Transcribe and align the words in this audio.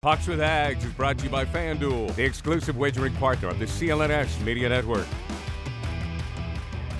Pucks 0.00 0.28
with 0.28 0.38
Haggs 0.38 0.84
is 0.84 0.92
brought 0.92 1.18
to 1.18 1.24
you 1.24 1.30
by 1.30 1.44
FanDuel, 1.44 2.14
the 2.14 2.22
exclusive 2.22 2.76
wagering 2.76 3.12
partner 3.14 3.48
of 3.48 3.58
the 3.58 3.64
CLNS 3.64 4.40
Media 4.44 4.68
Network. 4.68 5.08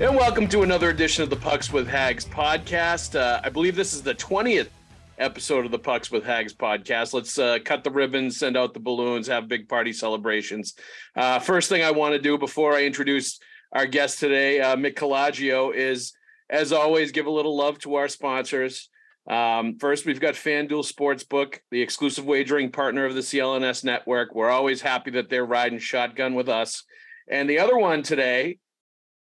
And 0.01 0.17
welcome 0.17 0.49
to 0.49 0.63
another 0.63 0.91
edition 0.91 1.23
of 1.23 1.31
the 1.31 1.37
Pucks 1.37 1.73
with 1.73 1.87
Haggs 1.87 2.25
podcast. 2.25 3.17
Uh, 3.17 3.41
I 3.45 3.51
believe 3.51 3.77
this 3.77 3.95
is 3.95 4.03
the 4.03 4.17
20th 4.17 4.71
episode 5.17 5.65
of 5.65 5.71
the 5.71 5.79
Pucks 5.79 6.11
with 6.11 6.25
Haggs 6.25 6.53
podcast. 6.53 7.15
Let's 7.15 7.39
uh, 7.39 7.59
cut 7.65 7.85
the 7.85 7.91
ribbons, 7.93 8.37
send 8.37 8.57
out 8.57 8.75
the 8.75 8.81
balloons, 8.81 9.29
have 9.29 9.47
big 9.47 9.69
party 9.69 9.93
celebrations. 9.93 10.75
Uh, 11.15 11.39
first 11.39 11.69
thing 11.69 11.85
I 11.85 11.93
want 11.93 12.15
to 12.15 12.21
do 12.21 12.37
before 12.37 12.75
I 12.75 12.83
introduce 12.83 13.39
our 13.71 13.87
guest 13.87 14.19
today, 14.19 14.61
uh, 14.61 14.75
Mick 14.75 14.95
Colageo, 14.95 15.73
is 15.73 16.15
as 16.51 16.73
always, 16.73 17.13
give 17.13 17.27
a 17.27 17.31
little 17.31 17.57
love 17.57 17.79
to 17.81 17.95
our 17.95 18.09
sponsors. 18.09 18.89
Um, 19.29 19.77
first, 19.79 20.07
we've 20.07 20.21
got 20.21 20.35
FanDuel 20.35 20.91
Sportsbook, 20.91 21.59
the 21.71 21.83
exclusive 21.83 22.25
wagering 22.25 22.71
partner 22.71 23.05
of 23.05 23.15
the 23.15 23.21
CLNS 23.21 23.85
network. 23.85 24.35
We're 24.35 24.49
always 24.49 24.81
happy 24.81 25.11
that 25.13 25.29
they're 25.29 25.45
riding 25.45 25.79
shotgun 25.79 26.35
with 26.35 26.49
us. 26.49 26.85
And 27.31 27.49
the 27.49 27.59
other 27.59 27.77
one 27.77 28.03
today, 28.03 28.59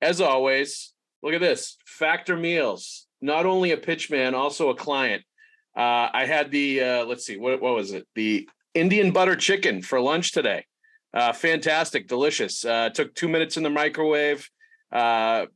as 0.01 0.21
always, 0.21 0.93
look 1.23 1.33
at 1.33 1.41
this 1.41 1.77
Factor 1.87 2.37
Meals, 2.37 3.07
not 3.19 3.47
only 3.47 3.71
a 3.71 3.77
pitchman, 3.77 4.33
also 4.33 4.69
a 4.69 4.75
client. 4.75 5.23
Uh, 5.75 6.09
I 6.13 6.25
had 6.27 6.51
the, 6.51 6.81
uh, 6.81 7.05
let's 7.05 7.25
see, 7.25 7.37
what, 7.37 7.59
what 7.59 7.73
was 7.73 7.91
it? 7.91 8.07
The 8.13 8.47
Indian 8.75 9.11
butter 9.11 9.35
chicken 9.35 9.81
for 9.81 9.99
lunch 9.99 10.33
today. 10.33 10.65
Uh, 11.15 11.33
fantastic, 11.33 12.07
delicious. 12.07 12.63
Uh, 12.63 12.89
took 12.89 13.15
two 13.15 13.27
minutes 13.27 13.57
in 13.57 13.63
the 13.63 13.69
microwave, 13.71 14.47
uh, 14.91 15.47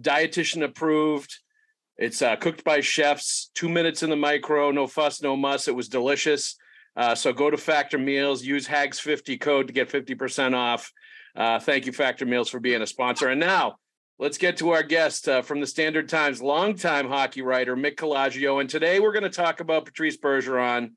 dietitian 0.00 0.62
approved 0.62 1.34
it's 1.98 2.22
uh, 2.22 2.36
cooked 2.36 2.62
by 2.62 2.80
chefs, 2.80 3.50
two 3.54 3.68
minutes 3.68 4.04
in 4.04 4.10
the 4.10 4.16
micro, 4.16 4.70
no 4.70 4.86
fuss, 4.86 5.20
no 5.20 5.36
muss. 5.36 5.66
It 5.66 5.74
was 5.74 5.88
delicious. 5.88 6.56
Uh, 6.96 7.14
so 7.14 7.32
go 7.32 7.50
to 7.50 7.56
Factor 7.56 7.98
Meals, 7.98 8.44
use 8.44 8.66
HAGGS50 8.68 9.40
code 9.40 9.66
to 9.66 9.72
get 9.72 9.90
50% 9.90 10.54
off. 10.54 10.92
Uh, 11.36 11.58
thank 11.58 11.86
you, 11.86 11.92
Factor 11.92 12.24
Meals, 12.24 12.48
for 12.48 12.60
being 12.60 12.82
a 12.82 12.86
sponsor. 12.86 13.28
And 13.28 13.40
now 13.40 13.76
let's 14.18 14.38
get 14.38 14.56
to 14.58 14.70
our 14.70 14.82
guest 14.82 15.28
uh, 15.28 15.42
from 15.42 15.60
the 15.60 15.66
Standard 15.66 16.08
Times, 16.08 16.40
longtime 16.40 17.08
hockey 17.08 17.42
writer, 17.42 17.76
Mick 17.76 17.96
Colageo. 17.96 18.60
And 18.60 18.70
today 18.70 19.00
we're 19.00 19.12
going 19.12 19.22
to 19.24 19.30
talk 19.30 19.60
about 19.60 19.84
Patrice 19.84 20.16
Bergeron 20.16 20.92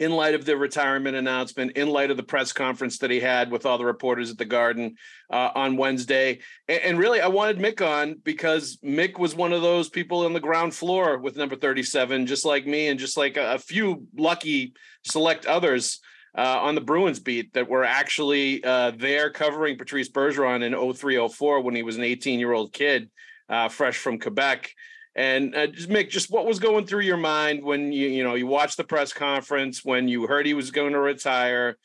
in 0.00 0.10
light 0.10 0.34
of 0.34 0.44
the 0.44 0.56
retirement 0.56 1.16
announcement, 1.16 1.72
in 1.72 1.88
light 1.88 2.10
of 2.10 2.16
the 2.16 2.22
press 2.22 2.52
conference 2.52 2.98
that 2.98 3.10
he 3.10 3.20
had 3.20 3.50
with 3.50 3.64
all 3.64 3.78
the 3.78 3.84
reporters 3.84 4.30
at 4.30 4.38
the 4.38 4.44
Garden 4.44 4.96
uh, 5.30 5.50
on 5.54 5.76
Wednesday. 5.76 6.40
And, 6.68 6.82
and, 6.82 6.98
really, 6.98 7.20
I 7.20 7.28
wanted 7.28 7.58
Mick 7.58 7.80
on 7.80 8.16
because 8.24 8.78
Mick 8.84 9.18
was 9.18 9.36
one 9.36 9.52
of 9.52 9.62
those 9.62 9.88
people 9.88 10.24
on 10.24 10.32
the 10.32 10.40
ground 10.40 10.74
floor 10.74 11.18
with 11.18 11.36
number 11.36 11.54
37, 11.54 12.26
just 12.26 12.44
like 12.44 12.66
me, 12.66 12.88
and 12.88 12.98
just 12.98 13.16
like 13.16 13.36
a, 13.36 13.54
a 13.54 13.58
few 13.58 14.06
lucky 14.16 14.74
select 15.04 15.46
others. 15.46 16.00
Uh, 16.36 16.58
on 16.62 16.74
the 16.74 16.80
Bruins 16.80 17.20
beat 17.20 17.52
that 17.52 17.68
were 17.68 17.84
actually 17.84 18.64
uh, 18.64 18.90
there 18.96 19.30
covering 19.30 19.78
Patrice 19.78 20.08
Bergeron 20.08 20.64
in 20.64 20.72
0304 20.72 21.60
when 21.60 21.76
he 21.76 21.84
was 21.84 21.96
an 21.96 22.02
18 22.02 22.40
year 22.40 22.52
old 22.52 22.72
kid, 22.72 23.08
uh, 23.48 23.68
fresh 23.68 23.96
from 23.96 24.18
Quebec. 24.18 24.72
And 25.16 25.54
uh, 25.54 25.68
just 25.68 25.88
Mick, 25.88 26.10
just 26.10 26.30
what 26.30 26.46
was 26.46 26.58
going 26.58 26.86
through 26.86 27.02
your 27.02 27.16
mind 27.16 27.62
when 27.62 27.92
you 27.92 28.08
you 28.08 28.24
know 28.24 28.34
you 28.34 28.46
watched 28.46 28.76
the 28.76 28.84
press 28.84 29.12
conference 29.12 29.84
when 29.84 30.08
you 30.08 30.26
heard 30.26 30.46
he 30.46 30.54
was 30.54 30.70
going 30.70 30.92
to 30.92 31.00
retire? 31.00 31.76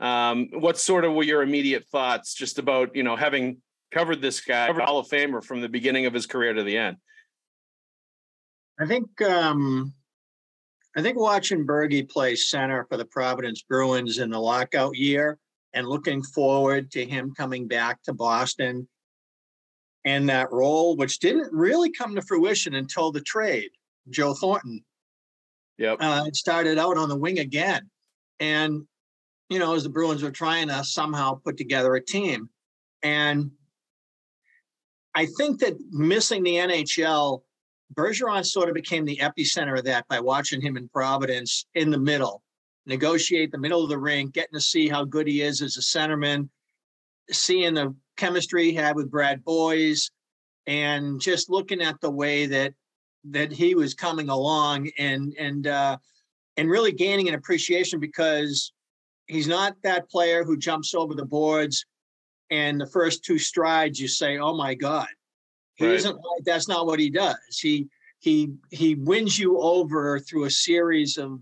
Um, 0.00 0.48
what 0.52 0.78
sort 0.78 1.04
of 1.04 1.12
were 1.12 1.24
your 1.24 1.42
immediate 1.42 1.84
thoughts 1.86 2.34
just 2.34 2.58
about 2.58 2.96
you 2.96 3.02
know 3.02 3.16
having 3.16 3.58
covered 3.90 4.22
this 4.22 4.40
guy, 4.40 4.72
Hall 4.72 4.98
of 4.98 5.08
Famer 5.08 5.44
from 5.44 5.60
the 5.60 5.68
beginning 5.68 6.06
of 6.06 6.14
his 6.14 6.26
career 6.26 6.54
to 6.54 6.62
the 6.62 6.78
end? 6.78 6.96
I 8.80 8.86
think 8.86 9.20
um, 9.20 9.92
I 10.96 11.02
think 11.02 11.18
watching 11.18 11.66
Bergie 11.66 12.08
play 12.08 12.36
center 12.36 12.86
for 12.88 12.96
the 12.96 13.04
Providence 13.04 13.62
Bruins 13.62 14.18
in 14.18 14.30
the 14.30 14.40
lockout 14.40 14.96
year 14.96 15.38
and 15.74 15.86
looking 15.86 16.22
forward 16.22 16.90
to 16.92 17.04
him 17.04 17.34
coming 17.36 17.68
back 17.68 18.02
to 18.04 18.14
Boston 18.14 18.88
and 20.08 20.26
that 20.26 20.50
role, 20.50 20.96
which 20.96 21.18
didn't 21.18 21.52
really 21.52 21.90
come 21.90 22.14
to 22.14 22.22
fruition 22.22 22.76
until 22.76 23.12
the 23.12 23.20
trade, 23.20 23.68
Joe 24.08 24.32
Thornton. 24.32 24.82
Yep. 25.76 25.98
Uh, 26.00 26.24
it 26.26 26.34
started 26.34 26.78
out 26.78 26.96
on 26.96 27.10
the 27.10 27.16
wing 27.16 27.40
again. 27.40 27.90
And, 28.40 28.86
you 29.50 29.58
know, 29.58 29.74
as 29.74 29.82
the 29.82 29.90
Bruins 29.90 30.22
were 30.22 30.30
trying 30.30 30.68
to 30.68 30.82
somehow 30.82 31.34
put 31.44 31.58
together 31.58 31.94
a 31.94 32.02
team. 32.02 32.48
And 33.02 33.50
I 35.14 35.26
think 35.36 35.60
that 35.60 35.76
missing 35.90 36.42
the 36.42 36.54
NHL, 36.54 37.42
Bergeron 37.92 38.46
sort 38.46 38.70
of 38.70 38.74
became 38.74 39.04
the 39.04 39.18
epicenter 39.18 39.78
of 39.78 39.84
that 39.84 40.08
by 40.08 40.20
watching 40.20 40.62
him 40.62 40.78
in 40.78 40.88
Providence 40.88 41.66
in 41.74 41.90
the 41.90 41.98
middle, 41.98 42.42
negotiate 42.86 43.52
the 43.52 43.58
middle 43.58 43.82
of 43.82 43.90
the 43.90 43.98
ring, 43.98 44.28
getting 44.28 44.54
to 44.54 44.60
see 44.60 44.88
how 44.88 45.04
good 45.04 45.26
he 45.26 45.42
is 45.42 45.60
as 45.60 45.76
a 45.76 45.80
centerman, 45.80 46.48
seeing 47.30 47.74
the 47.74 47.94
chemistry 48.18 48.64
he 48.64 48.74
had 48.74 48.94
with 48.94 49.10
Brad 49.10 49.42
Boyes, 49.42 50.10
and 50.66 51.18
just 51.18 51.48
looking 51.48 51.80
at 51.80 51.98
the 52.02 52.10
way 52.10 52.44
that 52.46 52.74
that 53.24 53.50
he 53.50 53.74
was 53.74 53.94
coming 53.94 54.28
along 54.28 54.90
and 54.98 55.34
and 55.38 55.66
uh, 55.66 55.96
and 56.58 56.68
really 56.68 56.92
gaining 56.92 57.28
an 57.28 57.34
appreciation 57.34 57.98
because 57.98 58.72
he's 59.26 59.48
not 59.48 59.74
that 59.82 60.10
player 60.10 60.44
who 60.44 60.58
jumps 60.58 60.94
over 60.94 61.14
the 61.14 61.24
boards 61.24 61.86
and 62.50 62.80
the 62.80 62.86
first 62.86 63.24
two 63.24 63.38
strides 63.38 64.00
you 64.00 64.08
say, 64.08 64.38
"Oh 64.38 64.54
my 64.54 64.74
God," 64.74 65.08
he 65.76 65.86
right. 65.86 65.94
isn't. 65.94 66.18
That's 66.44 66.68
not 66.68 66.86
what 66.86 66.98
he 66.98 67.10
does. 67.10 67.58
He 67.60 67.88
he 68.18 68.50
he 68.70 68.94
wins 68.94 69.38
you 69.38 69.58
over 69.58 70.18
through 70.18 70.44
a 70.44 70.50
series 70.50 71.18
of 71.18 71.40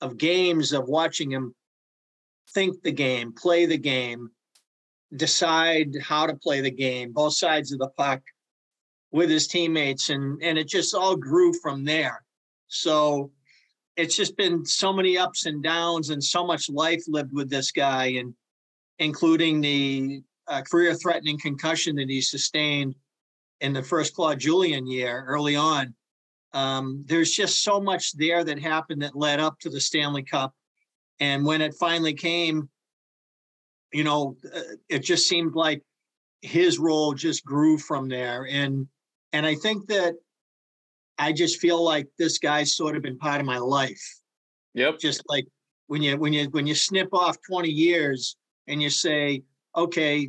of 0.00 0.16
games 0.16 0.72
of 0.72 0.88
watching 0.88 1.30
him 1.30 1.54
think 2.52 2.82
the 2.82 2.92
game, 2.92 3.32
play 3.32 3.66
the 3.66 3.78
game, 3.78 4.30
decide 5.16 5.96
how 6.02 6.26
to 6.26 6.34
play 6.34 6.60
the 6.60 6.70
game, 6.70 7.12
both 7.12 7.34
sides 7.34 7.72
of 7.72 7.78
the 7.78 7.88
puck 7.96 8.20
with 9.10 9.28
his 9.28 9.46
teammates. 9.46 10.10
And, 10.10 10.40
and 10.42 10.58
it 10.58 10.68
just 10.68 10.94
all 10.94 11.16
grew 11.16 11.52
from 11.60 11.84
there. 11.84 12.22
So 12.68 13.32
it's 13.96 14.16
just 14.16 14.36
been 14.36 14.64
so 14.64 14.92
many 14.92 15.18
ups 15.18 15.46
and 15.46 15.62
downs 15.62 16.10
and 16.10 16.22
so 16.22 16.46
much 16.46 16.70
life 16.70 17.02
lived 17.08 17.32
with 17.32 17.50
this 17.50 17.72
guy, 17.72 18.06
and 18.06 18.34
including 18.98 19.60
the 19.60 20.22
uh, 20.46 20.62
career 20.62 20.94
threatening 20.94 21.38
concussion 21.38 21.96
that 21.96 22.08
he 22.08 22.20
sustained 22.20 22.94
in 23.60 23.72
the 23.72 23.82
first 23.82 24.14
Claude 24.14 24.38
Julien 24.38 24.86
year 24.86 25.24
early 25.26 25.56
on. 25.56 25.94
Um, 26.52 27.04
there's 27.06 27.30
just 27.30 27.62
so 27.62 27.80
much 27.80 28.12
there 28.12 28.42
that 28.44 28.58
happened 28.58 29.02
that 29.02 29.14
led 29.14 29.38
up 29.40 29.58
to 29.60 29.70
the 29.70 29.80
Stanley 29.80 30.22
Cup. 30.22 30.54
And 31.20 31.44
when 31.44 31.60
it 31.60 31.74
finally 31.74 32.14
came, 32.14 32.68
you 33.92 34.04
know, 34.04 34.36
uh, 34.54 34.60
it 34.88 35.00
just 35.00 35.28
seemed 35.28 35.54
like 35.54 35.82
his 36.42 36.78
role 36.78 37.12
just 37.14 37.44
grew 37.44 37.78
from 37.78 38.08
there. 38.08 38.46
And 38.50 38.86
and 39.32 39.46
I 39.46 39.54
think 39.54 39.86
that 39.88 40.14
I 41.18 41.32
just 41.32 41.60
feel 41.60 41.82
like 41.82 42.08
this 42.18 42.38
guy's 42.38 42.74
sort 42.74 42.96
of 42.96 43.02
been 43.02 43.18
part 43.18 43.40
of 43.40 43.46
my 43.46 43.58
life. 43.58 44.02
Yep. 44.74 44.98
Just 44.98 45.22
like 45.28 45.46
when 45.86 46.02
you 46.02 46.16
when 46.16 46.32
you 46.32 46.48
when 46.50 46.66
you 46.66 46.74
snip 46.74 47.08
off 47.12 47.36
20 47.48 47.68
years 47.68 48.36
and 48.68 48.82
you 48.82 48.90
say, 48.90 49.42
okay, 49.76 50.28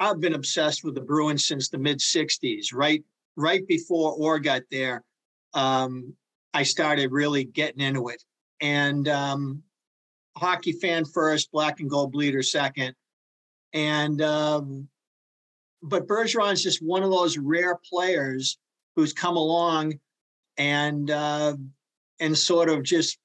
I've 0.00 0.20
been 0.20 0.34
obsessed 0.34 0.84
with 0.84 0.94
the 0.94 1.00
Bruins 1.00 1.46
since 1.46 1.68
the 1.68 1.78
mid 1.78 1.98
60s, 1.98 2.72
right? 2.72 3.02
Right 3.36 3.66
before 3.66 4.12
Orr 4.14 4.38
got 4.40 4.62
there, 4.70 5.04
um, 5.54 6.14
I 6.54 6.62
started 6.62 7.12
really 7.12 7.44
getting 7.44 7.80
into 7.80 8.08
it. 8.08 8.22
And 8.60 9.06
um, 9.08 9.62
hockey 10.38 10.72
fan 10.72 11.04
first, 11.04 11.50
black 11.52 11.80
and 11.80 11.90
gold 11.90 12.12
bleeder 12.12 12.42
second. 12.42 12.94
And 13.72 14.22
um, 14.22 14.88
but 15.82 16.06
Bergeron's 16.06 16.62
just 16.62 16.82
one 16.82 17.02
of 17.02 17.10
those 17.10 17.38
rare 17.38 17.78
players 17.90 18.58
who's 18.96 19.12
come 19.12 19.36
along 19.36 19.98
and 20.56 21.10
uh, 21.10 21.54
and 22.20 22.36
sort 22.36 22.68
of 22.68 22.82
just 22.82 23.18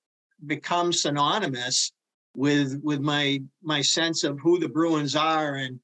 become 0.45 0.91
synonymous 0.91 1.91
with 2.35 2.79
with 2.83 2.99
my 2.99 3.41
my 3.61 3.81
sense 3.81 4.23
of 4.23 4.39
who 4.39 4.59
the 4.59 4.69
Bruins 4.69 5.15
are 5.15 5.55
and 5.55 5.79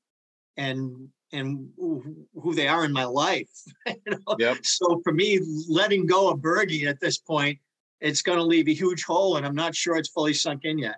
and 0.57 1.09
and 1.31 1.69
who 1.77 2.53
they 2.53 2.67
are 2.67 2.85
in 2.85 2.91
my 2.91 3.05
life. 3.05 3.49
you 3.87 3.95
know? 4.07 4.35
yep. 4.39 4.57
So 4.63 4.99
for 5.03 5.13
me, 5.13 5.39
letting 5.69 6.05
go 6.05 6.29
of 6.29 6.39
Bergie 6.39 6.87
at 6.87 6.99
this 6.99 7.17
point, 7.17 7.59
it's 8.01 8.21
going 8.21 8.37
to 8.37 8.43
leave 8.43 8.67
a 8.67 8.73
huge 8.73 9.03
hole, 9.03 9.37
and 9.37 9.45
I'm 9.45 9.55
not 9.55 9.75
sure 9.75 9.95
it's 9.95 10.09
fully 10.09 10.33
sunk 10.33 10.65
in 10.65 10.79
yet. 10.79 10.95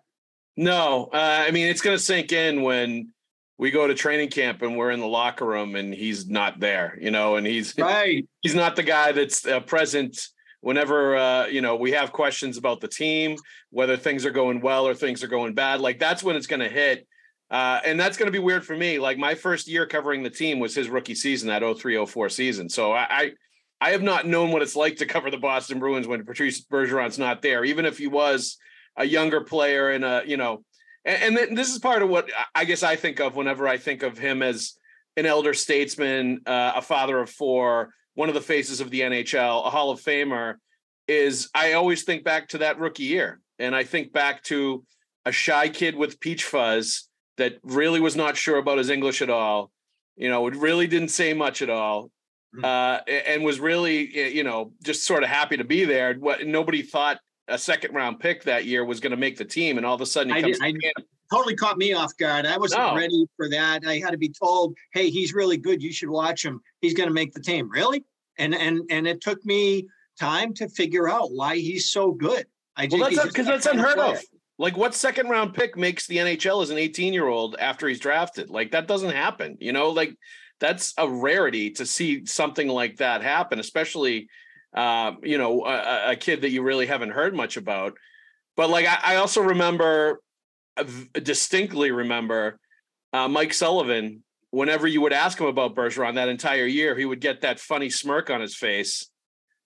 No, 0.57 1.09
uh, 1.13 1.45
I 1.47 1.51
mean 1.51 1.67
it's 1.67 1.81
going 1.81 1.97
to 1.97 2.03
sink 2.03 2.31
in 2.31 2.61
when 2.61 3.13
we 3.57 3.71
go 3.71 3.85
to 3.85 3.93
training 3.93 4.29
camp 4.29 4.63
and 4.63 4.75
we're 4.75 4.91
in 4.91 4.99
the 4.99 5.07
locker 5.07 5.45
room 5.45 5.75
and 5.75 5.93
he's 5.93 6.27
not 6.27 6.59
there, 6.59 6.97
you 6.99 7.11
know, 7.11 7.35
and 7.35 7.45
he's 7.45 7.77
right. 7.77 8.27
He's 8.41 8.55
not 8.55 8.75
the 8.75 8.83
guy 8.83 9.11
that's 9.11 9.45
uh, 9.45 9.59
present 9.59 10.27
whenever 10.61 11.15
uh, 11.15 11.45
you 11.47 11.61
know 11.61 11.75
we 11.75 11.91
have 11.91 12.11
questions 12.11 12.57
about 12.57 12.81
the 12.81 12.87
team, 12.87 13.35
whether 13.69 13.97
things 13.97 14.25
are 14.25 14.31
going 14.31 14.61
well 14.61 14.87
or 14.87 14.93
things 14.93 15.23
are 15.23 15.27
going 15.27 15.53
bad. 15.53 15.79
Like 15.79 15.99
that's 15.99 16.23
when 16.23 16.35
it's 16.35 16.47
going 16.47 16.61
to 16.61 16.69
hit. 16.69 17.07
Uh, 17.51 17.81
and 17.85 17.99
that's 17.99 18.17
going 18.17 18.27
to 18.27 18.31
be 18.31 18.39
weird 18.39 18.65
for 18.65 18.77
me. 18.77 18.97
Like 18.97 19.17
my 19.17 19.35
first 19.35 19.67
year 19.67 19.85
covering 19.85 20.23
the 20.23 20.29
team 20.29 20.57
was 20.59 20.73
his 20.73 20.89
rookie 20.89 21.15
season, 21.15 21.49
that 21.49 21.59
0304 21.61 22.29
season. 22.29 22.69
So 22.69 22.93
I, 22.93 23.07
I, 23.09 23.31
I 23.81 23.89
have 23.89 24.01
not 24.01 24.25
known 24.25 24.51
what 24.51 24.61
it's 24.61 24.75
like 24.75 24.95
to 24.97 25.05
cover 25.05 25.29
the 25.29 25.37
Boston 25.37 25.77
Bruins 25.77 26.07
when 26.07 26.23
Patrice 26.23 26.61
Bergeron's 26.61 27.19
not 27.19 27.41
there. 27.41 27.65
Even 27.65 27.85
if 27.85 27.97
he 27.97 28.07
was 28.07 28.57
a 28.97 29.05
younger 29.05 29.41
player 29.41 29.91
and 29.91 30.03
a 30.03 30.23
you 30.25 30.37
know, 30.37 30.63
and, 31.05 31.37
and 31.37 31.57
this 31.57 31.71
is 31.71 31.79
part 31.79 32.01
of 32.01 32.09
what 32.09 32.29
I 32.55 32.65
guess 32.65 32.83
I 32.83 32.95
think 32.95 33.19
of 33.19 33.35
whenever 33.35 33.67
I 33.67 33.77
think 33.77 34.03
of 34.03 34.17
him 34.17 34.41
as 34.41 34.73
an 35.17 35.25
elder 35.25 35.53
statesman, 35.53 36.41
uh, 36.45 36.73
a 36.75 36.81
father 36.81 37.19
of 37.19 37.29
four, 37.29 37.93
one 38.13 38.29
of 38.29 38.35
the 38.35 38.41
faces 38.41 38.79
of 38.81 38.89
the 38.89 39.01
NHL, 39.01 39.65
a 39.65 39.69
Hall 39.69 39.91
of 39.91 40.01
Famer. 40.01 40.55
Is 41.07 41.49
I 41.53 41.73
always 41.73 42.03
think 42.03 42.23
back 42.23 42.49
to 42.49 42.59
that 42.59 42.79
rookie 42.79 43.03
year, 43.03 43.41
and 43.59 43.75
I 43.75 43.83
think 43.83 44.13
back 44.13 44.43
to 44.43 44.85
a 45.25 45.31
shy 45.31 45.67
kid 45.67 45.95
with 45.95 46.19
peach 46.19 46.45
fuzz 46.45 47.09
that 47.37 47.57
really 47.63 47.99
was 47.99 48.15
not 48.15 48.37
sure 48.37 48.57
about 48.57 48.77
his 48.77 48.89
English 48.89 49.21
at 49.21 49.29
all. 49.29 49.71
You 50.15 50.29
know, 50.29 50.47
it 50.47 50.55
really 50.55 50.87
didn't 50.87 51.09
say 51.09 51.33
much 51.33 51.61
at 51.61 51.69
all, 51.69 52.11
mm. 52.55 52.63
uh, 52.63 53.01
and 53.07 53.43
was 53.43 53.59
really, 53.59 54.33
you 54.33 54.43
know, 54.43 54.73
just 54.83 55.03
sort 55.03 55.23
of 55.23 55.29
happy 55.29 55.57
to 55.57 55.63
be 55.63 55.85
there. 55.85 56.13
What 56.13 56.45
nobody 56.45 56.81
thought 56.81 57.19
a 57.51 57.57
second 57.57 57.93
round 57.93 58.19
pick 58.19 58.43
that 58.43 58.65
year 58.65 58.85
was 58.85 58.99
going 58.99 59.11
to 59.11 59.17
make 59.17 59.37
the 59.37 59.45
team, 59.45 59.77
and 59.77 59.85
all 59.85 59.95
of 59.95 60.01
a 60.01 60.05
sudden 60.05 60.33
he 60.33 60.41
comes. 60.41 60.59
I, 60.61 60.73
totally 61.31 61.55
caught 61.55 61.77
me 61.77 61.93
off 61.93 62.15
guard. 62.17 62.45
I 62.45 62.57
wasn't 62.57 62.81
no. 62.81 62.95
ready 62.95 63.25
for 63.37 63.49
that. 63.49 63.83
I 63.87 63.99
had 63.99 64.11
to 64.11 64.17
be 64.17 64.29
told, 64.29 64.75
"Hey, 64.93 65.09
he's 65.09 65.33
really 65.33 65.57
good. 65.57 65.81
You 65.81 65.93
should 65.93 66.09
watch 66.09 66.43
him. 66.43 66.61
He's 66.81 66.93
going 66.93 67.07
to 67.07 67.13
make 67.13 67.33
the 67.33 67.39
team." 67.39 67.69
Really? 67.69 68.03
And 68.37 68.53
and 68.53 68.81
and 68.89 69.07
it 69.07 69.21
took 69.21 69.43
me 69.45 69.87
time 70.19 70.53
to 70.55 70.67
figure 70.69 71.09
out 71.09 71.31
why 71.31 71.55
he's 71.55 71.89
so 71.89 72.11
good. 72.11 72.45
I 72.75 72.87
well, 72.91 73.09
that's 73.09 73.27
because 73.27 73.47
that's 73.47 73.65
unheard 73.65 73.97
of. 73.97 74.19
Like, 74.57 74.77
what 74.77 74.93
second 74.93 75.27
round 75.27 75.55
pick 75.55 75.75
makes 75.75 76.05
the 76.05 76.17
NHL 76.17 76.61
as 76.61 76.69
an 76.69 76.77
18 76.77 77.13
year 77.13 77.27
old 77.27 77.55
after 77.57 77.87
he's 77.87 77.99
drafted? 77.99 78.51
Like, 78.51 78.71
that 78.71 78.87
doesn't 78.87 79.09
happen. 79.09 79.57
You 79.59 79.71
know, 79.71 79.89
like 79.89 80.15
that's 80.59 80.93
a 80.97 81.09
rarity 81.09 81.71
to 81.71 81.85
see 81.85 82.25
something 82.25 82.67
like 82.67 82.97
that 82.97 83.23
happen, 83.23 83.59
especially, 83.59 84.27
uh, 84.73 85.13
you 85.21 85.37
know, 85.37 85.65
a, 85.65 86.11
a, 86.11 86.15
kid 86.15 86.41
that 86.41 86.51
you 86.51 86.61
really 86.61 86.85
haven't 86.85 87.11
heard 87.11 87.35
much 87.35 87.57
about. 87.57 87.97
But 88.55 88.69
like, 88.69 88.85
I, 88.85 89.13
I 89.13 89.15
also 89.17 89.41
remember, 89.41 90.21
uh, 90.77 90.85
distinctly 91.13 91.91
remember, 91.91 92.57
uh, 93.13 93.27
Mike 93.27 93.53
Sullivan. 93.53 94.23
Whenever 94.51 94.85
you 94.85 94.99
would 94.99 95.13
ask 95.13 95.39
him 95.39 95.47
about 95.47 95.75
Bergeron 95.75 96.15
that 96.15 96.27
entire 96.27 96.65
year, 96.65 96.97
he 96.97 97.05
would 97.05 97.21
get 97.21 97.41
that 97.41 97.57
funny 97.57 97.89
smirk 97.89 98.29
on 98.29 98.41
his 98.41 98.55
face 98.55 99.09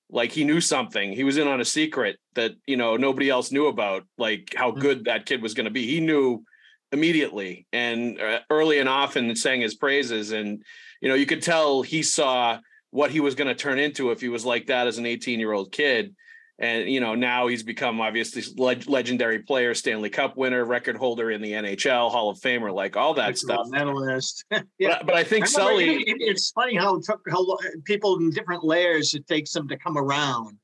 like 0.09 0.31
he 0.31 0.43
knew 0.43 0.61
something 0.61 1.11
he 1.11 1.23
was 1.23 1.37
in 1.37 1.47
on 1.47 1.61
a 1.61 1.65
secret 1.65 2.17
that 2.35 2.51
you 2.65 2.77
know 2.77 2.95
nobody 2.95 3.29
else 3.29 3.51
knew 3.51 3.67
about 3.67 4.03
like 4.17 4.53
how 4.55 4.71
mm. 4.71 4.79
good 4.79 5.05
that 5.05 5.25
kid 5.25 5.41
was 5.41 5.53
going 5.53 5.65
to 5.65 5.71
be 5.71 5.85
he 5.85 5.99
knew 5.99 6.43
immediately 6.91 7.65
and 7.73 8.19
uh, 8.21 8.39
early 8.49 8.79
and 8.79 8.87
often 8.87 9.35
sang 9.35 9.61
his 9.61 9.75
praises 9.75 10.31
and 10.31 10.63
you 11.01 11.09
know 11.09 11.15
you 11.15 11.25
could 11.25 11.41
tell 11.41 11.81
he 11.81 12.03
saw 12.03 12.57
what 12.95 13.11
he 13.11 13.19
was 13.19 13.35
going 13.35 13.47
to 13.47 13.55
turn 13.55 13.77
into 13.77 14.11
if 14.11 14.21
he 14.21 14.29
was 14.29 14.45
like 14.45 14.67
that 14.67 14.87
as 14.87 14.97
an 14.97 15.05
18 15.05 15.39
year 15.39 15.51
old 15.51 15.71
kid 15.71 16.15
and 16.59 16.89
you 16.89 16.99
know 16.99 17.15
now 17.15 17.47
he's 17.47 17.63
become 17.63 17.99
obviously 17.99 18.41
leg- 18.57 18.87
legendary 18.87 19.39
player, 19.39 19.73
Stanley 19.73 20.09
Cup 20.09 20.37
winner, 20.37 20.63
record 20.63 20.95
holder 20.95 21.31
in 21.31 21.41
the 21.41 21.51
NHL, 21.51 22.09
Hall 22.09 22.29
of 22.29 22.39
Famer, 22.39 22.73
like 22.73 22.95
all 22.95 23.13
that 23.15 23.37
stuff. 23.37 23.67
Medalist. 23.67 24.45
yeah. 24.49 24.59
but, 24.79 25.07
but, 25.07 25.15
I 25.15 25.23
think 25.23 25.43
I 25.43 25.47
Sully. 25.47 26.03
It, 26.03 26.17
it's 26.19 26.51
funny 26.51 26.75
how, 26.75 26.95
it 26.95 27.05
how 27.29 27.57
people 27.83 28.17
in 28.19 28.29
different 28.29 28.63
layers 28.63 29.13
it 29.13 29.27
takes 29.27 29.51
them 29.51 29.67
to 29.67 29.77
come 29.77 29.97
around. 29.97 30.57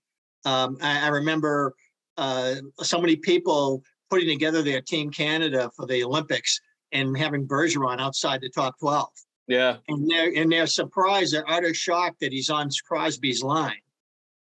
Um, 0.45 0.77
I, 0.81 1.05
I, 1.05 1.07
remember 1.09 1.75
uh, 2.17 2.55
so 2.79 2.99
many 2.99 3.15
people 3.15 3.83
putting 4.09 4.27
together 4.27 4.63
their 4.63 4.81
Team 4.81 5.11
Canada 5.11 5.69
for 5.75 5.85
the 5.85 6.03
Olympics 6.03 6.59
and 6.93 7.17
having 7.17 7.45
Bergeron 7.45 7.99
outside 7.99 8.41
the 8.41 8.49
top 8.49 8.79
twelve. 8.79 9.11
Yeah, 9.51 9.77
and 9.87 10.09
they're 10.09 10.31
and 10.35 10.51
they're 10.51 10.67
surprised, 10.67 11.33
they're 11.33 11.49
utter 11.49 11.73
shock 11.73 12.15
that 12.21 12.31
he's 12.31 12.49
on 12.49 12.69
Crosby's 12.87 13.43
line 13.43 13.81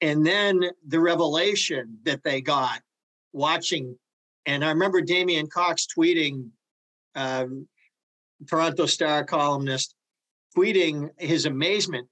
and 0.01 0.27
then 0.27 0.63
the 0.87 1.01
revelation 1.01 1.99
that 2.05 2.23
they 2.23 2.41
got 2.41 2.81
watching. 3.33 3.97
And 4.45 4.65
I 4.65 4.69
remember 4.69 5.01
Damien 5.01 5.49
Cox 5.49 5.87
tweeting, 5.87 6.51
um, 7.15 7.67
Toronto 8.47 8.87
Star 8.87 9.25
columnist, 9.25 9.95
tweeting 10.57 11.11
his 11.19 11.47
amazement. 11.47 12.09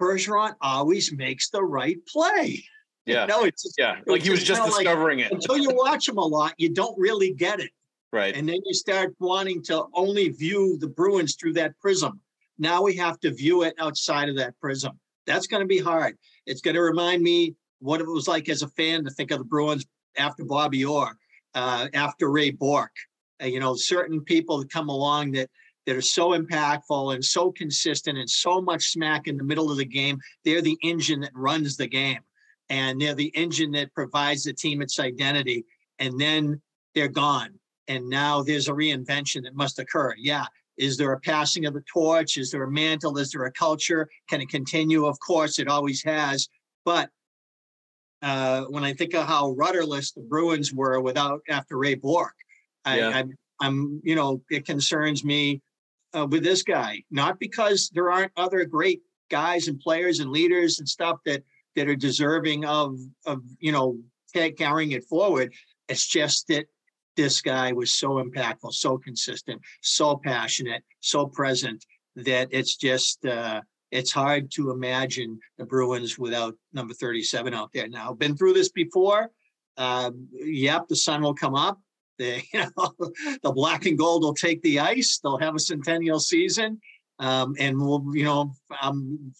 Bergeron 0.00 0.54
always 0.60 1.12
makes 1.12 1.50
the 1.50 1.62
right 1.62 1.98
play. 2.06 2.64
Yeah. 3.06 3.26
no, 3.28 3.44
it's 3.44 3.74
yeah. 3.78 3.96
Like 4.06 4.22
he 4.22 4.30
was 4.30 4.44
just 4.44 4.64
discovering 4.64 5.18
like, 5.18 5.26
it. 5.26 5.32
Until 5.32 5.58
you 5.58 5.70
watch 5.72 6.08
him 6.08 6.18
a 6.18 6.24
lot, 6.24 6.54
you 6.58 6.70
don't 6.70 6.98
really 6.98 7.32
get 7.32 7.60
it. 7.60 7.70
Right. 8.12 8.36
And 8.36 8.46
then 8.46 8.60
you 8.64 8.74
start 8.74 9.14
wanting 9.18 9.62
to 9.64 9.86
only 9.94 10.28
view 10.28 10.76
the 10.78 10.88
Bruins 10.88 11.34
through 11.34 11.54
that 11.54 11.78
prism. 11.80 12.20
Now 12.58 12.82
we 12.82 12.94
have 12.96 13.18
to 13.20 13.32
view 13.32 13.62
it 13.62 13.74
outside 13.78 14.28
of 14.28 14.36
that 14.36 14.58
prism. 14.60 14.98
That's 15.26 15.46
going 15.46 15.62
to 15.62 15.66
be 15.66 15.78
hard. 15.78 16.18
It's 16.46 16.60
going 16.60 16.74
to 16.74 16.82
remind 16.82 17.22
me 17.22 17.54
what 17.80 18.00
it 18.00 18.06
was 18.06 18.28
like 18.28 18.48
as 18.48 18.62
a 18.62 18.68
fan 18.68 19.04
to 19.04 19.10
think 19.10 19.30
of 19.30 19.38
the 19.38 19.44
Bruins 19.44 19.86
after 20.18 20.44
Bobby 20.44 20.84
Orr, 20.84 21.16
uh, 21.54 21.88
after 21.94 22.30
Ray 22.30 22.50
Bourque. 22.50 22.96
Uh, 23.42 23.46
you 23.46 23.60
know, 23.60 23.74
certain 23.74 24.20
people 24.20 24.58
that 24.58 24.70
come 24.70 24.88
along 24.88 25.32
that 25.32 25.48
that 25.86 25.96
are 25.96 26.02
so 26.02 26.30
impactful 26.30 27.14
and 27.14 27.24
so 27.24 27.50
consistent 27.50 28.16
and 28.16 28.30
so 28.30 28.60
much 28.60 28.92
smack 28.92 29.26
in 29.26 29.36
the 29.36 29.42
middle 29.42 29.70
of 29.70 29.78
the 29.78 29.84
game. 29.84 30.18
They're 30.44 30.62
the 30.62 30.78
engine 30.82 31.20
that 31.20 31.32
runs 31.34 31.76
the 31.76 31.88
game, 31.88 32.20
and 32.68 33.00
they're 33.00 33.14
the 33.14 33.32
engine 33.34 33.72
that 33.72 33.92
provides 33.94 34.44
the 34.44 34.52
team 34.52 34.82
its 34.82 35.00
identity. 35.00 35.64
And 35.98 36.20
then 36.20 36.60
they're 36.94 37.08
gone, 37.08 37.58
and 37.92 38.08
now 38.08 38.42
there's 38.42 38.68
a 38.68 38.72
reinvention 38.72 39.42
that 39.42 39.54
must 39.54 39.78
occur. 39.78 40.14
Yeah, 40.16 40.46
is 40.78 40.96
there 40.96 41.12
a 41.12 41.20
passing 41.20 41.66
of 41.66 41.74
the 41.74 41.84
torch? 41.92 42.38
Is 42.38 42.50
there 42.50 42.62
a 42.62 42.70
mantle? 42.70 43.18
Is 43.18 43.32
there 43.32 43.44
a 43.44 43.52
culture? 43.52 44.08
Can 44.28 44.40
it 44.40 44.48
continue? 44.48 45.06
Of 45.06 45.18
course, 45.20 45.58
it 45.58 45.68
always 45.68 46.02
has. 46.02 46.48
But 46.84 47.10
uh, 48.22 48.64
when 48.64 48.84
I 48.84 48.94
think 48.94 49.14
of 49.14 49.26
how 49.26 49.50
rudderless 49.52 50.12
the 50.12 50.22
Bruins 50.22 50.72
were 50.72 51.00
without 51.00 51.40
after 51.48 51.76
Ray 51.76 51.94
Bourque, 51.94 52.38
I, 52.84 52.98
yeah. 52.98 53.08
I, 53.10 53.24
I'm, 53.60 54.00
you 54.02 54.14
know, 54.14 54.40
it 54.50 54.64
concerns 54.64 55.24
me 55.24 55.60
uh, 56.14 56.26
with 56.30 56.42
this 56.42 56.62
guy. 56.62 57.02
Not 57.10 57.38
because 57.38 57.90
there 57.92 58.10
aren't 58.10 58.32
other 58.36 58.64
great 58.64 59.02
guys 59.30 59.68
and 59.68 59.78
players 59.78 60.20
and 60.20 60.30
leaders 60.30 60.78
and 60.78 60.88
stuff 60.88 61.18
that 61.26 61.42
that 61.76 61.88
are 61.88 61.96
deserving 61.96 62.64
of 62.64 62.98
of 63.26 63.42
you 63.60 63.72
know 63.72 63.98
carrying 64.56 64.92
it 64.92 65.04
forward. 65.04 65.52
It's 65.88 66.06
just 66.06 66.48
that 66.48 66.66
this 67.16 67.40
guy 67.40 67.72
was 67.72 67.92
so 67.94 68.22
impactful, 68.22 68.72
so 68.72 68.98
consistent, 68.98 69.60
so 69.82 70.16
passionate, 70.16 70.82
so 71.00 71.26
present 71.26 71.84
that 72.16 72.48
it's 72.50 72.76
just 72.76 73.24
uh, 73.24 73.60
it's 73.90 74.10
hard 74.10 74.50
to 74.52 74.70
imagine 74.70 75.38
the 75.58 75.66
Bruins 75.66 76.18
without 76.18 76.54
number 76.72 76.94
37 76.94 77.52
out 77.54 77.70
there. 77.72 77.88
Now, 77.88 78.12
been 78.14 78.36
through 78.36 78.54
this 78.54 78.70
before. 78.70 79.30
Uh, 79.76 80.10
yep, 80.32 80.88
the 80.88 80.96
sun 80.96 81.22
will 81.22 81.34
come 81.34 81.54
up. 81.54 81.78
The, 82.18 82.42
you 82.52 82.60
know, 82.76 82.92
the 83.42 83.52
black 83.52 83.86
and 83.86 83.98
gold 83.98 84.22
will 84.22 84.34
take 84.34 84.60
the 84.62 84.78
ice. 84.78 85.18
They'll 85.18 85.38
have 85.38 85.56
a 85.56 85.58
centennial 85.58 86.20
season. 86.20 86.78
Um, 87.18 87.56
and 87.58 87.80
we'll, 87.80 88.04
you 88.12 88.24
know, 88.24 88.52
I'm 88.82 89.32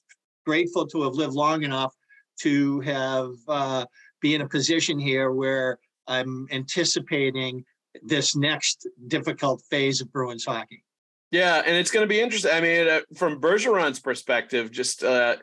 grateful 0.46 0.86
to 0.88 1.02
have 1.02 1.12
lived 1.12 1.34
long 1.34 1.64
enough 1.64 1.94
to 2.40 2.80
have 2.80 3.34
uh, 3.46 3.84
be 4.22 4.34
in 4.34 4.40
a 4.40 4.48
position 4.48 4.98
here 4.98 5.32
where 5.32 5.78
I'm 6.08 6.46
anticipating 6.50 7.62
this 8.02 8.36
next 8.36 8.88
difficult 9.08 9.62
phase 9.70 10.00
of 10.00 10.12
Bruins 10.12 10.44
hockey. 10.44 10.84
Yeah, 11.30 11.62
and 11.64 11.76
it's 11.76 11.90
going 11.90 12.04
to 12.04 12.08
be 12.08 12.20
interesting. 12.20 12.52
I 12.52 12.60
mean, 12.60 12.88
uh, 12.88 13.00
from 13.16 13.40
Bergeron's 13.40 14.00
perspective, 14.00 14.70
just 14.70 15.02
uh, 15.02 15.36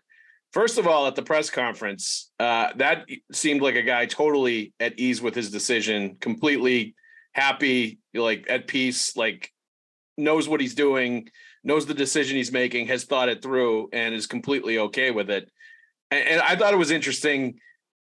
first 0.54 0.78
of 0.78 0.88
all, 0.88 1.08
at 1.08 1.16
the 1.16 1.24
press 1.24 1.50
conference, 1.50 2.32
uh, 2.40 2.70
that 2.76 3.08
seemed 3.32 3.62
like 3.62 3.76
a 3.76 3.82
guy 3.82 4.06
totally 4.06 4.74
at 4.80 5.00
ease 5.00 5.22
with 5.22 5.34
his 5.34 5.50
decision, 5.52 6.18
completely 6.20 6.96
happy, 7.34 8.00
like 8.14 8.46
at 8.50 8.68
peace, 8.68 9.16
like 9.18 9.52
knows 10.18 10.48
what 10.48 10.62
he's 10.62 10.76
doing, 10.76 11.28
knows 11.64 11.86
the 11.86 11.94
decision 11.94 12.38
he's 12.38 12.52
making, 12.52 12.88
has 12.88 13.06
thought 13.06 13.30
it 13.30 13.42
through, 13.42 13.90
and 13.92 14.14
is 14.14 14.28
completely 14.28 14.78
okay 14.78 15.12
with 15.12 15.30
it. 15.30 15.50
And, 16.12 16.28
and 16.28 16.42
I 16.42 16.56
thought 16.56 16.74
it 16.74 16.78
was 16.78 16.92
interesting 16.92 17.60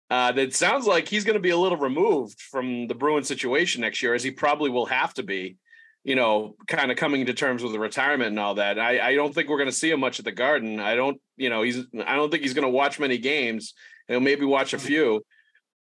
uh, 0.10 0.32
that 0.32 0.56
sounds 0.56 0.88
like 0.88 1.08
he's 1.08 1.24
going 1.24 1.36
to 1.36 1.42
be 1.42 1.52
a 1.52 1.58
little 1.58 1.78
removed 1.78 2.42
from 2.42 2.88
the 2.88 2.96
Bruin 2.96 3.24
situation 3.24 3.82
next 3.82 4.02
year, 4.02 4.14
as 4.14 4.24
he 4.24 4.32
probably 4.32 4.70
will 4.70 4.88
have 4.88 5.14
to 5.16 5.24
be. 5.24 5.58
You 6.06 6.16
know, 6.16 6.56
kind 6.66 6.92
of 6.92 6.98
coming 6.98 7.26
to 7.26 7.34
terms 7.34 7.62
with 7.62 7.74
the 7.74 7.80
retirement 7.80 8.30
and 8.30 8.40
all 8.40 8.56
that. 8.56 8.80
I, 8.80 9.10
I 9.10 9.16
don't 9.16 9.36
think 9.36 9.50
we're 9.50 9.58
going 9.58 9.70
to 9.70 9.76
see 9.76 9.92
him 9.92 10.00
much 10.00 10.18
at 10.18 10.26
the 10.26 10.32
Garden. 10.32 10.80
I 10.80 10.96
don't, 10.96 11.22
you 11.36 11.50
know, 11.50 11.62
he's. 11.62 11.84
I 12.06 12.16
don't 12.16 12.32
think 12.32 12.42
he's 12.42 12.54
going 12.54 12.64
to 12.64 12.70
watch 12.70 13.00
many 13.00 13.18
games. 13.18 13.74
He'll 14.08 14.22
maybe 14.22 14.46
watch 14.46 14.74
a 14.74 14.78
mm-hmm. 14.78 14.88
few, 14.88 15.26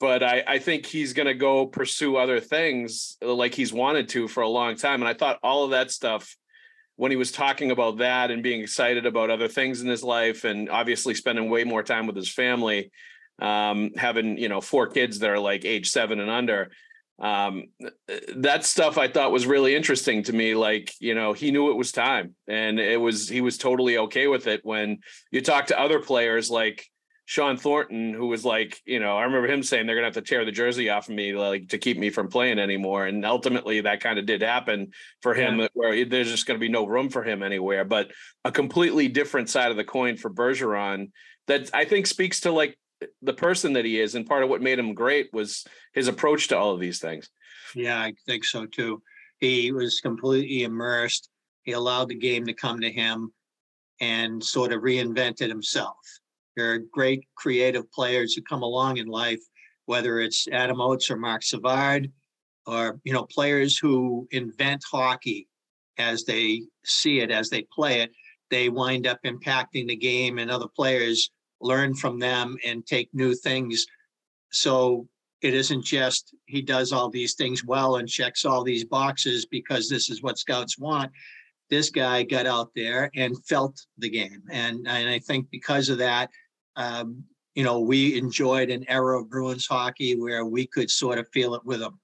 but 0.00 0.22
I, 0.22 0.42
I 0.46 0.58
think 0.58 0.86
he's 0.86 1.12
going 1.12 1.26
to 1.26 1.34
go 1.34 1.66
pursue 1.66 2.16
other 2.16 2.40
things 2.40 3.18
like 3.20 3.54
he's 3.54 3.74
wanted 3.74 4.08
to 4.10 4.26
for 4.26 4.42
a 4.42 4.48
long 4.48 4.76
time. 4.76 5.02
And 5.02 5.08
I 5.08 5.14
thought 5.14 5.38
all 5.42 5.64
of 5.64 5.70
that 5.70 5.90
stuff 5.90 6.34
when 6.96 7.10
he 7.10 7.16
was 7.16 7.30
talking 7.30 7.70
about 7.70 7.98
that 7.98 8.30
and 8.30 8.42
being 8.42 8.62
excited 8.62 9.06
about 9.06 9.30
other 9.30 9.48
things 9.48 9.82
in 9.82 9.88
his 9.88 10.02
life 10.02 10.44
and 10.44 10.70
obviously 10.70 11.14
spending 11.14 11.50
way 11.50 11.62
more 11.62 11.82
time 11.82 12.06
with 12.06 12.16
his 12.16 12.30
family 12.30 12.90
um, 13.40 13.90
having 13.96 14.38
you 14.38 14.48
know 14.48 14.60
four 14.60 14.86
kids 14.86 15.18
that 15.18 15.30
are 15.30 15.38
like 15.38 15.64
age 15.64 15.90
seven 15.90 16.20
and 16.20 16.30
under 16.30 16.70
um, 17.18 17.64
that 18.36 18.64
stuff 18.64 18.98
i 18.98 19.08
thought 19.08 19.32
was 19.32 19.46
really 19.46 19.74
interesting 19.74 20.22
to 20.22 20.32
me 20.32 20.54
like 20.54 20.92
you 21.00 21.14
know 21.14 21.32
he 21.32 21.50
knew 21.50 21.70
it 21.70 21.76
was 21.76 21.92
time 21.92 22.34
and 22.46 22.78
it 22.78 23.00
was 23.00 23.28
he 23.28 23.40
was 23.40 23.56
totally 23.56 23.96
okay 23.96 24.26
with 24.26 24.46
it 24.46 24.60
when 24.64 24.98
you 25.30 25.40
talk 25.40 25.66
to 25.66 25.80
other 25.80 26.00
players 26.00 26.50
like 26.50 26.86
Shawn 27.28 27.56
Thornton, 27.56 28.14
who 28.14 28.28
was 28.28 28.44
like, 28.44 28.80
you 28.86 29.00
know, 29.00 29.16
I 29.16 29.24
remember 29.24 29.48
him 29.48 29.64
saying 29.64 29.86
they're 29.86 29.96
gonna 29.96 30.06
have 30.06 30.14
to 30.14 30.22
tear 30.22 30.44
the 30.44 30.52
jersey 30.52 30.90
off 30.90 31.08
of 31.08 31.14
me, 31.16 31.34
like 31.34 31.68
to 31.70 31.78
keep 31.78 31.98
me 31.98 32.08
from 32.08 32.28
playing 32.28 32.60
anymore. 32.60 33.06
And 33.06 33.26
ultimately, 33.26 33.80
that 33.80 34.00
kind 34.00 34.20
of 34.20 34.26
did 34.26 34.42
happen 34.42 34.92
for 35.22 35.34
him, 35.34 35.58
yeah. 35.58 35.68
where 35.74 36.04
there's 36.04 36.30
just 36.30 36.46
going 36.46 36.58
to 36.58 36.64
be 36.64 36.68
no 36.68 36.86
room 36.86 37.08
for 37.08 37.24
him 37.24 37.42
anywhere. 37.42 37.84
But 37.84 38.12
a 38.44 38.52
completely 38.52 39.08
different 39.08 39.50
side 39.50 39.72
of 39.72 39.76
the 39.76 39.82
coin 39.82 40.16
for 40.16 40.30
Bergeron 40.30 41.10
that 41.48 41.68
I 41.74 41.84
think 41.84 42.06
speaks 42.06 42.40
to 42.40 42.52
like 42.52 42.78
the 43.22 43.32
person 43.32 43.72
that 43.74 43.84
he 43.84 44.00
is, 44.00 44.14
and 44.14 44.26
part 44.26 44.42
of 44.42 44.48
what 44.48 44.62
made 44.62 44.78
him 44.78 44.94
great 44.94 45.28
was 45.32 45.64
his 45.94 46.08
approach 46.08 46.48
to 46.48 46.56
all 46.56 46.72
of 46.72 46.80
these 46.80 46.98
things. 46.98 47.28
Yeah, 47.74 48.00
I 48.00 48.14
think 48.26 48.44
so 48.44 48.66
too. 48.66 49.02
He 49.38 49.72
was 49.72 50.00
completely 50.00 50.62
immersed. 50.62 51.28
He 51.64 51.72
allowed 51.72 52.08
the 52.08 52.14
game 52.14 52.46
to 52.46 52.54
come 52.54 52.80
to 52.80 52.90
him 52.90 53.32
and 54.00 54.42
sort 54.42 54.72
of 54.72 54.82
reinvented 54.82 55.48
himself. 55.48 55.96
There 56.56 56.72
are 56.72 56.78
great 56.78 57.26
creative 57.34 57.90
players 57.92 58.34
who 58.34 58.42
come 58.42 58.62
along 58.62 58.96
in 58.96 59.06
life, 59.08 59.40
whether 59.84 60.20
it's 60.20 60.48
Adam 60.50 60.80
Oates 60.80 61.10
or 61.10 61.16
Marc 61.16 61.42
Savard, 61.42 62.10
or 62.66 62.98
you 63.04 63.12
know, 63.12 63.24
players 63.24 63.76
who 63.76 64.26
invent 64.30 64.82
hockey 64.90 65.48
as 65.98 66.24
they 66.24 66.62
see 66.84 67.20
it, 67.20 67.30
as 67.30 67.50
they 67.50 67.66
play 67.72 68.00
it. 68.00 68.12
They 68.50 68.68
wind 68.68 69.06
up 69.06 69.18
impacting 69.24 69.88
the 69.88 69.96
game, 69.96 70.38
and 70.38 70.50
other 70.50 70.68
players 70.74 71.30
learn 71.60 71.94
from 71.94 72.18
them 72.18 72.56
and 72.64 72.86
take 72.86 73.08
new 73.12 73.34
things. 73.34 73.86
So 74.52 75.08
it 75.42 75.54
isn't 75.54 75.84
just 75.84 76.34
he 76.46 76.62
does 76.62 76.92
all 76.92 77.10
these 77.10 77.34
things 77.34 77.64
well 77.64 77.96
and 77.96 78.08
checks 78.08 78.44
all 78.44 78.64
these 78.64 78.84
boxes 78.84 79.46
because 79.46 79.88
this 79.88 80.08
is 80.10 80.22
what 80.22 80.38
scouts 80.38 80.78
want 80.78 81.12
this 81.68 81.90
guy 81.90 82.22
got 82.22 82.46
out 82.46 82.70
there 82.74 83.10
and 83.14 83.44
felt 83.46 83.80
the 83.98 84.08
game. 84.08 84.42
And, 84.50 84.86
and 84.86 85.08
I 85.08 85.18
think 85.18 85.50
because 85.50 85.88
of 85.88 85.98
that, 85.98 86.30
um, 86.76 87.24
you 87.54 87.64
know, 87.64 87.80
we 87.80 88.18
enjoyed 88.18 88.70
an 88.70 88.84
era 88.88 89.20
of 89.20 89.30
Bruins 89.30 89.66
hockey 89.66 90.14
where 90.14 90.44
we 90.44 90.66
could 90.66 90.90
sort 90.90 91.18
of 91.18 91.26
feel 91.32 91.54
it 91.54 91.64
with 91.64 91.80
him. 91.80 91.98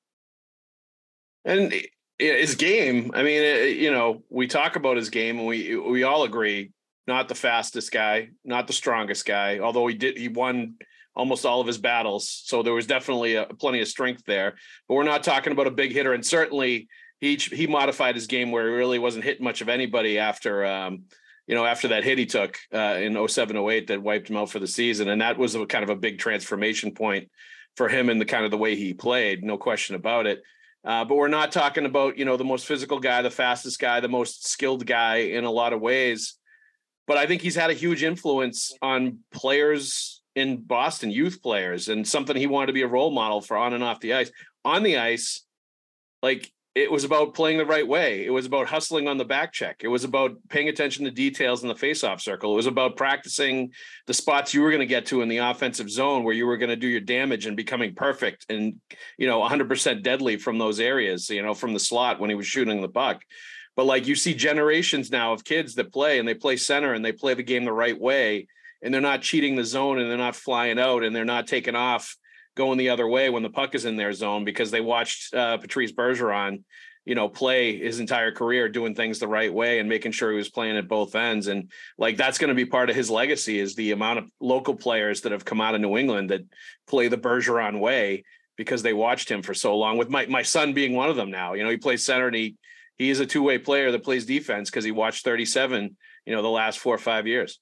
And 1.44 1.74
his 2.18 2.54
game, 2.54 3.10
I 3.14 3.22
mean, 3.22 3.76
you 3.78 3.90
know, 3.90 4.22
we 4.30 4.46
talk 4.46 4.76
about 4.76 4.96
his 4.96 5.10
game 5.10 5.38
and 5.38 5.46
we 5.46 5.76
we 5.76 6.04
all 6.04 6.22
agree 6.22 6.70
not 7.06 7.28
the 7.28 7.34
fastest 7.34 7.92
guy, 7.92 8.28
not 8.44 8.66
the 8.66 8.72
strongest 8.72 9.26
guy, 9.26 9.58
although 9.58 9.86
he 9.86 9.94
did 9.94 10.16
he 10.16 10.28
won 10.28 10.74
almost 11.14 11.44
all 11.44 11.60
of 11.60 11.66
his 11.66 11.78
battles. 11.78 12.42
So 12.46 12.62
there 12.62 12.72
was 12.72 12.86
definitely 12.86 13.34
a, 13.34 13.44
plenty 13.44 13.80
of 13.80 13.88
strength 13.88 14.24
there. 14.26 14.54
But 14.88 14.94
we're 14.94 15.02
not 15.02 15.22
talking 15.22 15.52
about 15.52 15.66
a 15.66 15.72
big 15.72 15.92
hitter 15.92 16.14
and 16.14 16.24
certainly 16.24 16.88
he 17.22 17.36
he 17.36 17.66
modified 17.66 18.16
his 18.16 18.26
game 18.26 18.50
where 18.50 18.68
he 18.68 18.74
really 18.74 18.98
wasn't 18.98 19.24
hitting 19.24 19.44
much 19.44 19.62
of 19.62 19.68
anybody 19.68 20.18
after 20.18 20.66
um, 20.66 21.04
you 21.46 21.54
know 21.54 21.64
after 21.64 21.88
that 21.88 22.04
hit 22.04 22.18
he 22.18 22.26
took 22.26 22.58
uh, 22.74 22.96
in 22.98 23.28
07 23.28 23.56
08 23.56 23.86
that 23.86 24.02
wiped 24.02 24.28
him 24.28 24.36
out 24.36 24.50
for 24.50 24.58
the 24.58 24.66
season 24.66 25.08
and 25.08 25.22
that 25.22 25.38
was 25.38 25.54
a 25.54 25.64
kind 25.64 25.84
of 25.84 25.90
a 25.90 25.96
big 25.96 26.18
transformation 26.18 26.92
point 26.92 27.30
for 27.76 27.88
him 27.88 28.10
in 28.10 28.18
the 28.18 28.24
kind 28.24 28.44
of 28.44 28.50
the 28.50 28.58
way 28.58 28.76
he 28.76 28.92
played 28.92 29.42
no 29.42 29.56
question 29.56 29.94
about 29.94 30.26
it 30.26 30.42
uh, 30.84 31.04
but 31.04 31.14
we're 31.14 31.28
not 31.28 31.52
talking 31.52 31.86
about 31.86 32.18
you 32.18 32.24
know 32.24 32.36
the 32.36 32.44
most 32.44 32.66
physical 32.66 32.98
guy 32.98 33.22
the 33.22 33.30
fastest 33.30 33.78
guy 33.78 34.00
the 34.00 34.08
most 34.08 34.46
skilled 34.46 34.84
guy 34.84 35.16
in 35.16 35.44
a 35.44 35.50
lot 35.50 35.72
of 35.72 35.80
ways 35.80 36.34
but 37.06 37.16
i 37.16 37.26
think 37.26 37.42
he's 37.42 37.56
had 37.56 37.70
a 37.70 37.74
huge 37.74 38.02
influence 38.02 38.72
on 38.82 39.18
players 39.32 40.22
in 40.34 40.56
boston 40.56 41.10
youth 41.10 41.42
players 41.42 41.88
and 41.88 42.06
something 42.06 42.36
he 42.36 42.46
wanted 42.46 42.68
to 42.68 42.72
be 42.72 42.82
a 42.82 42.86
role 42.86 43.10
model 43.10 43.40
for 43.40 43.56
on 43.56 43.74
and 43.74 43.84
off 43.84 44.00
the 44.00 44.14
ice 44.14 44.30
on 44.64 44.82
the 44.82 44.98
ice 44.98 45.44
like 46.22 46.52
it 46.74 46.90
was 46.90 47.04
about 47.04 47.34
playing 47.34 47.58
the 47.58 47.66
right 47.66 47.86
way. 47.86 48.24
It 48.24 48.30
was 48.30 48.46
about 48.46 48.66
hustling 48.66 49.06
on 49.06 49.18
the 49.18 49.26
back 49.26 49.52
check. 49.52 49.82
It 49.82 49.88
was 49.88 50.04
about 50.04 50.36
paying 50.48 50.70
attention 50.70 51.04
to 51.04 51.10
details 51.10 51.62
in 51.62 51.68
the 51.68 51.74
faceoff 51.74 52.20
circle. 52.20 52.52
It 52.52 52.56
was 52.56 52.66
about 52.66 52.96
practicing 52.96 53.72
the 54.06 54.14
spots 54.14 54.54
you 54.54 54.62
were 54.62 54.70
going 54.70 54.80
to 54.80 54.86
get 54.86 55.04
to 55.06 55.20
in 55.20 55.28
the 55.28 55.38
offensive 55.38 55.90
zone 55.90 56.24
where 56.24 56.34
you 56.34 56.46
were 56.46 56.56
going 56.56 56.70
to 56.70 56.76
do 56.76 56.88
your 56.88 57.00
damage 57.00 57.44
and 57.44 57.58
becoming 57.58 57.94
perfect 57.94 58.46
and, 58.48 58.80
you 59.18 59.26
know, 59.26 59.40
100% 59.42 60.02
deadly 60.02 60.38
from 60.38 60.58
those 60.58 60.80
areas, 60.80 61.28
you 61.28 61.42
know, 61.42 61.52
from 61.52 61.74
the 61.74 61.80
slot 61.80 62.20
when 62.20 62.30
he 62.30 62.36
was 62.36 62.46
shooting 62.46 62.80
the 62.80 62.88
puck. 62.88 63.20
But 63.76 63.86
like 63.86 64.06
you 64.06 64.14
see 64.14 64.34
generations 64.34 65.10
now 65.10 65.32
of 65.32 65.44
kids 65.44 65.74
that 65.76 65.92
play 65.92 66.18
and 66.18 66.28
they 66.28 66.34
play 66.34 66.56
center 66.56 66.92
and 66.92 67.04
they 67.04 67.12
play 67.12 67.34
the 67.34 67.42
game 67.42 67.64
the 67.64 67.72
right 67.72 67.98
way 67.98 68.46
and 68.82 68.92
they're 68.92 69.00
not 69.00 69.22
cheating 69.22 69.56
the 69.56 69.64
zone 69.64 69.98
and 69.98 70.10
they're 70.10 70.18
not 70.18 70.36
flying 70.36 70.78
out 70.78 71.04
and 71.04 71.14
they're 71.14 71.24
not 71.24 71.46
taking 71.46 71.74
off 71.76 72.16
going 72.54 72.78
the 72.78 72.90
other 72.90 73.08
way 73.08 73.30
when 73.30 73.42
the 73.42 73.50
puck 73.50 73.74
is 73.74 73.84
in 73.84 73.96
their 73.96 74.12
zone 74.12 74.44
because 74.44 74.70
they 74.70 74.80
watched 74.80 75.32
uh, 75.32 75.56
Patrice 75.56 75.92
Bergeron, 75.92 76.64
you 77.04 77.14
know, 77.14 77.28
play 77.28 77.78
his 77.78 77.98
entire 77.98 78.30
career 78.30 78.68
doing 78.68 78.94
things 78.94 79.18
the 79.18 79.28
right 79.28 79.52
way 79.52 79.78
and 79.78 79.88
making 79.88 80.12
sure 80.12 80.30
he 80.30 80.36
was 80.36 80.50
playing 80.50 80.76
at 80.76 80.88
both 80.88 81.14
ends. 81.14 81.46
And 81.46 81.70
like 81.96 82.16
that's 82.16 82.38
going 82.38 82.48
to 82.48 82.54
be 82.54 82.66
part 82.66 82.90
of 82.90 82.96
his 82.96 83.08
legacy 83.10 83.58
is 83.58 83.74
the 83.74 83.92
amount 83.92 84.18
of 84.18 84.30
local 84.40 84.74
players 84.74 85.22
that 85.22 85.32
have 85.32 85.44
come 85.44 85.60
out 85.60 85.74
of 85.74 85.80
New 85.80 85.96
England 85.96 86.30
that 86.30 86.42
play 86.86 87.08
the 87.08 87.16
Bergeron 87.16 87.80
way 87.80 88.24
because 88.56 88.82
they 88.82 88.92
watched 88.92 89.30
him 89.30 89.42
for 89.42 89.54
so 89.54 89.76
long. 89.76 89.96
With 89.96 90.10
my 90.10 90.26
my 90.26 90.42
son 90.42 90.74
being 90.74 90.92
one 90.92 91.08
of 91.08 91.16
them 91.16 91.30
now, 91.30 91.54
you 91.54 91.64
know, 91.64 91.70
he 91.70 91.78
plays 91.78 92.04
center 92.04 92.26
and 92.26 92.36
he 92.36 92.56
he 92.98 93.10
is 93.10 93.20
a 93.20 93.26
two 93.26 93.42
way 93.42 93.58
player 93.58 93.90
that 93.92 94.04
plays 94.04 94.26
defense 94.26 94.70
because 94.70 94.84
he 94.84 94.90
watched 94.90 95.24
37, 95.24 95.96
you 96.26 96.34
know, 96.34 96.42
the 96.42 96.48
last 96.48 96.78
four 96.78 96.94
or 96.94 96.98
five 96.98 97.26
years. 97.26 97.58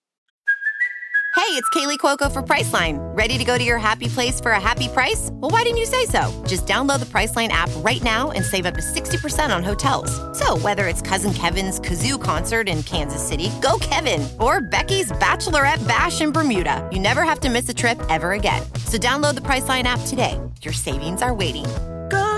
Hey, 1.37 1.57
it's 1.57 1.71
Kaley 1.71 1.97
Cuoco 1.97 2.31
for 2.31 2.43
Priceline. 2.43 2.99
Ready 3.17 3.39
to 3.39 3.45
go 3.45 3.57
to 3.57 3.63
your 3.63 3.79
happy 3.79 4.09
place 4.09 4.41
for 4.41 4.51
a 4.53 4.61
happy 4.61 4.89
price? 4.89 5.31
Well, 5.33 5.51
why 5.51 5.63
didn't 5.63 5.79
you 5.79 5.87
say 5.87 6.05
so? 6.07 6.31
Just 6.47 6.67
download 6.67 7.01
the 7.01 7.07
Priceline 7.07 7.49
app 7.49 7.71
right 7.77 8.03
now 8.03 8.31
and 8.33 8.45
save 8.45 8.67
up 8.67 8.75
to 8.75 8.81
60% 8.81 9.55
on 9.55 9.65
hotels. 9.65 10.11
So, 10.39 10.59
whether 10.59 10.87
it's 10.87 11.01
Cousin 11.01 11.33
Kevin's 11.33 11.81
Kazoo 11.81 12.23
concert 12.23 12.69
in 12.69 12.83
Kansas 12.83 13.27
City, 13.27 13.51
go 13.63 13.79
Kevin, 13.81 14.29
or 14.39 14.61
Becky's 14.61 15.13
Bachelorette 15.13 15.87
Bash 15.89 16.21
in 16.21 16.31
Bermuda, 16.31 16.89
you 16.93 17.01
never 17.01 17.23
have 17.23 17.41
to 17.41 17.49
miss 17.49 17.69
a 17.69 17.75
trip 17.75 18.01
ever 18.09 18.33
again. 18.33 18.63
So, 18.87 18.99
download 18.99 19.35
the 19.35 19.41
Priceline 19.41 19.85
app 19.85 20.01
today. 20.07 20.39
Your 20.63 20.75
savings 20.75 21.23
are 21.23 21.33
waiting. 21.33 21.67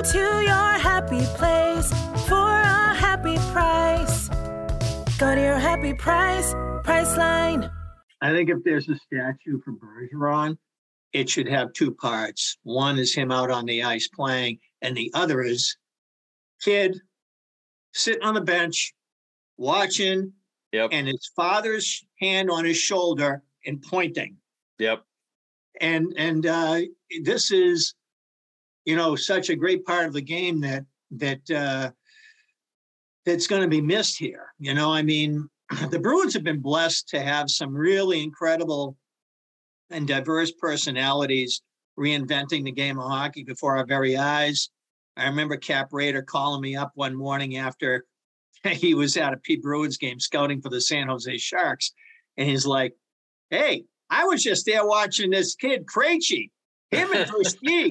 Go 0.02 0.08
to 0.10 0.42
your 0.42 0.72
happy 0.80 1.24
place 1.36 1.88
for 2.26 2.34
a 2.34 2.92
happy 2.92 3.36
price. 3.52 4.26
Go 5.16 5.32
to 5.32 5.40
your 5.40 5.60
happy 5.60 5.94
price, 5.94 6.52
Priceline. 6.82 7.70
I 8.20 8.32
think 8.32 8.50
if 8.50 8.64
there's 8.64 8.88
a 8.88 8.96
statue 8.96 9.60
for 9.64 9.74
Bergeron, 9.74 10.58
it 11.12 11.30
should 11.30 11.46
have 11.46 11.72
two 11.74 11.94
parts. 11.94 12.58
One 12.64 12.98
is 12.98 13.14
him 13.14 13.30
out 13.30 13.52
on 13.52 13.64
the 13.64 13.84
ice 13.84 14.08
playing, 14.08 14.58
and 14.80 14.96
the 14.96 15.08
other 15.14 15.40
is 15.40 15.76
kid 16.60 16.98
sitting 17.92 18.24
on 18.24 18.34
the 18.34 18.40
bench 18.40 18.92
watching 19.56 20.32
yep. 20.72 20.90
and 20.90 21.06
his 21.06 21.30
father's 21.36 22.04
hand 22.18 22.50
on 22.50 22.64
his 22.64 22.76
shoulder 22.76 23.44
and 23.66 23.80
pointing. 23.80 24.36
Yep. 24.80 25.04
And 25.80 26.12
and 26.16 26.44
uh, 26.44 26.80
this 27.22 27.52
is, 27.52 27.94
you 28.84 28.96
know, 28.96 29.14
such 29.16 29.48
a 29.50 29.56
great 29.56 29.84
part 29.84 30.06
of 30.06 30.12
the 30.12 30.22
game 30.22 30.60
that 30.60 30.84
that 31.12 31.50
uh, 31.50 31.90
that's 33.24 33.46
going 33.46 33.62
to 33.62 33.68
be 33.68 33.80
missed 33.80 34.18
here. 34.18 34.46
You 34.58 34.74
know, 34.74 34.92
I 34.92 35.02
mean, 35.02 35.48
the 35.90 35.98
Bruins 35.98 36.34
have 36.34 36.44
been 36.44 36.60
blessed 36.60 37.08
to 37.10 37.20
have 37.20 37.50
some 37.50 37.74
really 37.74 38.22
incredible 38.22 38.96
and 39.90 40.08
diverse 40.08 40.52
personalities 40.52 41.62
reinventing 41.98 42.64
the 42.64 42.72
game 42.72 42.98
of 42.98 43.10
hockey 43.10 43.44
before 43.44 43.76
our 43.76 43.86
very 43.86 44.16
eyes. 44.16 44.70
I 45.16 45.26
remember 45.26 45.56
Cap 45.56 45.90
Raeder 45.90 46.24
calling 46.24 46.62
me 46.62 46.74
up 46.74 46.92
one 46.94 47.14
morning 47.14 47.58
after 47.58 48.06
he 48.64 48.94
was 48.94 49.16
at 49.16 49.34
a 49.34 49.36
P-Bruins 49.36 49.98
game 49.98 50.18
scouting 50.18 50.60
for 50.60 50.70
the 50.70 50.80
San 50.80 51.08
Jose 51.08 51.36
Sharks. 51.38 51.92
And 52.36 52.48
he's 52.48 52.66
like, 52.66 52.94
Hey, 53.50 53.84
I 54.08 54.24
was 54.24 54.42
just 54.42 54.64
there 54.64 54.86
watching 54.86 55.30
this 55.30 55.54
kid, 55.54 55.84
Krejci, 55.86 56.50
him 56.90 57.12
and 57.12 57.30
Versteeg. 57.30 57.90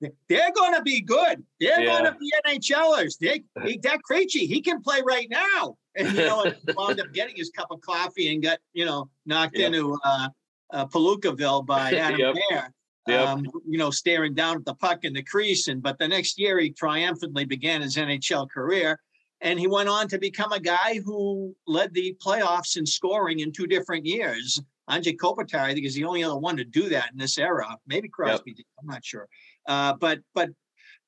They're 0.00 0.52
going 0.52 0.74
to 0.74 0.82
be 0.82 1.00
good. 1.00 1.44
They're 1.60 1.80
yeah. 1.80 2.00
going 2.00 2.12
to 2.12 2.18
be 2.18 2.32
NHLers. 2.46 3.18
They, 3.18 3.42
he, 3.66 3.78
that 3.82 4.00
Krejci, 4.10 4.46
he 4.46 4.60
can 4.62 4.80
play 4.82 5.02
right 5.04 5.28
now 5.30 5.76
and 5.96 6.16
you 6.16 6.24
know, 6.24 6.52
wound 6.76 7.00
up 7.00 7.12
getting 7.12 7.36
his 7.36 7.50
cup 7.50 7.70
of 7.70 7.80
coffee 7.80 8.32
and 8.32 8.42
got 8.42 8.58
you 8.72 8.84
know 8.84 9.10
knocked 9.26 9.58
yep. 9.58 9.68
into 9.68 9.98
uh, 10.04 10.28
uh, 10.72 10.86
Palookaville 10.86 11.66
by 11.66 11.92
Adam 11.94 12.18
yep. 12.18 12.36
Bear. 12.48 12.74
Yep. 13.08 13.28
Um, 13.28 13.46
you 13.66 13.78
know, 13.78 13.90
staring 13.90 14.34
down 14.34 14.56
at 14.56 14.64
the 14.64 14.74
puck 14.74 15.04
in 15.04 15.12
the 15.12 15.22
crease. 15.22 15.68
And 15.68 15.82
but 15.82 15.98
the 15.98 16.06
next 16.06 16.38
year, 16.38 16.58
he 16.58 16.70
triumphantly 16.70 17.44
began 17.44 17.80
his 17.80 17.96
NHL 17.96 18.48
career, 18.48 19.00
and 19.40 19.58
he 19.58 19.66
went 19.66 19.88
on 19.88 20.06
to 20.08 20.18
become 20.18 20.52
a 20.52 20.60
guy 20.60 21.00
who 21.04 21.54
led 21.66 21.92
the 21.94 22.16
playoffs 22.24 22.76
in 22.76 22.86
scoring 22.86 23.40
in 23.40 23.52
two 23.52 23.66
different 23.66 24.06
years. 24.06 24.60
Anze 24.88 25.16
Kopitar, 25.16 25.60
I 25.60 25.72
think, 25.72 25.86
is 25.86 25.94
the 25.94 26.04
only 26.04 26.24
other 26.24 26.36
one 26.36 26.56
to 26.56 26.64
do 26.64 26.88
that 26.88 27.12
in 27.12 27.18
this 27.18 27.38
era. 27.38 27.76
Maybe 27.86 28.08
Crosby 28.08 28.54
did. 28.54 28.66
I'm 28.80 28.86
not 28.86 29.04
sure. 29.04 29.28
Uh, 29.66 29.94
but 29.94 30.20
but 30.34 30.50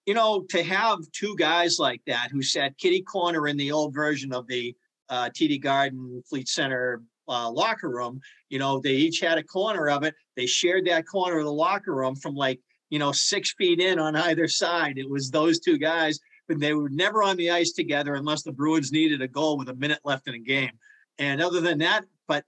you 0.06 0.14
know, 0.14 0.44
to 0.50 0.62
have 0.62 0.98
two 1.12 1.36
guys 1.36 1.78
like 1.78 2.02
that 2.06 2.28
who 2.32 2.42
sat 2.42 2.78
kitty 2.78 3.02
corner 3.02 3.46
in 3.46 3.56
the 3.56 3.70
old 3.70 3.94
version 3.94 4.32
of 4.32 4.46
the 4.48 4.74
uh, 5.08 5.28
TD 5.30 5.62
Garden 5.62 6.22
Fleet 6.28 6.48
Center 6.48 7.02
uh, 7.28 7.50
locker 7.50 7.88
room, 7.88 8.20
you 8.48 8.58
know, 8.58 8.80
they 8.80 8.94
each 8.94 9.20
had 9.20 9.38
a 9.38 9.42
corner 9.42 9.88
of 9.88 10.02
it. 10.02 10.14
They 10.36 10.46
shared 10.46 10.86
that 10.86 11.06
corner 11.06 11.38
of 11.38 11.44
the 11.44 11.52
locker 11.52 11.94
room 11.94 12.16
from 12.16 12.34
like, 12.34 12.60
you 12.90 12.98
know, 12.98 13.12
six 13.12 13.54
feet 13.54 13.78
in 13.78 13.98
on 13.98 14.16
either 14.16 14.48
side. 14.48 14.98
It 14.98 15.08
was 15.08 15.30
those 15.30 15.60
two 15.60 15.78
guys, 15.78 16.18
but 16.48 16.58
they 16.58 16.74
were 16.74 16.88
never 16.88 17.22
on 17.22 17.36
the 17.36 17.50
ice 17.50 17.72
together 17.72 18.14
unless 18.14 18.42
the 18.42 18.52
Bruins 18.52 18.90
needed 18.90 19.22
a 19.22 19.28
goal 19.28 19.56
with 19.56 19.68
a 19.68 19.74
minute 19.74 20.00
left 20.04 20.26
in 20.26 20.34
a 20.34 20.38
game. 20.38 20.72
And 21.18 21.40
other 21.40 21.60
than 21.60 21.78
that, 21.78 22.04
but 22.26 22.44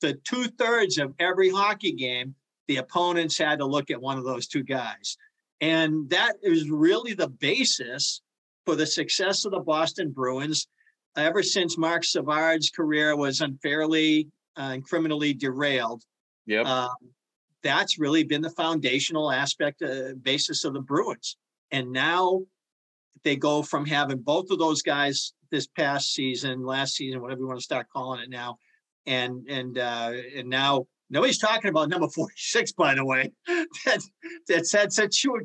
the 0.00 0.14
two 0.24 0.44
thirds 0.44 0.98
of 0.98 1.14
every 1.18 1.50
hockey 1.50 1.92
game, 1.92 2.34
the 2.68 2.76
opponents 2.76 3.38
had 3.38 3.58
to 3.58 3.66
look 3.66 3.90
at 3.90 4.00
one 4.00 4.18
of 4.18 4.24
those 4.24 4.46
two 4.46 4.62
guys. 4.62 5.16
And 5.60 6.08
that 6.10 6.36
is 6.42 6.70
really 6.70 7.14
the 7.14 7.28
basis 7.28 8.20
for 8.64 8.74
the 8.74 8.86
success 8.86 9.44
of 9.44 9.52
the 9.52 9.60
Boston 9.60 10.10
Bruins 10.10 10.68
ever 11.16 11.42
since 11.42 11.78
Marc 11.78 12.04
Savard's 12.04 12.70
career 12.70 13.16
was 13.16 13.40
unfairly 13.40 14.28
uh, 14.56 14.72
and 14.74 14.84
criminally 14.84 15.32
derailed. 15.32 16.02
Yep. 16.46 16.66
Um, 16.66 16.96
that's 17.62 17.98
really 17.98 18.22
been 18.22 18.42
the 18.42 18.50
foundational 18.50 19.30
aspect, 19.32 19.82
uh, 19.82 20.14
basis 20.22 20.64
of 20.64 20.74
the 20.74 20.80
Bruins. 20.80 21.36
And 21.70 21.90
now 21.92 22.42
they 23.24 23.36
go 23.36 23.62
from 23.62 23.86
having 23.86 24.18
both 24.18 24.50
of 24.50 24.58
those 24.58 24.82
guys 24.82 25.32
this 25.50 25.66
past 25.66 26.12
season, 26.12 26.64
last 26.64 26.94
season, 26.94 27.20
whatever 27.20 27.40
you 27.40 27.46
want 27.46 27.58
to 27.58 27.64
start 27.64 27.88
calling 27.92 28.20
it 28.20 28.30
now, 28.30 28.58
and 29.06 29.46
and 29.48 29.78
uh, 29.78 30.12
and 30.36 30.48
now 30.48 30.86
nobody's 31.10 31.38
talking 31.38 31.70
about 31.70 31.88
number 31.88 32.08
46, 32.08 32.72
by 32.72 32.94
the 32.94 33.04
way. 33.04 33.32
that 33.84 34.00
that 34.48 34.92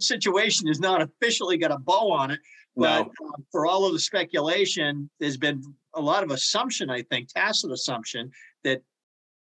situation 0.02 0.68
is 0.68 0.80
not 0.80 1.02
officially 1.02 1.58
got 1.58 1.72
a 1.72 1.78
bow 1.78 2.12
on 2.12 2.32
it. 2.32 2.40
But 2.76 3.04
No. 3.04 3.28
uh, 3.28 3.32
for 3.52 3.66
all 3.66 3.86
of 3.86 3.94
the 3.94 4.00
speculation, 4.00 5.10
there's 5.20 5.38
been 5.38 5.62
a 5.94 6.02
lot 6.02 6.24
of 6.24 6.32
assumption, 6.32 6.90
I 6.90 7.02
think, 7.04 7.28
tacit 7.34 7.70
assumption 7.72 8.32
that 8.64 8.82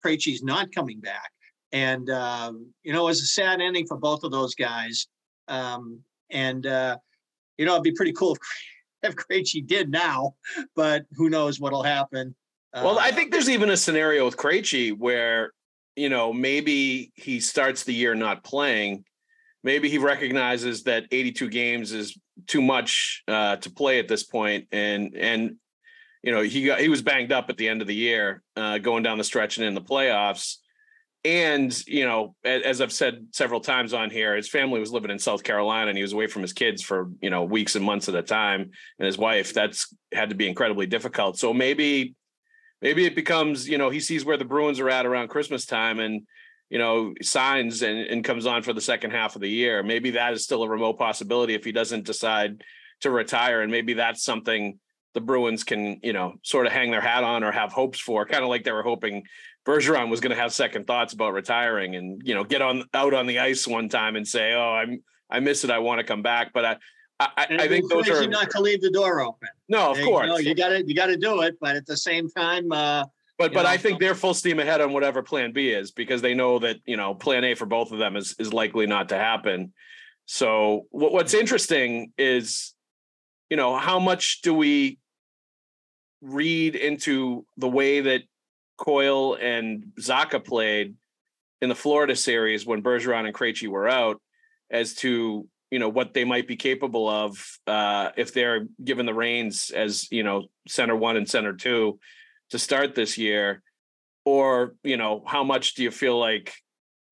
Krejci's 0.05 0.43
not 0.43 0.73
coming 0.73 1.01
back. 1.01 1.31
And 1.73 2.09
um, 2.11 2.73
you 2.85 2.93
know, 2.93 3.03
it 3.03 3.07
was 3.07 3.21
a 3.23 3.27
sad 3.27 3.61
ending 3.61 3.87
for 3.87 3.97
both 3.99 4.23
of 4.25 4.31
those 4.31 4.55
guys. 4.55 5.09
Um, 5.49 6.01
and 6.31 6.67
uh, 6.67 6.97
you 7.57 7.67
know, 7.67 7.73
it'd 7.73 7.83
be 7.83 7.93
pretty 7.93 8.13
cool 8.13 8.37
if, 8.37 8.39
if 9.11 9.17
Krejci 9.17 9.67
did 9.67 9.91
now, 9.91 10.35
but 10.77 11.05
who 11.13 11.29
knows 11.29 11.59
what'll 11.61 11.83
happen. 11.83 12.35
Well, 12.75 12.99
I 12.99 13.09
Uh, 13.09 13.13
think 13.15 13.33
there's 13.33 13.49
even 13.51 13.71
a 13.71 13.77
scenario 13.77 14.25
with 14.27 14.37
Krejci 14.37 14.97
where, 14.97 15.53
you 15.99 16.09
know, 16.09 16.33
maybe 16.33 17.13
he 17.15 17.41
starts 17.41 17.85
the 17.85 17.93
year 17.93 18.15
not 18.15 18.45
playing. 18.45 19.05
Maybe 19.65 19.89
he 19.89 19.99
recognizes 19.99 20.85
that 20.85 21.05
82 21.11 21.49
games 21.49 21.93
is 21.93 22.17
too 22.47 22.63
much 22.63 23.25
uh, 23.27 23.57
to 23.57 23.71
play 23.71 23.99
at 23.99 24.07
this 24.07 24.23
point, 24.23 24.69
and 24.71 25.17
and 25.17 25.57
you 26.23 26.33
know 26.33 26.43
he 26.43 26.65
got 26.65 26.81
he 26.81 26.89
was 26.89 27.03
banged 27.03 27.33
up 27.33 27.51
at 27.51 27.57
the 27.57 27.69
end 27.69 27.81
of 27.81 27.89
the 27.89 27.95
year, 27.95 28.43
uh, 28.57 28.79
going 28.79 29.03
down 29.03 29.19
the 29.19 29.25
stretch 29.25 29.59
and 29.59 29.67
in 29.67 29.75
the 29.75 29.81
playoffs. 29.81 30.57
And 31.25 31.77
you 31.89 32.07
know, 32.07 32.37
as 32.45 32.81
I've 32.81 32.93
said 32.93 33.27
several 33.33 33.61
times 33.61 33.93
on 33.93 34.11
here, 34.11 34.37
his 34.37 34.49
family 34.49 34.79
was 34.79 34.93
living 34.93 35.11
in 35.11 35.19
South 35.19 35.43
Carolina, 35.43 35.89
and 35.89 35.97
he 35.97 36.03
was 36.03 36.13
away 36.13 36.29
from 36.29 36.43
his 36.43 36.53
kids 36.53 36.81
for 36.81 37.11
you 37.21 37.31
know 37.31 37.43
weeks 37.43 37.75
and 37.75 37.85
months 37.85 38.09
at 38.09 38.15
a 38.15 38.23
time, 38.23 38.71
and 39.01 39.07
his 39.07 39.19
wife. 39.19 39.53
That's 39.53 39.93
had 40.15 40.29
to 40.29 40.37
be 40.37 40.49
incredibly 40.49 40.87
difficult. 40.87 41.37
So 41.37 41.53
maybe 41.53 42.15
maybe 42.83 43.05
it 43.05 43.15
becomes 43.15 43.69
you 43.69 43.79
know 43.79 43.91
he 43.91 44.01
sees 44.01 44.25
where 44.25 44.37
the 44.37 44.45
bruins 44.45 44.81
are 44.81 44.91
at 44.91 45.07
around 45.07 45.29
christmas 45.29 45.67
time 45.67 45.99
and 46.01 46.23
you 46.71 46.79
know 46.79 47.15
signs 47.23 47.83
and, 47.83 47.99
and 47.99 48.25
comes 48.25 48.47
on 48.47 48.63
for 48.63 48.73
the 48.73 48.81
second 48.81 49.11
half 49.11 49.35
of 49.35 49.41
the 49.41 49.51
year. 49.51 49.83
Maybe 49.83 50.11
that 50.13 50.33
is 50.33 50.45
still 50.45 50.63
a 50.63 50.69
remote 50.69 50.99
possibility 50.99 51.55
if 51.55 51.65
he 51.65 51.73
doesn't 51.73 52.07
decide 52.07 52.63
to 53.01 53.11
retire 53.11 53.63
and 53.63 53.71
maybe 53.71 53.95
that's 53.95 54.25
something 54.25 54.79
the 55.15 55.21
bruins 55.21 55.65
can 55.65 56.01
you 56.03 56.13
know 56.13 56.35
sort 56.43 56.67
of 56.67 56.73
hang 56.73 56.91
their 56.91 57.01
hat 57.01 57.25
on 57.25 57.45
or 57.45 57.53
have 57.53 57.73
hopes 57.73 58.01
for 58.01 58.27
kind 58.27 58.43
of 58.43 58.51
like 58.51 58.65
they 58.65 58.73
were 58.73 58.83
hoping 58.83 59.23
bergeron 59.67 60.11
was 60.11 60.21
going 60.21 60.35
to 60.35 60.41
have 60.41 60.53
second 60.53 60.87
thoughts 60.87 61.13
about 61.13 61.33
retiring 61.33 61.95
and 61.95 62.21
you 62.25 62.35
know 62.35 62.45
get 62.45 62.61
on 62.61 62.85
out 62.93 63.15
on 63.15 63.27
the 63.27 63.39
ice 63.39 63.67
one 63.67 63.89
time 63.89 64.17
and 64.17 64.27
say 64.27 64.53
oh 64.53 64.73
i'm 64.73 65.03
i 65.31 65.39
miss 65.39 65.65
it 65.65 65.71
i 65.71 65.79
want 65.79 66.01
to 66.01 66.05
come 66.05 66.23
back. 66.23 66.53
But 66.53 66.65
i 66.65 66.77
i, 67.21 67.47
I 67.51 67.69
think 67.69 67.91
those 67.91 68.09
are 68.09 68.27
not 68.27 68.51
to 68.51 68.61
leave 68.61 68.81
the 68.81 68.91
door 68.91 69.21
open. 69.21 69.49
no 69.69 69.93
of 69.93 69.99
course 70.03 70.29
know, 70.29 70.37
you 70.39 70.55
got 70.55 70.69
to 70.69 70.87
you 70.87 70.95
got 70.95 71.07
to 71.07 71.17
do 71.17 71.43
it, 71.43 71.57
but 71.61 71.77
at 71.77 71.87
the 71.87 71.97
same 71.97 72.31
time, 72.31 72.71
uh, 72.73 73.05
But 73.39 73.53
but 73.53 73.63
know, 73.63 73.69
I 73.69 73.77
think 73.77 74.01
they're 74.01 74.15
full 74.15 74.35
steam 74.35 74.59
ahead 74.59 74.81
on 74.81 74.93
whatever 74.93 75.23
plan 75.23 75.53
B 75.53 75.71
is 75.71 75.91
because 75.93 76.23
they 76.23 76.35
know 76.35 76.59
that 76.59 76.79
you 76.87 76.97
know 76.97 77.15
plan 77.15 77.45
A 77.45 77.55
for 77.55 77.67
both 77.67 77.93
of 77.93 77.99
them 77.99 78.17
is 78.17 78.35
is 78.39 78.53
likely 78.53 78.87
not 78.87 79.09
to 79.11 79.17
happen. 79.17 79.73
So 80.27 80.87
what, 80.91 81.13
what's 81.13 81.35
interesting 81.35 82.13
is, 82.19 82.75
you 83.49 83.57
know, 83.57 83.77
how 83.79 83.99
much 83.99 84.43
do 84.43 84.53
we 84.53 84.99
read 86.21 86.75
into 86.75 87.47
the 87.57 87.69
way 87.69 88.01
that 88.01 88.23
Coyle 88.77 89.37
and 89.41 89.93
Zacha 89.99 90.45
played 90.45 90.97
in 91.63 91.69
the 91.69 91.75
Florida 91.75 92.15
series 92.15 92.67
when 92.67 92.83
Bergeron 92.83 93.25
and 93.25 93.35
Krejci 93.35 93.69
were 93.69 93.89
out, 93.89 94.21
as 94.71 94.95
to 94.97 95.49
you 95.71 95.79
know 95.79 95.89
what 95.89 96.15
they 96.15 96.25
might 96.25 96.49
be 96.49 96.57
capable 96.57 97.09
of 97.09 97.59
uh, 97.67 98.11
if 98.17 98.33
they're 98.33 98.67
given 98.83 99.07
the 99.07 99.15
reins 99.15 99.71
as 99.71 100.11
you 100.11 100.23
know 100.23 100.45
center 100.67 100.97
one 100.97 101.17
and 101.17 101.29
center 101.29 101.53
two 101.53 101.99
to 102.51 102.59
start 102.59 102.95
this 102.95 103.19
year? 103.19 103.63
Or 104.25 104.75
you 104.83 104.97
know 104.97 105.23
how 105.27 105.45
much 105.45 105.75
do 105.75 105.83
you 105.83 105.91
feel 105.91 106.19
like 106.19 106.53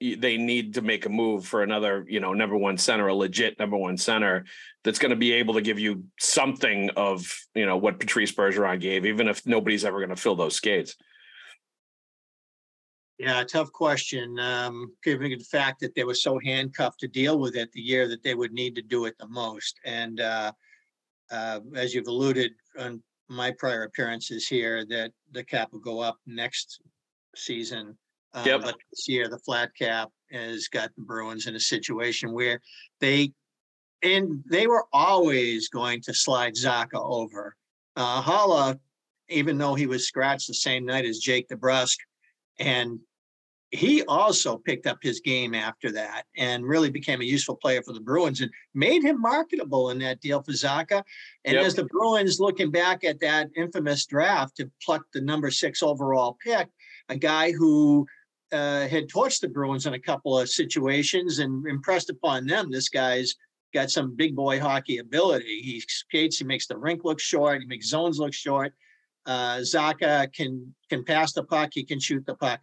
they 0.01 0.37
need 0.37 0.75
to 0.75 0.83
make 0.83 1.07
a 1.07 1.09
move 1.09 1.47
for 1.47 1.63
another 1.63 2.05
you 2.09 2.21
know 2.21 2.35
number 2.35 2.57
one 2.57 2.77
center 2.77 3.07
a 3.09 3.15
legit 3.15 3.59
number 3.59 3.77
one 3.79 3.97
center 3.97 4.45
that's 4.85 4.99
going 4.99 5.11
to 5.11 5.17
be 5.17 5.33
able 5.33 5.55
to 5.55 5.63
give 5.63 5.79
you 5.79 6.05
something 6.21 6.91
of 6.97 7.35
you 7.55 7.65
know 7.65 7.79
what 7.79 7.99
patrice 7.99 8.31
bergeron 8.31 8.79
gave 8.79 9.07
even 9.07 9.27
if 9.27 9.47
nobody's 9.47 9.87
ever 9.87 9.99
going 9.99 10.15
to 10.15 10.21
fill 10.21 10.37
those 10.37 10.55
skates 10.55 10.97
yeah, 13.19 13.43
tough 13.45 13.73
question. 13.73 14.39
Um, 14.39 14.93
given 15.03 15.31
the 15.31 15.39
fact 15.39 15.81
that 15.81 15.95
they 15.95 16.05
were 16.05 16.15
so 16.15 16.39
handcuffed 16.45 17.01
to 17.01 17.09
deal 17.09 17.39
with 17.39 17.57
it 17.57 17.73
the 17.73 17.81
year 17.81 18.09
that 18.09 18.23
they 18.23 18.35
would 18.35 18.53
need 18.53 18.75
to 18.75 18.83
do 18.83 19.07
it 19.07 19.17
the 19.19 19.29
most, 19.29 19.79
and 19.85 20.21
uh, 20.21 20.53
uh, 21.31 21.61
as 21.75 21.95
you've 21.95 22.09
alluded 22.09 22.53
on 22.79 23.03
my 23.29 23.51
prior 23.53 23.85
appearances 23.85 24.47
here, 24.47 24.85
that 24.87 25.13
the 25.33 25.43
cap 25.43 25.73
will 25.73 25.81
go 25.81 26.01
up 26.01 26.19
next 26.27 26.81
season. 27.35 27.97
Um, 28.35 28.47
Yep. 28.47 28.61
But 28.63 28.77
this 28.91 29.09
year, 29.09 29.29
the 29.29 29.39
flat 29.39 29.71
cap 29.77 30.11
has 30.31 30.69
got 30.69 30.95
the 30.95 31.03
Bruins 31.03 31.47
in 31.47 31.57
a 31.57 31.61
situation 31.61 32.33
where 32.33 32.61
they, 33.01 33.33
and 34.03 34.45
they 34.51 34.67
were 34.67 34.85
always 34.93 35.69
going 35.69 36.03
to 36.03 36.15
slide 36.15 36.55
Zacha 36.55 36.95
over. 36.95 37.57
Uh, 37.97 38.21
Holla, 38.21 38.79
even 39.29 39.59
though 39.59 39.75
he 39.75 39.87
was 39.87 40.07
scratched 40.07 40.49
the 40.49 40.55
same 40.55 40.85
night 40.85 41.07
as 41.07 41.19
Jake 41.19 41.49
DeBrusk, 41.49 41.97
and 42.59 42.99
he 43.73 44.03
also 44.05 44.57
picked 44.59 44.87
up 44.87 44.99
his 45.03 45.21
game 45.21 45.55
after 45.55 45.91
that 45.93 46.25
and 46.37 46.65
really 46.65 46.91
became 46.91 47.21
a 47.21 47.25
useful 47.25 47.57
player 47.57 47.83
for 47.83 47.93
the 47.93 48.01
Bruins 48.01 48.41
and 48.41 48.51
made 48.75 49.03
him 49.03 49.21
marketable 49.21 49.91
in 49.91 49.99
that 49.99 50.21
deal 50.21 50.43
for 50.43 50.53
Zacha. 50.53 51.03
And 51.45 51.57
Yep. 51.57 51.65
as 51.65 51.75
the 51.75 51.85
Bruins 51.85 52.39
looking 52.39 52.71
back 52.71 53.03
at 53.03 53.21
that 53.21 53.51
infamous 53.57 54.07
draft 54.07 54.57
to 54.57 54.71
pluck 54.83 55.03
the 55.13 55.21
number 55.21 55.51
six 55.51 55.83
overall 55.83 56.39
pick, 56.43 56.69
a 57.09 57.17
guy 57.17 57.53
who 57.53 58.07
uh, 58.53 58.87
had 58.87 59.09
torched 59.09 59.41
the 59.41 59.49
Bruins 59.49 59.87
in 59.87 59.95
a 59.95 60.01
couple 60.01 60.39
of 60.39 60.49
situations 60.49 61.41
and 61.41 61.67
impressed 61.67 62.09
upon 62.09 62.47
them. 62.47 62.71
This 62.71 62.89
guy's 62.89 63.35
got 63.75 63.91
some 63.91 64.15
big 64.15 64.37
boy 64.37 64.61
hockey 64.61 64.99
ability. 64.99 65.61
He 65.63 65.81
skates, 65.81 66.39
he 66.39 66.45
makes 66.45 66.69
the 66.69 66.79
rink 66.79 67.03
look 67.05 67.21
short, 67.21 67.61
he 67.61 67.67
makes 67.67 67.89
zones 67.89 68.19
look 68.21 68.33
short. 68.33 68.73
Uh, 69.27 69.59
Zacha 69.59 70.33
can 70.33 70.75
can 70.89 71.05
pass 71.05 71.33
the 71.33 71.43
puck, 71.43 71.71
he 71.73 71.85
can 71.85 71.99
shoot 71.99 72.25
the 72.27 72.37
puck. 72.37 72.61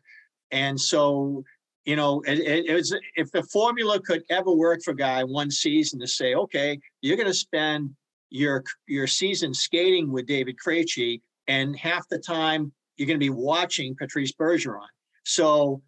And 0.52 0.80
so, 0.80 1.43
you 1.84 1.95
know, 1.95 2.21
it, 2.21 2.39
it, 2.39 2.65
it 2.67 2.73
was 2.73 2.95
if 3.15 3.32
the 3.32 3.43
formula 3.43 3.99
could 3.99 4.23
ever 4.30 4.52
work 4.52 4.82
for 4.84 4.93
guy 4.93 5.23
one 5.23 5.52
season 5.52 5.99
to 5.99 6.08
say, 6.08 6.36
okay, 6.36 6.80
you're 7.02 7.17
going 7.17 7.28
to 7.28 7.34
spend 7.34 7.89
your 8.30 8.63
your 8.88 9.08
season 9.08 9.54
skating 9.54 10.12
with 10.12 10.26
David 10.26 10.56
Krejci, 10.65 11.21
and 11.47 11.78
half 11.78 12.08
the 12.08 12.19
time 12.19 12.71
you're 12.97 13.08
going 13.08 13.19
to 13.19 13.26
be 13.26 13.30
watching 13.30 13.95
Patrice 13.95 14.32
Bergeron. 14.32 14.88
So 15.23 15.82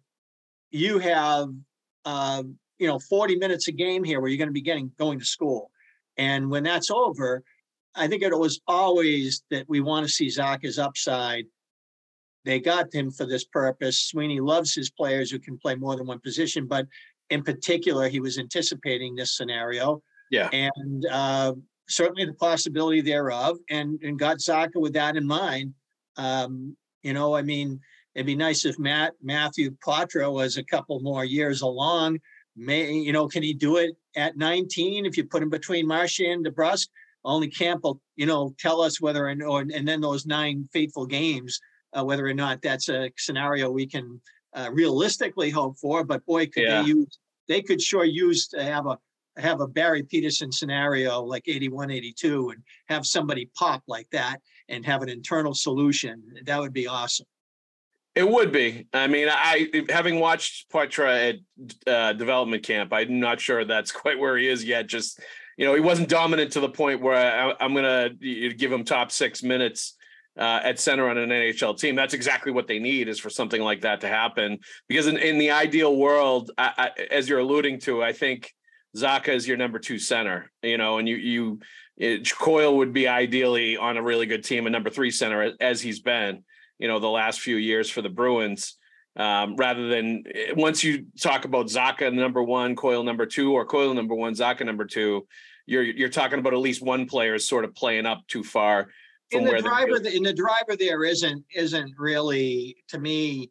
you 0.70 0.98
have, 0.98 1.48
uh, 2.04 2.42
you 2.78 2.86
know, 2.88 2.98
40 2.98 3.36
minutes 3.36 3.68
a 3.68 3.72
game 3.72 4.02
here 4.02 4.20
where 4.20 4.28
you're 4.28 4.38
going 4.38 4.48
to 4.48 4.52
be 4.52 4.60
getting 4.60 4.90
going 4.98 5.18
to 5.18 5.24
school, 5.24 5.70
and 6.18 6.50
when 6.50 6.64
that's 6.64 6.90
over, 6.90 7.42
I 7.96 8.08
think 8.08 8.22
it 8.22 8.36
was 8.36 8.60
always 8.66 9.42
that 9.50 9.68
we 9.68 9.80
want 9.80 10.06
to 10.06 10.12
see 10.12 10.28
Zacha's 10.28 10.78
upside 10.78 11.46
they 12.44 12.60
got 12.60 12.94
him 12.94 13.10
for 13.10 13.26
this 13.26 13.44
purpose. 13.44 13.98
Sweeney 13.98 14.38
loves 14.38 14.72
his 14.72 14.88
players 14.88 15.32
who 15.32 15.40
can 15.40 15.58
play 15.58 15.74
more 15.74 15.96
than 15.96 16.06
one 16.06 16.20
position, 16.20 16.68
but 16.68 16.86
in 17.28 17.42
particular, 17.42 18.08
he 18.08 18.20
was 18.20 18.38
anticipating 18.38 19.16
this 19.16 19.36
scenario 19.36 20.00
yeah 20.30 20.48
and 20.52 21.06
uh, 21.06 21.52
certainly 21.88 22.24
the 22.24 22.34
possibility 22.34 23.00
thereof, 23.00 23.58
and 23.70 24.00
and 24.02 24.18
got 24.18 24.38
Zacha 24.38 24.76
with 24.76 24.92
that 24.94 25.16
in 25.16 25.26
mind. 25.26 25.74
Um, 26.16 26.76
you 27.02 27.12
know, 27.12 27.34
I 27.34 27.42
mean, 27.42 27.80
it'd 28.14 28.26
be 28.26 28.36
nice 28.36 28.64
if 28.64 28.78
Matt 28.78 29.14
Matthew 29.22 29.76
Poitras 29.84 30.32
was 30.32 30.56
a 30.56 30.64
couple 30.64 30.98
more 31.00 31.24
years 31.24 31.62
along. 31.62 32.20
May 32.56 32.92
you 32.92 33.12
know, 33.12 33.28
can 33.28 33.42
he 33.42 33.54
do 33.54 33.76
it 33.76 33.96
at 34.16 34.36
19 34.36 35.04
if 35.04 35.16
you 35.16 35.24
put 35.24 35.42
him 35.42 35.50
between 35.50 35.86
Marchand 35.86 36.46
and 36.46 36.54
DeBrusk? 36.54 36.88
Only 37.26 37.48
Camp 37.48 37.82
will, 37.82 38.00
you 38.14 38.24
know, 38.24 38.54
tell 38.58 38.80
us 38.80 39.00
whether 39.00 39.26
and 39.26 39.42
or 39.42 39.60
and 39.60 39.86
then 39.86 40.00
those 40.00 40.26
nine 40.26 40.68
fateful 40.72 41.06
games, 41.06 41.60
uh, 41.92 42.04
whether 42.04 42.26
or 42.26 42.34
not 42.34 42.62
that's 42.62 42.88
a 42.88 43.10
scenario 43.18 43.70
we 43.70 43.86
can 43.86 44.20
uh, 44.54 44.70
realistically 44.72 45.50
hope 45.50 45.76
for. 45.78 46.04
But 46.04 46.24
boy, 46.24 46.46
could 46.46 46.62
Yeah. 46.62 46.82
they 46.82 46.88
use 46.88 47.18
they 47.48 47.62
could 47.62 47.82
sure 47.82 48.04
use 48.04 48.48
to 48.48 48.62
have 48.62 48.86
a 48.86 48.98
have 49.38 49.60
a 49.60 49.66
Barry 49.66 50.02
Pederson 50.02 50.52
scenario 50.54 51.20
like 51.22 51.46
81, 51.46 51.90
82 51.90 52.50
and 52.50 52.62
have 52.88 53.04
somebody 53.04 53.50
pop 53.54 53.82
like 53.86 54.08
that 54.10 54.40
and 54.68 54.86
have 54.86 55.02
an 55.02 55.10
internal 55.10 55.52
solution. 55.52 56.22
That 56.44 56.58
would 56.60 56.72
be 56.72 56.86
awesome. 56.86 57.26
It 58.14 58.26
would 58.26 58.50
be. 58.50 58.86
I 58.94 59.08
mean, 59.08 59.28
I 59.30 59.84
having 59.90 60.20
watched 60.20 60.70
Poitras 60.70 61.34
at 61.86 61.92
uh, 61.92 62.12
development 62.14 62.62
camp, 62.62 62.92
I'm 62.92 63.20
not 63.20 63.40
sure 63.40 63.64
that's 63.64 63.92
quite 64.02 64.18
where 64.18 64.38
he 64.38 64.46
is 64.48 64.64
yet. 64.64 64.86
Just 64.86 65.20
you 65.56 65.64
know, 65.64 65.74
he 65.74 65.80
wasn't 65.80 66.08
dominant 66.08 66.52
to 66.52 66.60
the 66.60 66.68
point 66.68 67.00
where 67.00 67.14
I, 67.14 67.64
am 67.64 67.74
going 67.74 68.18
to 68.18 68.54
give 68.54 68.70
him 68.70 68.84
top 68.84 69.10
six 69.10 69.42
minutes 69.42 69.96
uh, 70.38 70.60
at 70.62 70.78
center 70.78 71.08
on 71.08 71.16
an 71.16 71.30
NHL 71.30 71.78
team. 71.78 71.96
That's 71.96 72.14
exactly 72.14 72.52
what 72.52 72.66
they 72.66 72.78
need 72.78 73.08
is 73.08 73.18
for 73.18 73.30
something 73.30 73.62
like 73.62 73.80
that 73.82 74.02
to 74.02 74.08
happen. 74.08 74.58
Because 74.88 75.06
in, 75.06 75.16
in 75.16 75.38
the 75.38 75.50
ideal 75.50 75.96
world, 75.96 76.50
I, 76.58 76.90
I, 76.98 77.02
as 77.10 77.28
you're 77.28 77.38
alluding 77.38 77.80
to, 77.80 78.02
I 78.02 78.12
think 78.12 78.52
Zacha 78.96 79.28
is 79.28 79.48
your 79.48 79.56
number 79.56 79.78
two 79.78 79.98
center. 79.98 80.50
You 80.62 80.78
know, 80.78 80.98
and 80.98 81.08
you 81.08 81.16
you 81.16 81.60
it, 81.96 82.30
Coyle 82.36 82.76
would 82.76 82.92
be 82.92 83.08
ideally 83.08 83.76
on 83.76 83.96
a 83.96 84.02
really 84.02 84.26
good 84.26 84.44
team, 84.44 84.66
a 84.66 84.70
number 84.70 84.90
three 84.90 85.10
center 85.10 85.52
as 85.60 85.80
he's 85.80 86.00
been 86.00 86.44
you 86.78 86.88
know 86.88 86.98
the 86.98 87.08
last 87.08 87.40
few 87.40 87.56
years 87.56 87.90
for 87.90 88.02
the 88.02 88.08
Bruins. 88.08 88.76
Um, 89.16 89.56
rather 89.56 89.88
than 89.88 90.24
eh, 90.34 90.52
once 90.54 90.84
you 90.84 91.06
talk 91.20 91.44
about 91.44 91.66
Zacha 91.66 92.12
number 92.12 92.42
one, 92.42 92.76
Coyle 92.76 93.02
number 93.02 93.24
two, 93.24 93.52
or 93.52 93.64
Coyle 93.64 93.94
number 93.94 94.14
one, 94.14 94.34
Zacha 94.34 94.64
number 94.64 94.84
two, 94.84 95.26
you're 95.64 95.82
you're 95.82 96.08
talking 96.08 96.38
about 96.38 96.52
at 96.52 96.58
least 96.58 96.82
one 96.82 97.06
player 97.06 97.34
is 97.34 97.48
sort 97.48 97.64
of 97.64 97.74
playing 97.74 98.06
up 98.06 98.20
too 98.28 98.44
far. 98.44 98.88
in 99.30 99.44
the 99.44 99.60
driver, 99.60 99.96
in 99.96 100.22
the 100.22 100.34
driver, 100.34 100.76
there 100.78 101.04
isn't 101.04 101.44
isn't 101.54 101.92
really 101.98 102.76
to 102.88 102.98
me 102.98 103.50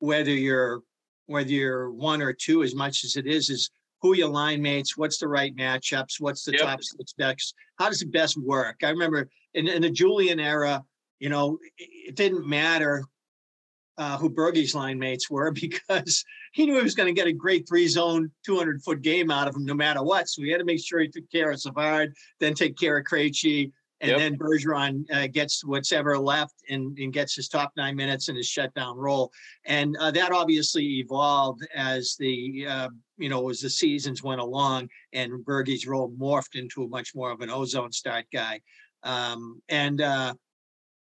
whether 0.00 0.30
you're 0.30 0.82
whether 1.26 1.50
you're 1.50 1.90
one 1.90 2.22
or 2.22 2.32
two 2.32 2.62
as 2.62 2.74
much 2.74 3.04
as 3.04 3.16
it 3.16 3.26
is 3.26 3.50
is 3.50 3.70
who 4.02 4.14
your 4.14 4.28
line 4.28 4.60
mates, 4.60 4.96
what's 4.96 5.18
the 5.18 5.26
right 5.26 5.56
matchups, 5.56 6.20
what's 6.20 6.44
the 6.44 6.52
yep. 6.52 6.60
top 6.60 6.82
six 6.82 7.14
best, 7.14 7.54
how 7.78 7.88
does 7.88 8.02
it 8.02 8.12
best 8.12 8.36
work? 8.36 8.76
I 8.84 8.90
remember 8.90 9.28
in, 9.54 9.66
in 9.66 9.82
the 9.82 9.90
Julien 9.90 10.38
era, 10.38 10.84
you 11.18 11.30
know, 11.30 11.58
it 11.78 12.14
didn't 12.14 12.46
matter 12.46 13.04
uh, 13.98 14.18
who 14.18 14.30
Bergey's 14.30 14.74
line 14.74 14.98
mates 14.98 15.30
were 15.30 15.50
because 15.52 16.24
he 16.52 16.66
knew 16.66 16.76
he 16.76 16.82
was 16.82 16.94
going 16.94 17.12
to 17.12 17.18
get 17.18 17.28
a 17.28 17.32
great 17.32 17.68
three 17.68 17.88
zone, 17.88 18.30
200 18.44 18.82
foot 18.82 19.02
game 19.02 19.30
out 19.30 19.48
of 19.48 19.56
him 19.56 19.64
no 19.64 19.74
matter 19.74 20.02
what. 20.02 20.28
So 20.28 20.42
he 20.42 20.50
had 20.50 20.58
to 20.58 20.64
make 20.64 20.84
sure 20.84 21.00
he 21.00 21.08
took 21.08 21.30
care 21.30 21.50
of 21.50 21.60
Savard, 21.60 22.14
then 22.40 22.54
take 22.54 22.76
care 22.78 22.98
of 22.98 23.04
Krejci, 23.04 23.72
and 24.00 24.10
yep. 24.10 24.18
then 24.18 24.36
Bergeron 24.36 25.04
uh, 25.10 25.26
gets 25.26 25.64
what's 25.64 25.90
ever 25.90 26.18
left 26.18 26.54
and, 26.68 26.96
and, 26.98 27.12
gets 27.12 27.34
his 27.34 27.48
top 27.48 27.72
nine 27.76 27.96
minutes 27.96 28.28
in 28.28 28.36
his 28.36 28.46
shutdown 28.46 28.98
role. 28.98 29.32
And 29.64 29.96
uh, 29.96 30.10
that 30.10 30.32
obviously 30.32 30.98
evolved 30.98 31.66
as 31.74 32.14
the, 32.18 32.66
uh, 32.68 32.88
you 33.16 33.30
know, 33.30 33.48
as 33.48 33.60
the 33.60 33.70
seasons 33.70 34.22
went 34.22 34.40
along 34.40 34.90
and 35.14 35.44
Bergey's 35.44 35.86
role 35.86 36.12
morphed 36.18 36.60
into 36.60 36.84
a 36.84 36.88
much 36.88 37.14
more 37.14 37.30
of 37.30 37.40
an 37.40 37.48
ozone 37.48 37.92
start 37.92 38.26
guy. 38.30 38.60
Um, 39.02 39.62
and, 39.70 40.02
uh, 40.02 40.34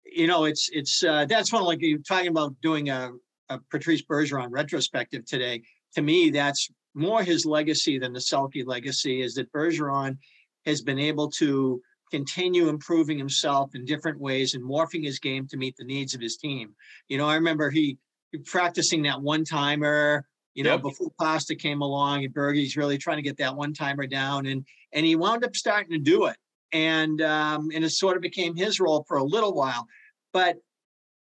you 0.04 0.26
know, 0.26 0.44
it's 0.44 0.68
it's 0.72 1.02
uh, 1.02 1.24
that's 1.26 1.52
one 1.52 1.64
like 1.64 1.80
you're 1.80 1.98
talking 1.98 2.28
about 2.28 2.54
doing 2.60 2.90
a, 2.90 3.12
a 3.48 3.58
Patrice 3.70 4.02
Bergeron 4.02 4.48
retrospective 4.50 5.24
today. 5.26 5.62
To 5.94 6.02
me, 6.02 6.30
that's 6.30 6.68
more 6.94 7.22
his 7.22 7.46
legacy 7.46 7.98
than 7.98 8.12
the 8.12 8.20
Selke 8.20 8.66
legacy. 8.66 9.22
Is 9.22 9.34
that 9.34 9.52
Bergeron 9.52 10.18
has 10.66 10.82
been 10.82 10.98
able 10.98 11.30
to 11.30 11.80
continue 12.10 12.68
improving 12.68 13.16
himself 13.16 13.74
in 13.74 13.84
different 13.84 14.20
ways 14.20 14.54
and 14.54 14.64
morphing 14.64 15.04
his 15.04 15.18
game 15.18 15.46
to 15.46 15.56
meet 15.56 15.76
the 15.76 15.84
needs 15.84 16.12
of 16.14 16.20
his 16.20 16.36
team. 16.36 16.74
You 17.08 17.18
know, 17.18 17.26
I 17.26 17.36
remember 17.36 17.70
he, 17.70 17.98
he 18.32 18.38
practicing 18.38 19.02
that 19.02 19.20
one 19.20 19.44
timer. 19.44 20.26
You 20.54 20.64
know, 20.64 20.72
yep. 20.72 20.82
before 20.82 21.12
Pasta 21.20 21.54
came 21.54 21.80
along, 21.80 22.24
and 22.24 22.34
Bergey's 22.34 22.76
really 22.76 22.98
trying 22.98 23.18
to 23.18 23.22
get 23.22 23.36
that 23.36 23.54
one 23.54 23.72
timer 23.72 24.06
down, 24.06 24.46
and 24.46 24.66
and 24.92 25.06
he 25.06 25.14
wound 25.14 25.44
up 25.44 25.54
starting 25.54 25.92
to 25.92 25.98
do 25.98 26.26
it 26.26 26.36
and 26.72 27.20
um, 27.22 27.70
and 27.74 27.85
it 27.85 27.90
sort 27.90 28.16
of 28.16 28.22
became 28.22 28.56
his 28.56 28.80
role 28.80 29.04
for 29.09 29.16
a 29.16 29.24
little 29.24 29.54
while. 29.54 29.87
But 30.33 30.56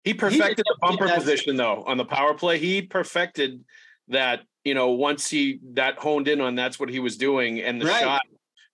he 0.05 0.14
perfected 0.14 0.59
he 0.59 0.62
the 0.66 0.77
bumper 0.81 1.09
position 1.09 1.57
though 1.57 1.85
on 1.85 1.96
the 1.96 2.05
power 2.05 2.35
play. 2.35 2.59
He 2.59 2.83
perfected 2.83 3.64
that. 4.09 4.40
You 4.64 4.74
know, 4.74 4.90
once 4.90 5.31
he 5.31 5.61
that 5.72 5.98
honed 5.98 6.29
in 6.29 6.42
on 6.42 6.55
that's 6.55 6.79
what 6.79 6.90
he 6.90 6.98
was 6.98 7.16
doing, 7.16 7.61
and 7.61 7.81
the 7.81 7.87
right. 7.87 8.03
shot 8.03 8.22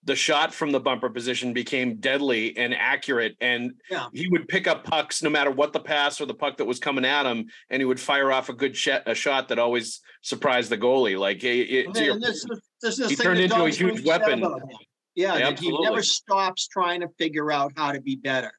the 0.05 0.15
shot 0.15 0.53
from 0.53 0.71
the 0.71 0.81
bumper 0.81 1.09
position 1.09 1.53
became 1.53 1.97
deadly 1.97 2.57
and 2.57 2.75
accurate 2.75 3.37
and 3.41 3.73
yeah. 3.91 4.07
he 4.13 4.29
would 4.29 4.47
pick 4.49 4.67
up 4.67 4.85
pucks 4.85 5.23
no 5.23 5.31
matter 5.31 5.51
what 5.51 5.73
the 5.73 5.81
pass 5.81 6.21
or 6.21 6.27
the 6.27 6.35
puck 6.35 6.59
that 6.59 6.65
was 6.65 6.79
coming 6.79 7.05
at 7.05 7.25
him 7.25 7.47
and 7.71 7.81
he 7.81 7.85
would 7.85 7.99
fire 7.99 8.31
off 8.31 8.49
a 8.49 8.53
good 8.53 8.77
sh- 8.77 8.89
a 9.07 9.15
shot 9.15 9.49
that 9.49 9.59
always 9.59 10.01
surprised 10.21 10.71
the 10.71 10.79
goalie 10.79 11.19
like 11.19 11.43
it, 11.43 11.71
it, 11.71 11.97
your, 11.97 12.21
this, 12.21 12.45
this, 12.83 12.99
this 12.99 13.11
he 13.11 13.17
turned 13.17 13.41
into 13.41 13.65
a 13.65 13.71
huge 13.71 14.05
weapon 14.05 14.45
yeah, 15.15 15.37
yeah 15.37 15.57
he 15.57 15.77
never 15.83 16.03
stops 16.03 16.67
trying 16.69 17.01
to 17.01 17.09
figure 17.19 17.53
out 17.53 17.73
how 17.77 17.93
to 17.93 18.01
be 18.01 18.17
better 18.17 18.53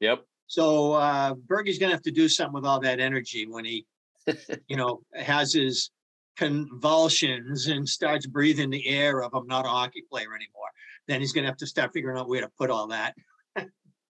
yep 0.00 0.24
so 0.48 0.94
uh, 0.94 1.34
Bergey's 1.34 1.78
going 1.78 1.90
to 1.90 1.94
have 1.94 2.02
to 2.02 2.10
do 2.10 2.28
something 2.28 2.54
with 2.54 2.64
all 2.64 2.80
that 2.80 3.00
energy 3.00 3.46
when 3.46 3.64
he, 3.64 3.86
you 4.66 4.76
know, 4.76 5.02
has 5.14 5.52
his 5.52 5.90
convulsions 6.36 7.66
and 7.66 7.86
starts 7.86 8.26
breathing 8.26 8.70
the 8.70 8.88
air 8.88 9.22
of 9.22 9.34
I'm 9.34 9.46
not 9.46 9.66
a 9.66 9.68
hockey 9.68 10.02
player 10.10 10.34
anymore. 10.34 10.68
Then 11.06 11.20
he's 11.20 11.32
going 11.32 11.44
to 11.44 11.50
have 11.50 11.58
to 11.58 11.66
start 11.66 11.92
figuring 11.92 12.18
out 12.18 12.28
where 12.28 12.40
to 12.40 12.50
put 12.58 12.70
all 12.70 12.88
that. 12.88 13.14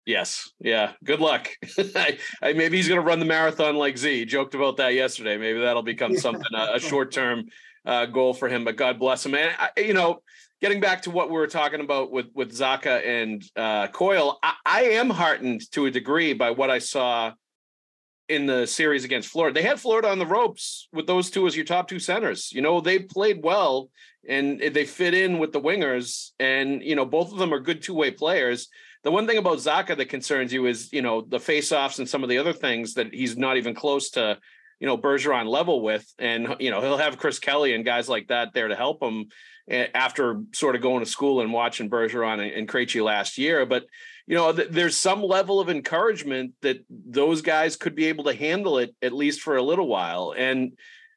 yes. 0.05 0.51
Yeah. 0.59 0.93
Good 1.03 1.21
luck. 1.21 1.49
I, 1.95 2.19
I, 2.41 2.53
maybe 2.53 2.77
he's 2.77 2.87
going 2.87 3.01
to 3.01 3.05
run 3.05 3.19
the 3.19 3.25
marathon 3.25 3.75
like 3.75 3.97
Z. 3.97 4.25
Joked 4.25 4.53
about 4.53 4.77
that 4.77 4.93
yesterday. 4.93 5.37
Maybe 5.37 5.59
that'll 5.59 5.81
become 5.81 6.15
something 6.17 6.45
a, 6.53 6.75
a 6.75 6.79
short 6.79 7.11
term 7.11 7.45
uh, 7.83 8.05
goal 8.05 8.35
for 8.35 8.47
him. 8.47 8.63
But 8.63 8.75
God 8.75 8.99
bless 8.99 9.25
him. 9.25 9.33
And 9.33 9.55
I, 9.57 9.69
you 9.79 9.93
know, 9.93 10.21
getting 10.61 10.79
back 10.79 11.03
to 11.03 11.11
what 11.11 11.29
we 11.29 11.35
were 11.35 11.47
talking 11.47 11.81
about 11.81 12.11
with 12.11 12.27
with 12.33 12.51
Zacha 12.51 13.05
and 13.05 13.43
uh, 13.55 13.87
Coyle, 13.87 14.39
I, 14.43 14.53
I, 14.65 14.81
am 14.83 15.09
heartened 15.09 15.69
to 15.71 15.85
a 15.85 15.91
degree 15.91 16.33
by 16.33 16.51
what 16.51 16.69
I 16.69 16.79
saw 16.79 17.33
in 18.27 18.45
the 18.45 18.65
series 18.65 19.05
against 19.05 19.29
Florida. 19.29 19.53
They 19.53 19.67
had 19.67 19.79
Florida 19.79 20.09
on 20.09 20.19
the 20.19 20.25
ropes 20.25 20.89
with 20.91 21.07
those 21.07 21.29
two 21.29 21.47
as 21.47 21.55
your 21.55 21.65
top 21.65 21.87
two 21.87 21.99
centers. 21.99 22.51
You 22.51 22.61
know, 22.61 22.81
they 22.81 22.99
played 22.99 23.41
well 23.43 23.89
and 24.27 24.59
they 24.59 24.85
fit 24.85 25.13
in 25.13 25.39
with 25.39 25.53
the 25.53 25.61
wingers, 25.61 26.31
and 26.39 26.81
you 26.83 26.95
know, 26.95 27.05
both 27.05 27.31
of 27.31 27.37
them 27.37 27.53
are 27.53 27.59
good 27.59 27.81
two 27.81 27.93
way 27.93 28.11
players. 28.11 28.67
The 29.03 29.11
one 29.11 29.27
thing 29.27 29.37
about 29.37 29.59
Zacha 29.59 29.95
that 29.95 30.09
concerns 30.09 30.51
you 30.51 30.65
is, 30.65 30.91
you 30.91 31.01
know, 31.01 31.21
the 31.21 31.39
face 31.39 31.71
offs 31.71 31.99
and 31.99 32.09
some 32.09 32.23
of 32.23 32.29
the 32.29 32.39
other 32.39 32.51
things 32.51 32.95
that 32.95 33.13
he's 33.13 33.37
not 33.37 33.55
even 33.55 33.73
close 33.73 34.09
to, 34.11 34.37
you 34.79 34.87
know, 34.87 34.97
Bergeron 34.97 35.45
level 35.45 35.81
with. 35.81 36.11
And, 36.19 36.57
you 36.59 36.71
know, 36.71 36.81
he'll 36.81 36.97
have 36.97 37.17
Chris 37.17 37.39
Kelly 37.39 37.73
and 37.73 37.85
guys 37.85 38.09
like 38.09 38.27
that 38.27 38.53
there 38.53 38.67
to 38.67 38.75
help 38.75 39.01
him 39.01 39.27
after 39.69 40.41
sort 40.53 40.75
of 40.75 40.81
going 40.81 41.03
to 41.03 41.09
school 41.09 41.41
and 41.41 41.51
watching 41.51 41.89
Bergeron 41.89 42.41
and, 42.41 42.51
and 42.51 42.67
Krejci 42.67 43.03
last 43.03 43.37
year. 43.37 43.65
But 43.65 43.85
you 44.25 44.35
know, 44.35 44.51
th- 44.51 44.69
there's 44.69 44.97
some 44.97 45.21
level 45.21 45.59
of 45.59 45.69
encouragement 45.69 46.53
that 46.61 46.83
those 46.89 47.41
guys 47.41 47.75
could 47.75 47.95
be 47.95 48.05
able 48.05 48.25
to 48.25 48.33
handle 48.33 48.77
it 48.77 48.95
at 49.01 49.13
least 49.13 49.41
for 49.41 49.57
a 49.57 49.63
little 49.63 49.87
while. 49.87 50.33
And 50.37 50.73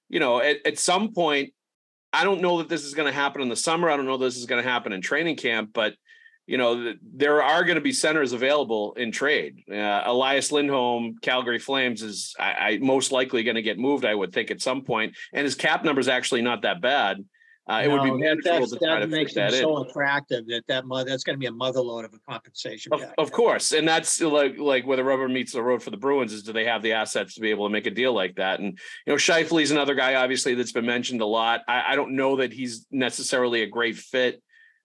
you 0.09 0.21
know, 0.21 0.41
at, 0.41 0.59
at 0.65 0.79
some 0.79 1.13
point, 1.13 1.53
I 2.13 2.25
don't 2.25 2.41
know 2.41 2.59
that 2.59 2.69
this 2.69 2.85
is 2.85 2.95
going 2.95 3.07
to 3.07 3.15
happen 3.15 3.43
in 3.43 3.49
the 3.49 3.57
summer. 3.57 3.89
I 3.89 3.97
don't 3.97 4.07
know 4.07 4.17
this 4.17 4.37
is 4.37 4.47
going 4.47 4.63
to 4.63 4.69
happen 4.69 4.93
in 4.93 5.01
training 5.01 5.37
camp, 5.37 5.71
but 5.73 5.95
you 6.47 6.59
know, 6.59 6.95
there 7.01 7.45
are 7.45 7.63
going 7.63 7.77
to 7.77 7.81
be 7.81 7.93
centers 7.93 8.33
available 8.33 8.95
in 8.95 9.13
trade. 9.13 9.63
Uh, 9.71 10.03
Elias 10.05 10.51
Lindholm, 10.51 11.17
Calgary 11.23 11.61
Flames, 11.61 12.03
is 12.03 12.35
I, 12.41 12.53
I 12.53 12.79
most 12.79 13.13
likely 13.13 13.45
going 13.45 13.55
to 13.55 13.63
get 13.63 13.79
moved. 13.79 14.05
I 14.05 14.17
would 14.17 14.33
think 14.33 14.51
at 14.51 14.61
some 14.61 14.83
point, 14.83 15.17
and 15.33 15.45
his 15.45 15.55
cap 15.55 15.85
number 15.85 16.01
is 16.01 16.09
actually 16.09 16.43
not 16.43 16.63
that 16.63 16.81
bad. 16.81 17.25
Uh, 17.71 17.83
it 17.85 17.89
no, 17.89 17.95
would 17.95 18.03
be 18.03 18.19
natural 18.19 18.67
to 18.67 18.77
try 18.79 18.99
to 18.99 19.07
makes 19.07 19.33
that 19.35 19.53
so 19.53 19.79
in. 19.79 19.87
attractive 19.87 20.45
that 20.49 20.67
that 20.67 20.83
that's 21.07 21.23
going 21.23 21.35
to 21.35 21.39
be 21.39 21.47
a 21.47 21.53
motherload 21.53 22.05
of 22.05 22.13
a 22.13 22.19
compensation. 22.29 22.93
Of, 22.93 23.03
of, 23.17 23.31
course, 23.31 23.73
and 23.73 23.87
that's 23.87 24.21
like 24.21 24.59
like 24.59 24.85
where 24.85 24.97
the 24.97 25.05
rubber 25.05 25.29
meets 25.29 25.53
the 25.53 25.63
road 25.63 25.81
for 25.81 25.91
the 25.91 25.97
Bruins 25.97 26.33
is 26.33 26.43
do 26.43 26.53
they 26.53 26.65
have 26.65 26.83
the 26.83 26.95
assets 26.95 27.35
to 27.35 27.41
be 27.41 27.51
able 27.51 27.69
to 27.69 27.73
make 27.73 27.87
a 27.87 27.91
deal 27.91 28.13
like 28.13 28.35
that? 28.37 28.59
And 28.59 28.77
you 29.07 29.13
know, 29.13 29.15
Scheifele's 29.15 29.71
another 29.71 29.95
guy 29.95 30.17
obviously 30.17 30.57
that's 30.57 30.73
been 30.73 30.85
mentioned 30.85 31.21
a 31.21 31.27
lot. 31.27 31.61
I, 31.69 31.93
I 31.93 31.97
don't 31.97 32.17
know 32.17 32.39
that 32.39 32.53
he's 32.53 32.87
necessarily 32.91 33.63
a 33.63 33.69
great 33.69 33.97
fit 33.97 34.43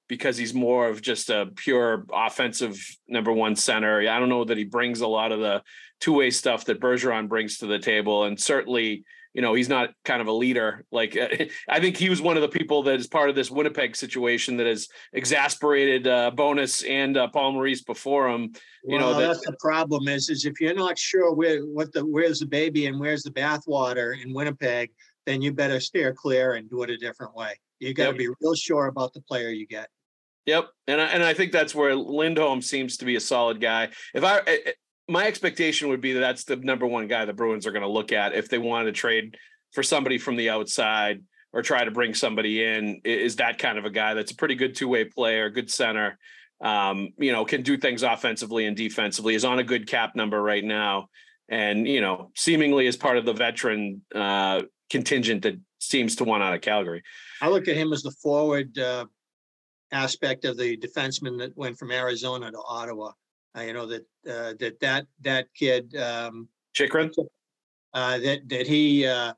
because 0.07 0.37
he's 0.37 0.53
more 0.53 0.87
of 0.87 1.01
just 1.01 1.31
a 1.31 1.49
pure 1.55 2.05
offensive 2.13 2.79
number 3.07 3.31
one 3.31 3.55
center. 3.55 4.01
I 4.01 4.19
don't 4.19 4.29
know 4.29 4.45
that 4.45 4.57
he 4.57 4.63
brings 4.63 5.01
a 5.01 5.07
lot 5.07 5.31
of 5.31 5.39
the 5.39 5.63
two 5.99 6.13
way 6.13 6.29
stuff 6.29 6.65
that 6.65 6.79
Bergeron 6.79 7.29
brings 7.29 7.57
to 7.57 7.65
the 7.65 7.79
table, 7.79 8.25
and 8.25 8.39
certainly 8.39 9.05
you 9.35 9.41
know 9.41 9.53
he's 9.53 9.69
not 9.69 9.91
kind 10.05 10.21
of 10.21 10.27
a 10.27 10.31
leader 10.31 10.85
like 10.91 11.15
i 11.69 11.79
think 11.79 11.97
he 11.97 12.09
was 12.09 12.21
one 12.21 12.37
of 12.37 12.41
the 12.41 12.47
people 12.47 12.81
that 12.81 12.95
is 12.95 13.05
part 13.05 13.29
of 13.29 13.35
this 13.35 13.51
winnipeg 13.51 13.95
situation 13.95 14.57
that 14.57 14.65
has 14.65 14.87
exasperated 15.13 16.07
uh, 16.07 16.31
Bowness 16.31 16.83
and 16.89 17.17
uh, 17.17 17.27
paul 17.27 17.51
maurice 17.51 17.83
before 17.83 18.29
him 18.29 18.53
you 18.83 18.97
well, 18.97 19.13
know 19.13 19.19
that, 19.19 19.27
that's 19.27 19.45
the 19.45 19.57
problem 19.59 20.07
is 20.07 20.29
is 20.29 20.45
if 20.45 20.59
you're 20.59 20.73
not 20.73 20.97
sure 20.97 21.33
where 21.33 21.59
what 21.61 21.91
the 21.91 22.03
where's 22.03 22.39
the 22.39 22.45
baby 22.47 22.87
and 22.87 22.99
where's 22.99 23.23
the 23.23 23.31
bathwater 23.31 24.19
in 24.23 24.33
winnipeg 24.33 24.89
then 25.25 25.41
you 25.41 25.51
better 25.51 25.79
steer 25.79 26.13
clear 26.13 26.53
and 26.53 26.69
do 26.69 26.81
it 26.83 26.89
a 26.89 26.97
different 26.97 27.35
way 27.35 27.53
you 27.79 27.93
got 27.93 28.05
to 28.05 28.09
yep. 28.11 28.17
be 28.17 28.29
real 28.41 28.55
sure 28.55 28.87
about 28.87 29.13
the 29.13 29.21
player 29.21 29.49
you 29.49 29.67
get 29.67 29.89
Yep, 30.45 30.69
and 30.87 31.01
I, 31.01 31.05
and 31.05 31.23
I 31.23 31.33
think 31.33 31.51
that's 31.51 31.73
where 31.73 31.95
Lindholm 31.95 32.61
seems 32.61 32.97
to 32.97 33.05
be 33.05 33.15
a 33.15 33.19
solid 33.19 33.59
guy. 33.59 33.89
If 34.13 34.23
I 34.23 34.75
my 35.07 35.27
expectation 35.27 35.89
would 35.89 36.01
be 36.01 36.13
that 36.13 36.19
that's 36.19 36.43
the 36.45 36.55
number 36.55 36.87
one 36.87 37.07
guy 37.07 37.25
the 37.25 37.33
Bruins 37.33 37.67
are 37.67 37.71
going 37.71 37.83
to 37.83 37.89
look 37.89 38.11
at 38.11 38.33
if 38.33 38.49
they 38.49 38.57
want 38.57 38.87
to 38.87 38.91
trade 38.91 39.37
for 39.71 39.83
somebody 39.83 40.17
from 40.17 40.35
the 40.35 40.49
outside 40.49 41.21
or 41.53 41.61
try 41.61 41.83
to 41.83 41.91
bring 41.91 42.13
somebody 42.13 42.63
in. 42.63 43.01
Is 43.03 43.37
that 43.37 43.59
kind 43.59 43.77
of 43.77 43.85
a 43.85 43.89
guy 43.89 44.13
that's 44.13 44.31
a 44.31 44.35
pretty 44.35 44.55
good 44.55 44.75
two 44.75 44.87
way 44.87 45.05
player, 45.05 45.49
good 45.49 45.69
center, 45.69 46.17
um, 46.61 47.09
you 47.17 47.31
know, 47.31 47.45
can 47.45 47.61
do 47.61 47.77
things 47.77 48.03
offensively 48.03 48.65
and 48.65 48.75
defensively, 48.75 49.35
is 49.35 49.45
on 49.45 49.59
a 49.59 49.63
good 49.63 49.87
cap 49.87 50.15
number 50.15 50.41
right 50.41 50.63
now. 50.63 51.09
and 51.47 51.87
you 51.87 52.01
know, 52.01 52.31
seemingly 52.35 52.87
is 52.87 52.97
part 52.97 53.17
of 53.17 53.25
the 53.25 53.33
veteran 53.33 54.01
uh, 54.13 54.63
contingent 54.89 55.43
that 55.43 55.59
seems 55.79 56.15
to 56.15 56.23
want 56.23 56.41
out 56.41 56.55
of 56.55 56.61
Calgary. 56.61 57.03
I 57.41 57.49
look 57.49 57.67
at 57.67 57.77
him 57.77 57.93
as 57.93 58.01
the 58.01 58.11
forward 58.11 58.77
uh, 58.79 59.05
aspect 59.91 60.45
of 60.45 60.57
the 60.57 60.77
defenseman 60.77 61.37
that 61.39 61.55
went 61.55 61.77
from 61.77 61.91
Arizona 61.91 62.51
to 62.51 62.61
Ottawa. 62.67 63.11
Uh, 63.57 63.61
you 63.61 63.73
know 63.73 63.85
that 63.85 64.01
uh, 64.27 64.53
that 64.59 64.79
that 64.81 65.07
that 65.21 65.47
kid 65.53 65.95
um, 65.95 66.49
Chychrun, 66.73 67.11
uh, 67.93 68.17
that 68.17 68.47
that 68.49 68.67
he 68.67 69.05
uh, 69.05 69.33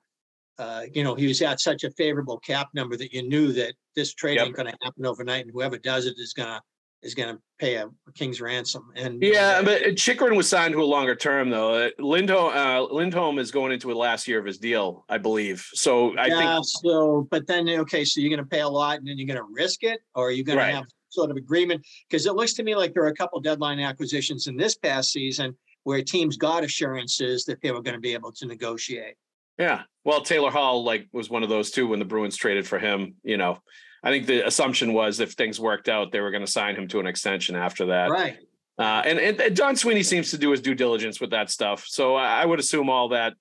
uh, 0.58 0.84
you 0.93 1.03
know 1.03 1.13
he 1.13 1.27
was 1.27 1.41
at 1.41 1.60
such 1.60 1.84
a 1.84 1.91
favorable 1.91 2.39
cap 2.39 2.69
number 2.73 2.97
that 2.97 3.13
you 3.13 3.27
knew 3.27 3.51
that 3.53 3.75
this 3.95 4.13
trade 4.13 4.36
Yep. 4.36 4.47
ain't 4.47 4.56
going 4.56 4.67
to 4.67 4.77
happen 4.82 5.06
overnight, 5.06 5.43
and 5.43 5.51
whoever 5.51 5.77
does 5.77 6.06
it 6.08 6.15
is 6.17 6.34
gonna 6.34 6.62
is 7.03 7.13
gonna 7.13 7.38
pay 7.60 7.75
a 7.75 7.88
king's 8.15 8.41
ransom. 8.41 8.89
And 8.95 9.21
Yeah, 9.21 9.62
but 9.62 9.95
Chychrun 9.95 10.36
was 10.36 10.49
signed 10.49 10.73
to 10.73 10.82
a 10.82 10.84
longer 10.84 11.15
term 11.15 11.51
though. 11.51 11.73
Uh, 11.73 11.89
Lindholm, 11.99 12.53
uh, 12.56 12.82
Lindholm 12.82 13.38
is 13.38 13.51
going 13.51 13.71
into 13.71 13.88
the 13.88 13.95
last 13.95 14.27
year 14.27 14.39
of 14.39 14.45
his 14.45 14.58
deal, 14.58 15.06
I 15.08 15.19
believe. 15.19 15.67
So 15.73 16.17
I 16.17 16.27
yeah, 16.27 16.56
think 16.56 16.65
so 16.65 17.27
but 17.30 17.45
then 17.45 17.69
okay, 17.69 18.03
so 18.03 18.19
you're 18.19 18.32
gonna 18.32 18.47
pay 18.47 18.62
a 18.62 18.67
lot 18.67 18.97
and 18.97 19.08
then 19.08 19.19
you're 19.19 19.27
gonna 19.27 19.47
risk 19.51 19.84
it, 19.84 19.99
or 20.15 20.30
are 20.30 20.32
you 20.32 20.43
gonna 20.43 20.63
have 20.63 20.86
sort 21.10 21.32
of 21.32 21.38
agreement? 21.38 21.86
Because 22.10 22.26
it 22.26 22.36
looks 22.36 22.54
to 22.54 22.63
me 22.63 22.76
like 22.76 22.93
there 22.93 23.04
are 23.04 23.08
a 23.08 23.15
couple 23.15 23.39
deadline 23.39 23.80
acquisitions 23.80 24.48
in 24.48 24.58
this 24.58 24.76
past 24.76 25.12
season 25.12 25.56
where 25.84 26.02
teams 26.02 26.38
got 26.38 26.63
assurances 26.63 27.46
that 27.46 27.62
they 27.62 27.72
were 27.72 27.82
gonna 27.82 28.00
be 28.00 28.13
able 28.13 28.32
to 28.34 28.46
negotiate. 28.46 29.15
Yeah. 29.58 29.84
Well, 30.04 30.22
Taylor 30.22 30.52
Hall 30.52 30.84
like 30.84 31.08
was 31.12 31.30
one 31.30 31.43
of 31.43 31.50
those 31.50 31.72
too 31.72 31.88
when 31.88 32.00
the 32.00 32.06
Bruins 32.06 32.38
traded 32.38 32.67
for 32.67 32.80
him. 32.80 33.15
You 33.24 33.38
know, 33.38 33.60
I 34.04 34.12
think 34.12 34.28
the 34.28 34.46
assumption 34.46 34.93
was 34.93 35.20
if 35.20 35.34
things 35.34 35.60
worked 35.60 35.89
out, 35.89 36.12
they 36.12 36.22
were 36.22 36.32
going 36.32 36.46
to 36.46 36.52
sign 36.52 36.76
him 36.76 36.88
to 36.89 37.00
an 37.00 37.08
extension 37.08 37.56
after 37.56 37.88
that. 37.88 38.10
Right. 38.10 38.38
Uh, 38.78 39.02
and, 39.06 39.17
and 39.20 39.41
and 39.41 39.56
Don 39.56 39.76
Sweeney 39.76 40.04
seems 40.04 40.30
to 40.32 40.38
do 40.38 40.52
his 40.52 40.62
due 40.62 40.76
diligence 40.76 41.20
with 41.20 41.32
that 41.32 41.50
stuff. 41.50 41.86
So 41.88 42.15
I 42.15 42.41
I 42.41 42.46
would 42.46 42.60
assume 42.60 42.89
all 42.89 43.10
that 43.10 43.34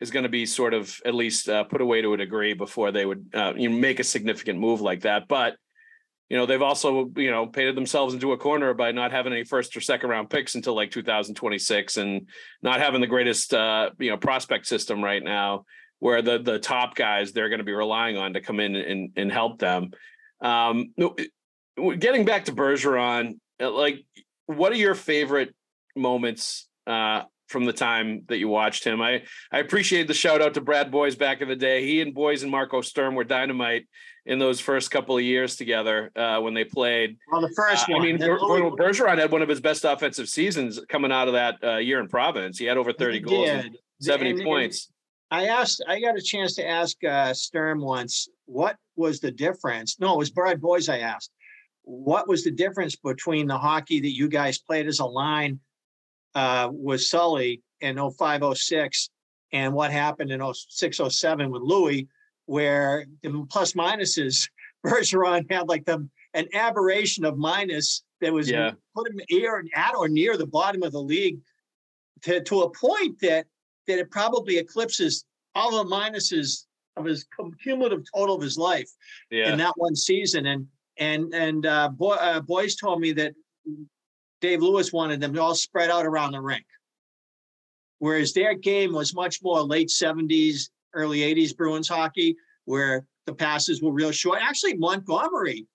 is 0.00 0.10
going 0.10 0.24
to 0.24 0.28
be 0.28 0.44
sort 0.44 0.74
of 0.74 1.00
at 1.06 1.14
least 1.14 1.48
uh, 1.48 1.64
put 1.64 1.80
away 1.80 2.02
to 2.02 2.12
a 2.12 2.16
degree 2.16 2.52
before 2.52 2.92
they 2.92 3.06
would 3.06 3.30
uh, 3.32 3.54
you 3.56 3.70
know, 3.70 3.76
make 3.76 3.98
a 3.98 4.04
significant 4.04 4.58
move 4.58 4.82
like 4.82 5.00
that. 5.00 5.26
But 5.26 5.56
you 6.28 6.36
know 6.36 6.46
they've 6.46 6.62
also 6.62 7.10
you 7.16 7.30
know 7.30 7.46
painted 7.46 7.76
themselves 7.76 8.14
into 8.14 8.32
a 8.32 8.38
corner 8.38 8.74
by 8.74 8.92
not 8.92 9.12
having 9.12 9.32
any 9.32 9.44
first 9.44 9.76
or 9.76 9.80
second 9.80 10.10
round 10.10 10.30
picks 10.30 10.54
until 10.54 10.74
like 10.74 10.90
2026 10.90 11.96
and 11.96 12.28
not 12.62 12.80
having 12.80 13.00
the 13.00 13.06
greatest 13.06 13.52
uh, 13.52 13.90
you 13.98 14.10
know 14.10 14.16
prospect 14.16 14.66
system 14.66 15.02
right 15.02 15.22
now 15.22 15.64
where 15.98 16.22
the 16.22 16.38
the 16.38 16.58
top 16.58 16.94
guys 16.94 17.32
they're 17.32 17.48
going 17.48 17.60
to 17.60 17.64
be 17.64 17.72
relying 17.72 18.16
on 18.16 18.34
to 18.34 18.40
come 18.40 18.60
in 18.60 18.74
and 18.76 19.10
and 19.16 19.32
help 19.32 19.58
them. 19.58 19.90
Um, 20.40 20.92
getting 21.98 22.24
back 22.24 22.46
to 22.46 22.52
Bergeron, 22.52 23.38
uh, 23.60 23.70
like 23.70 24.04
what 24.46 24.72
are 24.72 24.76
your 24.76 24.94
favorite 24.94 25.54
moments 25.96 26.68
uh, 26.86 27.22
from 27.48 27.64
the 27.64 27.72
time 27.72 28.24
that 28.28 28.38
you 28.38 28.48
watched 28.48 28.84
him? 28.84 29.00
I 29.00 29.22
I 29.50 29.58
appreciate 29.58 30.06
the 30.06 30.14
shout 30.14 30.42
out 30.42 30.54
to 30.54 30.60
Brad 30.60 30.90
Boyes 30.90 31.16
back 31.16 31.40
in 31.40 31.48
the 31.48 31.56
day. 31.56 31.86
He 31.86 32.00
and 32.00 32.14
Boyes 32.14 32.42
and 32.42 32.52
Marco 32.52 32.80
Sturm 32.80 33.14
were 33.14 33.24
dynamite 33.24 33.86
in 34.26 34.38
those 34.38 34.58
first 34.60 34.90
couple 34.90 35.16
of 35.16 35.22
years 35.22 35.56
together 35.56 36.10
uh, 36.16 36.38
when 36.40 36.54
they 36.54 36.64
played. 36.64 37.16
Well, 37.30 37.40
the 37.42 37.52
first 37.54 37.88
Uh, 37.90 37.96
I 37.96 38.00
mean, 38.00 38.18
Ber- 38.18 38.40
Louis- 38.40 38.70
Bergeron 38.70 39.18
had 39.18 39.30
one 39.30 39.42
of 39.42 39.48
his 39.48 39.60
best 39.60 39.84
offensive 39.84 40.28
seasons 40.28 40.80
coming 40.88 41.12
out 41.12 41.28
of 41.28 41.34
that 41.34 41.56
uh, 41.62 41.76
year 41.76 42.00
in 42.00 42.08
Providence. 42.08 42.58
He 42.58 42.64
had 42.64 42.76
over 42.78 42.92
thirty 42.92 43.18
he 43.18 43.24
goals, 43.24 43.48
and 43.48 43.76
seventy 44.00 44.30
And- 44.30 44.40
and 44.40 44.46
points. 44.46 44.90
I 45.30 45.46
asked, 45.46 45.82
I 45.88 46.00
got 46.00 46.16
a 46.16 46.22
chance 46.22 46.54
to 46.56 46.66
ask 46.68 47.02
uh, 47.02 47.34
Sturm 47.34 47.80
once, 47.80 48.28
what 48.44 48.76
was 48.94 49.18
the 49.18 49.32
difference? 49.32 49.98
No, 49.98 50.14
it 50.14 50.18
was 50.18 50.30
Brad 50.30 50.60
Boyes. 50.60 50.88
I 50.88 50.98
asked, 50.98 51.30
what 51.82 52.28
was 52.28 52.44
the 52.44 52.52
difference 52.52 52.94
between 52.94 53.48
the 53.48 53.58
hockey 53.58 53.98
that 54.00 54.14
you 54.14 54.28
guys 54.28 54.58
played 54.58 54.86
as 54.86 55.00
a 55.00 55.04
line 55.04 55.58
uh, 56.36 56.68
with 56.70 57.02
Sully 57.02 57.62
in 57.80 57.96
0506 57.96 59.10
and 59.52 59.72
what 59.74 59.90
happened 59.90 60.30
in 60.30 60.40
0607 60.40 61.50
with 61.50 61.62
Lewis, 61.62 62.02
where 62.46 63.06
the 63.22 63.46
plus 63.50 63.72
minuses, 63.72 64.48
Bergeron 64.86 65.50
had 65.50 65.68
like 65.68 65.84
the 65.84 66.06
an 66.34 66.48
aberration 66.52 67.24
of 67.24 67.38
minus 67.38 68.02
that 68.20 68.32
was 68.32 68.50
Yeah. 68.50 68.72
put 68.94 69.08
him 69.08 69.20
near 69.30 69.64
at 69.74 69.94
or 69.94 70.08
near 70.08 70.36
the 70.36 70.46
bottom 70.46 70.82
of 70.82 70.92
the 70.92 71.00
league 71.00 71.38
to, 72.22 72.42
to 72.42 72.62
a 72.62 72.70
point 72.70 73.18
that 73.20 73.46
that 73.86 73.98
it 73.98 74.10
probably 74.10 74.56
eclipses 74.58 75.24
all 75.54 75.84
the 75.84 75.90
minuses 75.90 76.64
of 76.96 77.04
his 77.04 77.26
cumulative 77.62 78.02
total 78.14 78.34
of 78.36 78.42
his 78.42 78.56
life 78.58 78.90
Yeah, 79.30 79.52
in 79.52 79.58
that 79.58 79.74
one 79.76 79.94
season. 79.94 80.46
And 80.46 80.66
and 80.96 81.34
and 81.34 81.66
uh, 81.66 81.88
boy, 81.90 82.14
uh, 82.14 82.40
Boyes 82.40 82.76
told 82.76 83.00
me 83.00 83.12
that 83.12 83.34
Dave 84.40 84.62
Lewis 84.62 84.92
wanted 84.92 85.20
them 85.20 85.38
all 85.38 85.54
spread 85.54 85.90
out 85.90 86.06
around 86.06 86.32
the 86.32 86.40
rink, 86.40 86.64
whereas 87.98 88.32
their 88.32 88.54
game 88.54 88.92
was 88.92 89.14
much 89.14 89.40
more 89.42 89.62
late 89.62 89.88
'70s, 89.88 90.70
early 90.94 91.20
'80s 91.20 91.54
Bruins 91.56 91.88
hockey, 91.88 92.36
where 92.64 93.06
the 93.26 93.34
passes 93.34 93.82
were 93.82 93.92
real 93.92 94.10
short. 94.12 94.40
Actually, 94.42 94.76
Montgomery, 94.76 95.66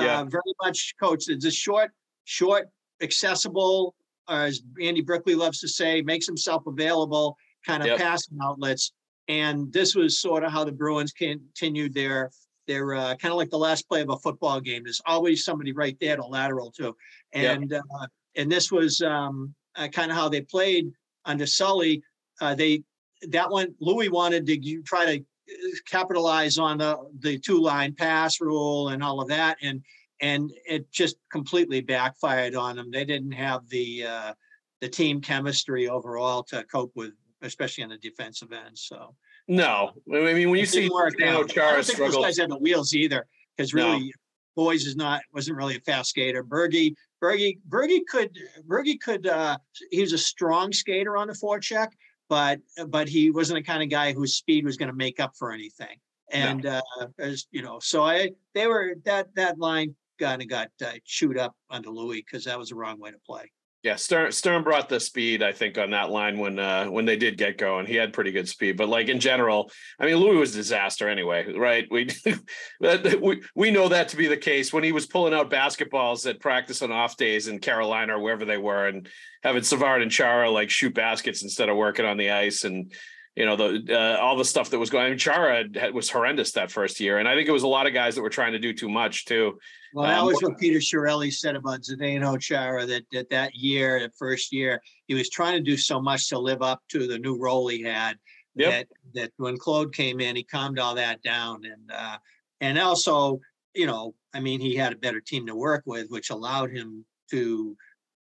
Yeah. 0.00 0.20
uh, 0.20 0.24
very 0.24 0.42
much 0.62 0.94
coached. 1.00 1.28
It's 1.28 1.44
a 1.44 1.50
short, 1.50 1.90
short, 2.24 2.68
accessible, 3.02 3.94
uh, 4.28 4.46
as 4.48 4.62
Andy 4.80 5.00
Brickley 5.02 5.34
loves 5.34 5.60
to 5.60 5.68
say, 5.68 6.02
makes 6.02 6.26
himself 6.26 6.66
available 6.66 7.36
kind 7.66 7.82
of 7.82 7.88
Yep. 7.88 7.98
passing 7.98 8.38
outlets. 8.42 8.92
And 9.28 9.72
this 9.72 9.94
was 9.94 10.18
sort 10.20 10.44
of 10.44 10.52
how 10.52 10.64
the 10.64 10.72
Bruins 10.72 11.12
continued 11.12 11.94
their 11.94 12.30
their 12.66 12.94
uh, 12.94 13.14
kind 13.16 13.30
of 13.30 13.36
like 13.36 13.50
the 13.50 13.58
last 13.58 13.86
play 13.90 14.00
of 14.00 14.08
a 14.08 14.16
football 14.16 14.58
game. 14.58 14.84
There's 14.84 15.02
always 15.04 15.44
somebody 15.44 15.72
right 15.72 15.98
there 16.00 16.16
to 16.16 16.24
lateral 16.24 16.70
to, 16.78 16.96
Yep. 17.34 17.56
and 17.58 17.72
uh, 17.74 18.06
and 18.36 18.50
this 18.50 18.72
was 18.72 19.02
um, 19.02 19.54
uh, 19.76 19.88
kind 19.88 20.10
of 20.10 20.16
how 20.16 20.30
they 20.30 20.40
played 20.40 20.90
under 21.26 21.46
Sully. 21.46 22.02
Uh, 22.40 22.54
they 22.54 22.82
that 23.30 23.50
one 23.50 23.74
Lewis 23.80 24.10
wanted 24.10 24.46
to 24.46 24.58
you 24.58 24.82
try 24.82 25.04
to 25.04 25.20
uh, 25.20 25.68
capitalize 25.86 26.58
on 26.58 26.78
the 26.78 26.96
the 27.20 27.38
two 27.38 27.60
line 27.60 27.94
pass 27.94 28.40
rule 28.40 28.88
and 28.88 29.02
all 29.02 29.20
of 29.20 29.28
that, 29.28 29.56
and 29.62 29.82
and 30.20 30.50
it 30.66 30.90
just 30.92 31.16
completely 31.30 31.80
backfired 31.80 32.54
on 32.54 32.76
them. 32.76 32.90
They 32.90 33.04
didn't 33.04 33.32
have 33.32 33.68
the 33.68 34.04
uh, 34.06 34.32
the 34.80 34.88
team 34.88 35.20
chemistry 35.20 35.88
overall 35.88 36.42
to 36.44 36.64
cope 36.64 36.92
with, 36.94 37.12
especially 37.42 37.84
on 37.84 37.90
the 37.90 37.98
defensive 37.98 38.52
end. 38.52 38.78
So 38.78 39.14
no, 39.48 39.92
I 40.12 40.32
mean 40.32 40.50
when 40.50 40.60
you 40.60 40.66
see 40.66 40.88
Zdeno. 40.88 41.44
I 41.44 41.46
Chara 41.46 41.74
don't 41.74 41.84
think 41.84 41.98
those 41.98 42.16
guys 42.16 42.38
had 42.38 42.50
the 42.50 42.58
wheels 42.58 42.94
either, 42.94 43.26
because 43.56 43.74
No. 43.74 43.92
really, 43.92 44.12
Boyes 44.56 44.86
is 44.86 44.94
not 44.94 45.20
wasn't 45.32 45.56
really 45.56 45.76
a 45.76 45.80
fast 45.80 46.10
skater. 46.10 46.44
Bergie, 46.44 46.94
Bergie, 47.20 47.58
Bergie 47.68 48.06
could 48.08 48.38
Bergie 48.68 49.00
could 49.00 49.26
uh 49.26 49.58
he 49.90 50.00
was 50.00 50.12
a 50.12 50.18
strong 50.18 50.72
skater 50.72 51.16
on 51.16 51.26
the 51.26 51.34
forecheck, 51.34 51.88
but 52.28 52.60
but 52.88 53.08
he 53.08 53.30
wasn't 53.30 53.58
the 53.58 53.62
kind 53.62 53.82
of 53.82 53.88
guy 53.88 54.12
whose 54.12 54.36
speed 54.36 54.64
was 54.64 54.76
going 54.76 54.90
to 54.90 54.96
make 54.96 55.20
up 55.20 55.32
for 55.36 55.52
anything. 55.52 55.96
And 56.30 56.66
uh 56.66 56.82
as 57.18 57.46
you 57.50 57.62
know, 57.62 57.78
so 57.80 58.02
I 58.04 58.30
they 58.54 58.66
were 58.66 58.96
that 59.04 59.34
that 59.34 59.58
line 59.58 59.94
kind 60.18 60.42
of 60.42 60.48
got 60.48 60.68
uh, 60.84 60.92
chewed 61.04 61.38
up 61.38 61.54
under 61.70 61.90
Lewis 61.90 62.18
because 62.18 62.44
that 62.44 62.58
was 62.58 62.68
the 62.70 62.76
wrong 62.76 62.98
way 62.98 63.10
to 63.10 63.18
play. 63.26 63.50
Yeah, 63.84 63.96
Sturm 63.96 64.32
Sturm 64.32 64.64
brought 64.64 64.88
the 64.88 64.98
speed, 64.98 65.42
I 65.42 65.52
think, 65.52 65.76
on 65.76 65.90
that 65.90 66.08
line 66.08 66.38
when 66.38 66.58
uh 66.58 66.86
when 66.86 67.04
they 67.04 67.16
did 67.16 67.36
get 67.36 67.58
going. 67.58 67.84
He 67.84 67.96
had 67.96 68.14
pretty 68.14 68.32
good 68.32 68.48
speed, 68.48 68.78
but 68.78 68.88
like 68.88 69.08
in 69.08 69.20
general, 69.20 69.70
I 70.00 70.06
mean, 70.06 70.16
Lewis 70.16 70.40
was 70.40 70.54
a 70.54 70.58
disaster 70.58 71.06
anyway, 71.06 71.52
right? 71.52 71.86
We 71.90 72.08
we 73.20 73.42
we 73.54 73.70
know 73.70 73.88
that 73.88 74.08
to 74.08 74.16
be 74.16 74.26
the 74.26 74.38
case 74.38 74.72
when 74.72 74.84
he 74.84 74.92
was 74.92 75.04
pulling 75.06 75.34
out 75.34 75.50
basketballs 75.50 76.26
at 76.26 76.40
practice 76.40 76.80
on 76.80 76.92
off 76.92 77.18
days 77.18 77.46
in 77.46 77.58
Carolina 77.58 78.16
or 78.16 78.20
wherever 78.20 78.46
they 78.46 78.56
were, 78.56 78.88
and 78.88 79.06
having 79.42 79.62
Savard 79.62 80.00
and 80.00 80.10
Chara 80.10 80.50
like 80.50 80.70
shoot 80.70 80.94
baskets 80.94 81.42
instead 81.42 81.68
of 81.68 81.76
working 81.76 82.06
on 82.06 82.16
the 82.16 82.30
ice, 82.30 82.64
and 82.64 82.90
you 83.36 83.44
know 83.44 83.56
the 83.56 83.94
uh, 83.94 84.18
all 84.18 84.38
the 84.38 84.46
stuff 84.46 84.70
that 84.70 84.78
was 84.78 84.88
going. 84.88 85.04
I 85.04 85.08
mean, 85.10 85.18
Chara 85.18 85.64
had, 85.74 85.92
was 85.92 86.08
horrendous 86.08 86.52
that 86.52 86.72
first 86.72 87.00
year, 87.00 87.18
and 87.18 87.28
I 87.28 87.34
think 87.34 87.50
it 87.50 87.52
was 87.52 87.64
a 87.64 87.68
lot 87.68 87.86
of 87.86 87.92
guys 87.92 88.14
that 88.14 88.22
were 88.22 88.30
trying 88.30 88.52
to 88.52 88.58
do 88.58 88.72
too 88.72 88.88
much 88.88 89.26
too. 89.26 89.58
Well, 89.94 90.08
that 90.08 90.24
was 90.24 90.42
what 90.42 90.58
Peter 90.58 90.80
Chiarelli 90.80 91.32
said 91.32 91.54
about 91.54 91.82
Zdeno 91.82 92.40
Chara 92.40 92.84
that, 92.84 93.04
that 93.12 93.30
that 93.30 93.54
year, 93.54 94.00
the 94.00 94.10
first 94.18 94.52
year, 94.52 94.82
he 95.06 95.14
was 95.14 95.30
trying 95.30 95.56
to 95.56 95.62
do 95.62 95.76
so 95.76 96.02
much 96.02 96.28
to 96.30 96.38
live 96.38 96.62
up 96.62 96.82
to 96.88 97.06
the 97.06 97.16
new 97.16 97.38
role 97.38 97.68
he 97.68 97.82
had. 97.82 98.18
Yep. 98.56 98.70
That 98.70 98.88
that 99.14 99.32
when 99.36 99.56
Claude 99.56 99.94
came 99.94 100.18
in, 100.18 100.34
he 100.34 100.42
calmed 100.42 100.80
all 100.80 100.96
that 100.96 101.22
down, 101.22 101.64
and 101.64 101.92
uh, 101.92 102.18
and 102.60 102.76
also, 102.76 103.38
you 103.72 103.86
know, 103.86 104.16
I 104.34 104.40
mean, 104.40 104.60
he 104.60 104.74
had 104.74 104.92
a 104.92 104.96
better 104.96 105.20
team 105.20 105.46
to 105.46 105.54
work 105.54 105.84
with, 105.86 106.08
which 106.08 106.30
allowed 106.30 106.72
him 106.72 107.04
to, 107.30 107.76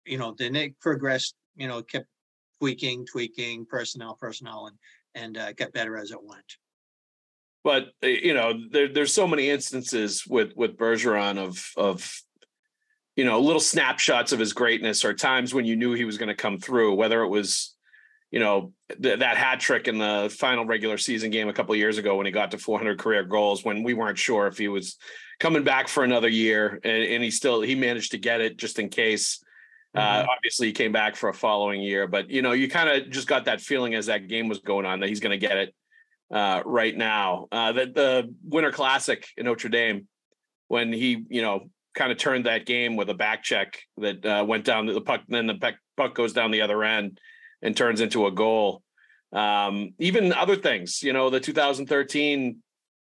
you 0.06 0.18
know, 0.20 0.36
then 0.38 0.56
it 0.56 0.80
progressed. 0.80 1.34
You 1.56 1.68
know, 1.68 1.82
kept 1.82 2.06
tweaking, 2.60 3.08
tweaking 3.08 3.66
personnel, 3.66 4.16
personnel, 4.22 4.68
and 4.68 4.78
and 5.16 5.38
uh, 5.38 5.54
got 5.54 5.74
better 5.74 5.98
as 5.98 6.12
it 6.12 6.24
went. 6.24 6.58
But 7.64 7.92
uh, 8.04 8.08
you 8.08 8.34
know 8.34 8.54
there, 8.72 8.88
there's 8.88 9.14
so 9.14 9.28
many 9.28 9.50
instances 9.50 10.26
with 10.28 10.54
with 10.56 10.78
Bergeron 10.78 11.38
of 11.38 11.72
of 11.78 12.22
you 13.16 13.26
know 13.26 13.40
little 13.40 13.62
snapshots 13.62 14.32
of 14.32 14.40
his 14.40 14.54
greatness 14.54 15.06
or 15.06 15.14
times 15.14 15.54
when 15.54 15.66
you 15.66 15.76
knew 15.76 15.94
he 15.94 16.06
was 16.06 16.18
going 16.18 16.30
to 16.30 16.36
come 16.36 16.60
through 16.60 16.96
whether 16.96 17.24
it 17.24 17.30
was 17.30 17.76
you 18.32 18.40
know 18.40 18.74
th- 19.02 19.20
that 19.20 19.38
hat 19.38 19.60
trick 19.60 19.88
in 19.88 19.98
the 19.98 20.34
final 20.38 20.66
regular 20.66 20.98
season 20.98 21.30
game 21.30 21.48
a 21.48 21.54
couple 21.54 21.74
of 21.74 21.80
years 21.80 21.98
ago 21.98 22.16
when 22.16 22.26
he 22.26 22.32
got 22.32 22.52
to 22.52 22.58
400 22.58 23.00
career 23.00 23.24
goals 23.24 23.64
when 23.64 23.84
we 23.84 23.94
weren't 23.94 24.18
sure 24.18 24.48
if 24.48 24.58
he 24.58 24.68
was 24.68 24.98
coming 25.40 25.64
back 25.64 25.88
for 25.88 26.04
another 26.04 26.30
year 26.30 26.80
and, 26.84 27.04
and 27.04 27.24
he 27.24 27.32
still 27.32 27.62
he 27.62 27.76
managed 27.76 28.12
to 28.12 28.18
get 28.18 28.42
it 28.42 28.58
just 28.58 28.80
in 28.80 28.90
case. 28.90 29.44
Uh, 29.96 30.26
obviously, 30.28 30.66
he 30.66 30.74
came 30.74 30.92
back 30.92 31.16
for 31.16 31.30
a 31.30 31.34
following 31.36 31.80
year, 31.80 32.08
but 32.08 32.28
you 32.28 32.42
know, 32.42 32.54
you 32.54 32.68
kind 32.68 32.90
of 32.90 33.12
just 33.12 33.28
got 33.28 33.46
that 33.46 33.62
feeling 33.62 33.94
as 33.94 34.08
that 34.08 34.28
game 34.28 34.48
was 34.48 34.58
going 34.58 34.88
on 34.88 35.00
that 35.00 35.08
he's 35.08 35.20
going 35.20 35.30
to 35.30 35.38
get 35.38 35.56
it 35.56 35.76
uh, 36.34 36.64
right 36.66 36.98
now. 36.98 37.48
Uh, 37.52 37.72
that 37.72 37.94
the 37.94 38.34
Winter 38.44 38.72
Classic 38.72 39.26
in 39.38 39.46
Notre 39.46 39.70
Dame, 39.70 40.08
when 40.68 40.92
he, 40.92 41.24
you 41.30 41.42
know, 41.42 41.70
kind 41.94 42.12
of 42.12 42.18
turned 42.18 42.48
that 42.48 42.66
game 42.66 42.96
with 42.96 43.10
a 43.10 43.14
back 43.14 43.44
check 43.44 43.80
that 43.98 44.26
uh, 44.26 44.44
went 44.44 44.66
down 44.66 44.88
the 44.88 45.00
puck, 45.00 45.22
then 45.28 45.48
the 45.48 45.56
puck, 45.56 45.76
puck 45.96 46.16
goes 46.16 46.34
down 46.34 46.52
the 46.52 46.62
other 46.62 46.84
end 46.84 47.20
and 47.62 47.78
turns 47.78 48.02
into 48.02 48.26
a 48.26 48.32
goal. 48.32 48.82
Um, 49.32 49.94
even 50.00 50.34
other 50.34 50.56
things, 50.56 51.04
you 51.04 51.14
know, 51.14 51.30
the 51.30 51.40
2013 51.40 52.58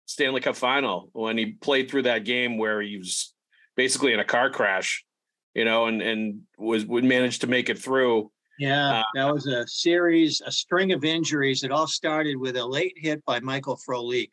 Stanley 0.05 0.41
Cup 0.41 0.55
final 0.55 1.09
when 1.13 1.37
he 1.37 1.53
played 1.53 1.89
through 1.89 2.03
that 2.03 2.25
game 2.25 2.57
where 2.57 2.81
he 2.81 2.97
was 2.97 3.33
basically 3.75 4.13
in 4.13 4.19
a 4.19 4.25
car 4.25 4.49
crash, 4.49 5.05
you 5.53 5.65
know, 5.65 5.87
and 5.87 6.01
and 6.01 6.41
was 6.57 6.85
would 6.85 7.03
manage 7.03 7.39
to 7.39 7.47
make 7.47 7.69
it 7.69 7.79
through. 7.79 8.31
Yeah, 8.59 8.99
Uh, 8.99 9.03
that 9.15 9.33
was 9.33 9.47
a 9.47 9.67
series, 9.67 10.41
a 10.45 10.51
string 10.51 10.91
of 10.91 11.03
injuries. 11.03 11.63
It 11.63 11.71
all 11.71 11.87
started 11.87 12.37
with 12.37 12.55
a 12.55 12.65
late 12.65 12.93
hit 12.97 13.23
by 13.25 13.39
Michael 13.39 13.77
Frolik. 13.77 14.29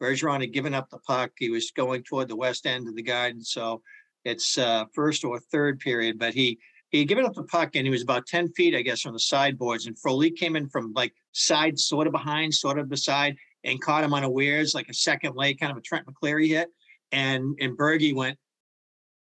Bergeron 0.00 0.40
had 0.40 0.52
given 0.52 0.74
up 0.74 0.88
the 0.90 0.98
puck. 0.98 1.32
He 1.38 1.50
was 1.50 1.70
going 1.70 2.02
toward 2.04 2.28
the 2.28 2.36
west 2.36 2.66
end 2.66 2.88
of 2.88 2.94
the 2.94 3.02
garden, 3.02 3.42
so 3.42 3.82
it's 4.24 4.58
uh, 4.58 4.84
first 4.94 5.24
or 5.24 5.38
third 5.38 5.80
period. 5.80 6.18
But 6.18 6.34
he 6.34 6.58
he 6.90 7.00
had 7.00 7.08
given 7.08 7.24
up 7.24 7.34
the 7.34 7.44
puck, 7.44 7.74
and 7.74 7.86
he 7.86 7.90
was 7.90 8.02
about 8.02 8.26
ten 8.26 8.52
feet, 8.52 8.74
I 8.74 8.82
guess, 8.82 9.00
from 9.00 9.12
the 9.12 9.18
sideboards. 9.18 9.86
And 9.86 9.96
Frolik 9.96 10.36
came 10.36 10.56
in 10.56 10.68
from 10.68 10.92
like 10.94 11.12
side, 11.32 11.78
sort 11.78 12.06
of 12.06 12.12
behind, 12.12 12.54
sort 12.54 12.78
of 12.78 12.88
beside, 12.88 13.36
and 13.64 13.80
caught 13.80 14.04
him 14.04 14.14
unawares, 14.14 14.74
like 14.74 14.88
a 14.88 14.94
second 14.94 15.34
leg, 15.36 15.58
kind 15.58 15.72
of 15.72 15.78
a 15.78 15.80
Trent 15.80 16.06
McCleary 16.06 16.48
hit. 16.48 16.68
And 17.12 17.56
and 17.60 17.76
Bergie 17.76 18.14
went. 18.14 18.38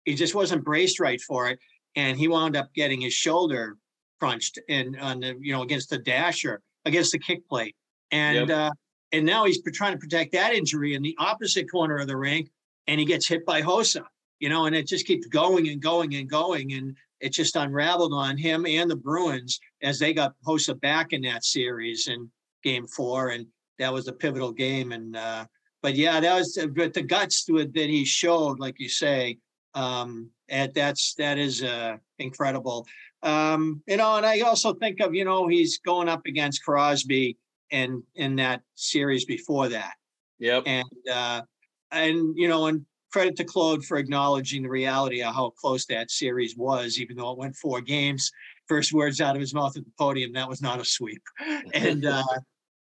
He 0.05 0.15
just 0.15 0.35
wasn't 0.35 0.65
braced 0.65 1.01
right 1.01 1.21
for 1.21 1.49
it, 1.49 1.59
and 1.97 2.19
he 2.19 2.29
wound 2.29 2.57
up 2.57 2.73
getting 2.75 3.01
his 3.01 3.15
shoulder 3.15 3.77
crunched 4.21 4.59
and 4.69 4.99
on 5.01 5.21
the 5.21 5.37
you 5.41 5.53
know 5.53 5.63
against 5.63 5.91
the 5.91 5.99
dasher 5.99 6.61
against 6.85 7.13
the 7.13 7.19
kick 7.19 7.47
plate. 7.49 7.77
And 8.11 8.51
uh 8.51 8.71
and 9.13 9.25
now 9.25 9.45
he's 9.45 9.63
trying 9.73 9.93
to 9.93 9.99
protect 9.99 10.33
that 10.33 10.55
injury 10.55 10.95
in 10.95 11.03
the 11.03 11.17
opposite 11.19 11.71
corner 11.71 11.99
of 11.99 12.07
the 12.07 12.17
rink 12.17 12.51
and 12.87 12.99
he 13.01 13.07
gets 13.07 13.27
hit 13.27 13.45
by 13.45 13.63
Hossa 13.63 14.05
you 14.39 14.49
know 14.49 14.67
and 14.67 14.75
it 14.75 14.87
just 14.87 15.07
keeps 15.07 15.27
going 15.27 15.69
and 15.69 15.81
going 15.81 16.15
and 16.15 16.29
going 16.29 16.73
and 16.73 16.97
it 17.21 17.31
just 17.31 17.57
unraveled 17.57 18.13
on 18.13 18.37
him 18.37 18.67
and 18.67 18.91
the 18.91 18.97
bruins 18.97 19.59
as 19.83 19.99
they 19.99 20.13
got 20.13 20.35
Hossa 20.47 20.79
back 20.81 21.13
in 21.13 21.23
that 21.23 21.45
series 21.45 22.09
in 22.09 22.31
game 22.63 22.87
four 22.87 23.31
and 23.31 23.47
that 23.79 23.93
was 23.93 24.09
a 24.09 24.13
pivotal 24.13 24.53
game 24.53 24.93
and 24.93 25.17
uh 25.17 25.45
but 25.83 25.95
yeah 25.95 26.21
that 26.21 26.35
was 26.35 26.59
but 26.75 26.95
the 26.95 27.03
guts 27.03 27.45
that 27.45 27.73
that 27.75 27.89
he 27.89 28.05
showed 28.05 28.59
like 28.59 28.79
you 28.79 28.89
say 28.89 29.39
um 29.75 30.31
and 30.49 30.73
that's 30.75 31.15
that 31.15 31.39
is 31.39 31.63
uh 31.63 31.97
incredible 32.19 32.87
um, 33.27 33.83
you 33.89 33.97
know, 33.97 34.17
and 34.17 34.25
I 34.25 34.41
also 34.41 34.73
think 34.75 35.01
of, 35.01 35.15
you 35.15 35.25
know, 35.25 35.49
he's 35.49 35.79
going 35.79 36.09
up 36.09 36.23
against 36.27 36.65
Crosby 36.65 37.37
and 37.73 38.03
in 38.15 38.37
that 38.37 38.63
series 38.77 39.25
before 39.25 39.69
that. 39.69 39.95
Yep. 40.39 40.63
And 40.67 40.89
uh 41.13 41.43
and 41.91 42.37
you 42.37 42.47
know, 42.49 42.67
and 42.67 42.87
credit 43.13 43.37
to 43.37 43.45
Claude 43.45 43.85
for 43.85 43.99
acknowledging 43.99 44.63
the 44.63 44.69
reality 44.69 45.23
of 45.23 45.35
how 45.35 45.51
close 45.51 45.87
that 45.87 46.11
series 46.11 46.57
was, 46.57 47.01
even 47.01 47.17
though 47.17 47.33
it 47.33 47.39
went 47.39 47.57
four 47.57 47.81
games. 47.81 48.31
First 48.69 48.93
words 48.93 49.21
out 49.21 49.35
of 49.35 49.41
his 49.41 49.55
mouth 49.55 49.77
at 49.77 49.85
the 49.85 49.93
podium, 49.99 50.33
that 50.35 50.49
was 50.49 50.63
not 50.63 50.81
a 50.81 50.85
sweep. 50.85 51.23
And 51.75 52.07
uh 52.07 52.23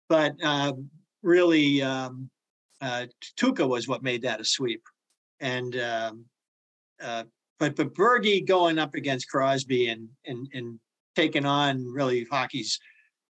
but 0.08 0.32
uh 0.42 0.72
really 1.22 1.82
um 1.82 2.30
uh 2.80 3.06
Tuukka 3.38 3.68
was 3.68 3.88
what 3.88 4.02
made 4.02 4.22
that 4.22 4.40
a 4.40 4.44
sweep. 4.44 4.82
And 5.40 5.76
um 5.76 6.24
uh 6.98 7.24
but 7.60 7.76
but 7.76 7.94
Bergie 7.94 8.44
going 8.44 8.78
up 8.78 8.94
against 8.96 9.28
Crosby 9.28 9.88
and 9.88 10.08
and 10.24 10.48
and 10.52 10.80
taking 11.14 11.44
on 11.44 11.86
really 11.92 12.24
hockey's 12.24 12.80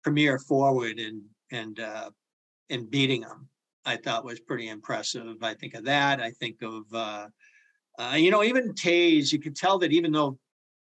premier 0.03 0.39
forward 0.39 0.99
and 0.99 1.23
and 1.51 1.79
uh, 1.79 2.11
and 2.69 2.89
beating 2.89 3.23
him, 3.23 3.49
I 3.85 3.97
thought 3.97 4.23
was 4.23 4.39
pretty 4.39 4.69
impressive. 4.69 5.35
I 5.41 5.55
think 5.55 5.73
of 5.73 5.83
that. 5.85 6.21
I 6.21 6.31
think 6.31 6.61
of 6.61 6.83
uh, 6.93 7.27
uh, 7.97 8.15
you 8.15 8.31
know 8.31 8.43
even 8.43 8.73
Toews. 8.73 9.33
You 9.33 9.39
could 9.39 9.55
tell 9.55 9.79
that 9.79 9.91
even 9.91 10.11
though 10.11 10.37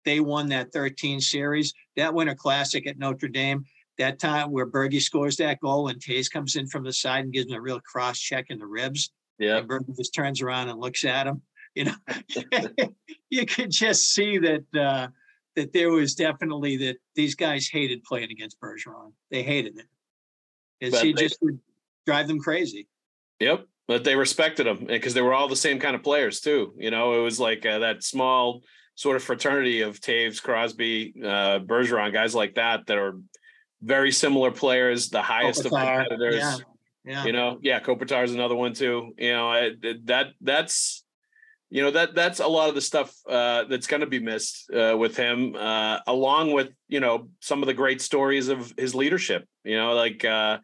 they 0.05 0.21
won 0.21 0.49
that 0.49 0.73
13 0.73 1.21
series, 1.21 1.73
that 1.97 2.13
Winter 2.13 2.35
Classic 2.35 2.87
at 2.87 2.99
Notre 2.99 3.29
Dame, 3.29 3.65
that 3.99 4.19
time 4.19 4.51
where 4.51 4.67
Bergie 4.67 5.01
scores 5.01 5.37
that 5.37 5.61
goal 5.61 5.89
and 5.89 6.01
Toews 6.01 6.31
comes 6.31 6.57
in 6.57 6.67
from 6.67 6.85
the 6.85 6.93
side 6.93 7.25
and 7.25 7.33
gives 7.33 7.51
him 7.51 7.57
a 7.57 7.61
real 7.61 7.81
cross 7.81 8.19
check 8.19 8.47
in 8.49 8.59
the 8.59 8.67
ribs. 8.67 9.11
Yeah. 9.39 9.59
And 9.59 9.69
Bergie 9.69 9.97
just 9.97 10.15
turns 10.15 10.41
around 10.41 10.69
and 10.69 10.81
looks 10.81 11.05
at 11.05 11.27
him. 11.27 11.43
You 11.75 11.87
know, 11.87 11.95
you 13.31 13.47
could 13.47 13.71
just 13.71 14.13
see 14.13 14.39
that 14.39 14.65
uh, 14.75 15.09
that 15.57 15.73
there 15.73 15.91
was 15.91 16.15
definitely 16.15 16.77
that 16.79 16.97
these 17.15 17.35
guys 17.35 17.69
hated 17.69 18.03
playing 18.05 18.31
against 18.31 18.61
Bergeron. 18.61 19.13
They 19.31 19.43
hated 19.43 19.79
it. 19.79 19.87
Because 20.81 20.95
But 20.95 21.05
he 21.05 21.13
just 21.13 21.39
would 21.43 21.59
drive 22.07 22.29
them 22.29 22.39
crazy. 22.39 22.89
Yep. 23.41 23.67
But 23.87 24.05
they 24.05 24.17
respected 24.17 24.67
him 24.67 24.87
because 24.87 25.15
they 25.15 25.21
were 25.21 25.35
all 25.35 25.49
the 25.49 25.57
same 25.57 25.79
kind 25.79 25.95
of 25.95 26.03
players 26.03 26.41
too. 26.41 26.75
You 26.79 26.91
know, 26.91 27.19
it 27.19 27.23
was 27.23 27.39
like 27.39 27.67
uh, 27.67 27.81
that 27.81 28.03
small 28.03 28.63
sort 28.95 29.17
of 29.17 29.23
fraternity 29.23 29.83
of 29.83 30.01
Toews, 30.01 30.43
Crosby, 30.43 31.15
uh, 31.23 31.59
Bergeron, 31.59 32.13
guys 32.13 32.35
like 32.35 32.55
that 32.55 32.87
that 32.87 32.97
are 32.97 33.19
very 33.83 34.11
similar 34.11 34.51
players, 34.51 35.11
the 35.11 35.21
highest 35.21 35.67
of 35.67 35.73
Kopitar, 35.73 36.09
competitors. 36.09 36.37
Yeah. 36.37 36.57
Yeah. 37.05 37.25
You 37.27 37.33
know, 37.33 37.59
yeah, 37.61 37.81
Kopitar 37.81 38.25
is 38.25 38.33
another 38.33 38.55
one 38.55 38.73
too. 38.73 39.13
You 39.19 39.33
know, 39.33 39.53
it- 39.53 40.07
that 40.07 40.29
that's 40.41 41.04
you 41.75 41.83
know 41.83 41.91
that 41.91 42.15
that's 42.15 42.39
a 42.39 42.47
lot 42.47 42.69
of 42.69 42.77
the 42.77 42.81
stuff 42.81 43.13
uh, 43.29 43.65
that's 43.65 43.89
going 43.89 44.03
to 44.03 44.07
be 44.07 44.21
missed 44.21 44.71
uh, 44.71 44.97
with 44.97 45.17
him, 45.17 45.57
uh, 45.57 45.99
along 46.07 46.53
with 46.53 46.69
you 46.87 47.01
know 47.01 47.29
some 47.41 47.65
of 47.65 47.67
the 47.67 47.75
great 47.75 48.01
stories 48.01 48.47
of 48.47 48.73
his 48.79 48.95
leadership. 48.95 49.45
You 49.65 49.77
know, 49.79 49.93
like 49.93 50.25
uh, 50.25 50.59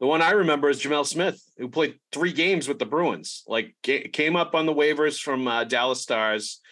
the 0.00 0.06
one 0.06 0.22
I 0.22 0.30
remember 0.30 0.70
is 0.70 0.80
Gemel 0.80 1.04
Smith, 1.04 1.38
who 1.58 1.68
played 1.68 1.98
three 2.10 2.32
games 2.32 2.68
with 2.68 2.78
the 2.78 2.86
Bruins. 2.86 3.44
Like 3.46 3.74
ca- 3.84 4.08
came 4.08 4.34
up 4.34 4.54
on 4.54 4.64
the 4.64 4.72
waivers 4.72 5.20
from 5.20 5.46
uh, 5.46 5.64
Dallas 5.64 6.00
Stars. 6.00 6.62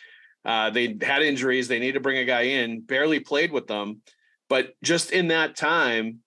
Uh, 0.46 0.70
they 0.70 0.96
had 1.02 1.20
injuries. 1.20 1.68
They 1.68 1.78
need 1.78 1.92
to 1.92 2.00
bring 2.00 2.16
a 2.16 2.24
guy 2.24 2.42
in. 2.42 2.80
Barely 2.80 3.20
played 3.20 3.52
with 3.52 3.66
them, 3.66 4.00
but 4.48 4.72
just 4.82 5.10
in 5.10 5.28
that 5.28 5.56
time, 5.56 6.20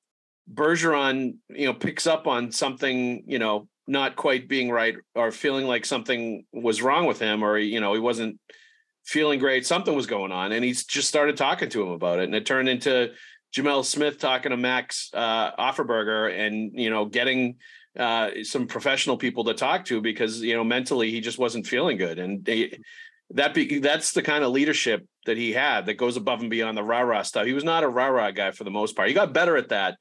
Bergeron, 0.54 1.38
you 1.50 1.66
know, 1.66 1.74
picks 1.74 2.06
up 2.06 2.28
on 2.28 2.52
something, 2.52 3.24
you 3.26 3.40
know, 3.40 3.68
not 3.88 4.16
quite 4.16 4.48
being 4.48 4.70
right 4.70 4.96
or 5.16 5.32
feeling 5.32 5.66
like 5.66 5.86
something 5.86 6.46
was 6.52 6.82
wrong 6.82 7.06
with 7.06 7.20
him 7.20 7.44
or 7.44 7.58
you 7.58 7.80
know 7.80 7.94
he 7.94 8.00
wasn't 8.00 8.40
feeling 9.06 9.40
great 9.40 9.66
something 9.66 9.96
was 9.96 10.08
going 10.08 10.32
on 10.32 10.52
and 10.52 10.64
he 10.64 10.72
just 10.72 11.08
started 11.08 11.38
talking 11.38 11.70
to 11.70 11.82
him 11.82 11.90
about 11.90 12.20
it 12.20 12.26
and 12.26 12.36
it 12.36 12.46
turned 12.46 12.68
into 12.68 13.12
Gemel 13.56 13.86
Smith 13.86 14.20
talking 14.20 14.50
to 14.50 14.58
Max 14.58 15.10
uh, 15.14 15.56
Offerberger 15.56 16.38
and 16.38 16.72
you 16.74 16.90
know 16.90 17.06
getting 17.06 17.56
uh, 17.98 18.30
some 18.44 18.68
professional 18.68 19.18
people 19.18 19.46
to 19.46 19.54
talk 19.54 19.86
to 19.86 20.02
because 20.02 20.42
you 20.42 20.56
know 20.56 20.64
mentally 20.64 21.10
he 21.10 21.22
just 21.22 21.40
wasn't 21.40 21.66
feeling 21.66 21.98
good 21.98 22.20
and 22.20 22.44
they, 22.44 22.78
that 23.32 23.54
be, 23.54 23.80
that's 23.80 24.14
the 24.14 24.22
kind 24.22 24.44
of 24.44 24.52
leadership 24.52 25.06
that 25.26 25.38
he 25.38 25.52
had 25.52 25.86
that 25.88 25.96
goes 25.96 26.16
above 26.16 26.40
and 26.40 26.50
beyond 26.50 26.78
the 26.78 26.84
rah 26.84 27.02
rah 27.02 27.24
stuff. 27.24 27.46
He 27.46 27.54
was 27.54 27.66
not 27.66 27.84
a 27.84 27.90
rah 27.90 28.08
rah 28.08 28.32
guy 28.32 28.52
for 28.52 28.64
the 28.64 28.72
most 28.72 28.96
part. 28.96 29.10
He 29.10 29.14
got 29.14 29.34
better 29.34 29.58
at 29.58 29.70
that 29.70 29.98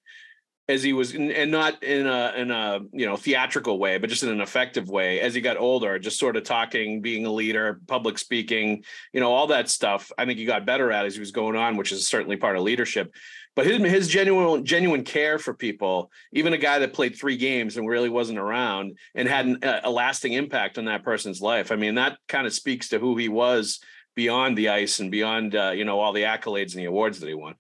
as 0.68 0.82
he 0.82 0.92
was 0.92 1.14
and 1.14 1.50
not 1.50 1.82
in 1.82 2.06
a 2.06 2.32
in 2.36 2.50
a 2.50 2.80
you 2.92 3.06
know 3.06 3.16
theatrical 3.16 3.78
way 3.78 3.98
but 3.98 4.10
just 4.10 4.22
in 4.22 4.28
an 4.28 4.40
effective 4.40 4.88
way 4.88 5.20
as 5.20 5.34
he 5.34 5.40
got 5.40 5.56
older 5.56 5.98
just 5.98 6.18
sort 6.18 6.36
of 6.36 6.42
talking 6.42 7.00
being 7.00 7.24
a 7.24 7.32
leader 7.32 7.80
public 7.86 8.18
speaking 8.18 8.82
you 9.12 9.20
know 9.20 9.32
all 9.32 9.46
that 9.46 9.68
stuff 9.68 10.10
i 10.18 10.24
think 10.24 10.38
he 10.38 10.44
got 10.44 10.66
better 10.66 10.90
at 10.90 11.06
as 11.06 11.14
he 11.14 11.20
was 11.20 11.30
going 11.30 11.54
on 11.54 11.76
which 11.76 11.92
is 11.92 12.06
certainly 12.06 12.36
part 12.36 12.56
of 12.56 12.62
leadership. 12.62 13.14
But 13.54 13.64
his 13.66 13.78
his 13.90 14.08
genuine 14.08 14.66
genuine 14.66 15.02
care 15.02 15.38
for 15.38 15.54
people 15.54 16.10
even 16.32 16.52
a 16.52 16.58
guy 16.58 16.78
that 16.80 16.92
played 16.92 17.16
3 17.16 17.38
games 17.38 17.78
and 17.78 17.88
really 17.88 18.10
wasn't 18.10 18.38
around 18.38 18.98
and 19.14 19.26
had 19.26 19.46
an, 19.46 19.58
a 19.62 19.90
lasting 19.90 20.34
impact 20.34 20.76
on 20.76 20.84
that 20.84 21.02
person's 21.02 21.40
life. 21.40 21.72
I 21.72 21.76
mean 21.76 21.94
that 21.94 22.18
kind 22.28 22.46
of 22.46 22.52
speaks 22.52 22.90
to 22.90 22.98
who 22.98 23.16
he 23.16 23.30
was 23.30 23.80
beyond 24.14 24.58
the 24.58 24.68
ice 24.68 24.98
and 24.98 25.10
beyond 25.10 25.54
uh, 25.56 25.70
you 25.70 25.86
know 25.86 26.00
all 26.00 26.12
the 26.12 26.24
accolades 26.24 26.72
and 26.74 26.82
the 26.82 26.84
awards 26.84 27.20
that 27.20 27.28
he 27.28 27.34
won. 27.34 27.54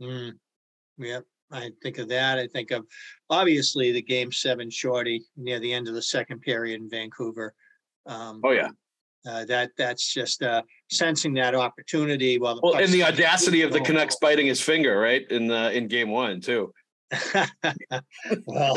Mm, 0.00 0.32
Yep. 0.96 1.24
I 1.50 1.70
think 1.82 1.98
of 1.98 2.08
that. 2.08 2.38
I 2.38 2.46
think 2.46 2.70
of 2.70 2.86
obviously 3.30 3.92
the 3.92 4.02
game 4.02 4.32
seven 4.32 4.70
shorty 4.70 5.24
near 5.36 5.60
the 5.60 5.72
end 5.72 5.88
of 5.88 5.94
the 5.94 6.02
second 6.02 6.40
period 6.40 6.80
in 6.80 6.90
Vancouver. 6.90 7.54
Um, 8.06 8.40
oh 8.44 8.50
yeah 8.50 8.70
uh, 9.26 9.44
that 9.46 9.70
that's 9.76 10.12
just 10.12 10.42
uh, 10.42 10.62
sensing 10.90 11.32
that 11.34 11.54
opportunity 11.54 12.38
while 12.38 12.56
the 12.56 12.60
Well, 12.62 12.76
and 12.76 12.92
the 12.92 13.02
audacity 13.02 13.62
of 13.62 13.72
the. 13.72 13.80
Canucks 13.80 14.16
biting 14.16 14.46
his 14.46 14.60
finger, 14.60 14.98
right? 14.98 15.26
In 15.30 15.46
the 15.46 15.72
in 15.72 15.88
game 15.88 16.10
one, 16.10 16.40
too. 16.40 16.72
well, 18.46 18.76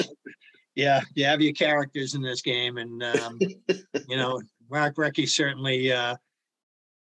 yeah, 0.75 1.01
you 1.15 1.25
have 1.25 1.41
your 1.41 1.53
characters 1.53 2.15
in 2.15 2.21
this 2.21 2.41
game, 2.41 2.77
and 2.77 3.03
um, 3.03 3.39
you 4.07 4.17
know 4.17 4.41
Mark 4.69 4.95
Recchi 4.95 5.27
certainly 5.27 5.91
uh, 5.91 6.15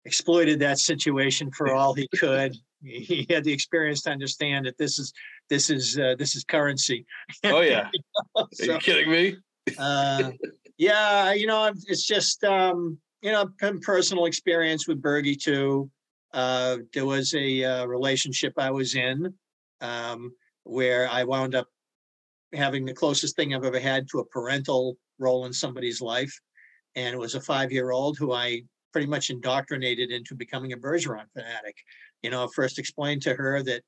exploited 0.05 0.59
that 0.61 0.79
situation 0.79 1.51
for 1.51 1.75
all 1.75 1.93
he 1.93 2.09
could. 2.19 2.57
He 2.83 3.27
had 3.31 3.45
the 3.45 3.53
experience 3.53 4.03
to 4.03 4.11
understand 4.11 4.67
that 4.67 4.79
this 4.79 4.99
is 4.99 5.13
this 5.51 5.71
is 5.71 5.99
uh, 5.99 6.15
this 6.19 6.37
is 6.37 6.45
currency. 6.45 7.07
Oh 7.45 7.61
yeah. 7.61 7.89
Are 8.37 8.47
you 8.61 8.79
kidding 8.79 9.11
me? 9.11 9.37
uh, 9.79 10.31
yeah, 10.79 11.33
you 11.33 11.47
know, 11.47 11.71
it's 11.87 12.07
just 12.07 12.43
um, 12.45 12.99
you 13.23 13.33
know, 13.33 13.49
personal 13.83 14.27
experience 14.27 14.87
with 14.87 15.03
Bergie 15.03 15.41
too. 15.41 15.91
uh, 16.33 16.79
there 16.93 17.07
was 17.07 17.33
a 17.35 17.65
uh, 17.65 17.87
relationship 17.87 18.53
I 18.59 18.71
was 18.71 18.95
in 18.95 19.33
um, 19.81 20.33
where 20.65 21.09
I 21.09 21.25
wound 21.25 21.55
up 21.55 21.69
having 22.53 22.85
the 22.85 22.95
closest 22.95 23.37
thing 23.37 23.55
I've 23.55 23.65
ever 23.65 23.81
had 23.81 24.09
to 24.11 24.19
a 24.19 24.25
parental 24.27 24.97
role 25.19 25.47
in 25.47 25.53
somebody's 25.53 26.01
life. 26.01 26.33
And 26.97 27.15
it 27.15 27.19
was 27.19 27.35
a 27.35 27.41
five 27.41 27.73
year 27.73 27.91
old 27.91 28.19
who 28.19 28.33
I 28.33 28.63
pretty 28.93 29.07
much 29.07 29.31
indoctrinated 29.31 30.11
into 30.11 30.35
becoming 30.35 30.73
a 30.73 30.77
Bergeron 30.77 31.27
fanatic. 31.33 31.77
You 32.23 32.31
know, 32.31 32.49
first 32.49 32.79
explained 32.79 33.23
to 33.23 33.35
her 33.35 33.63
that, 33.63 33.83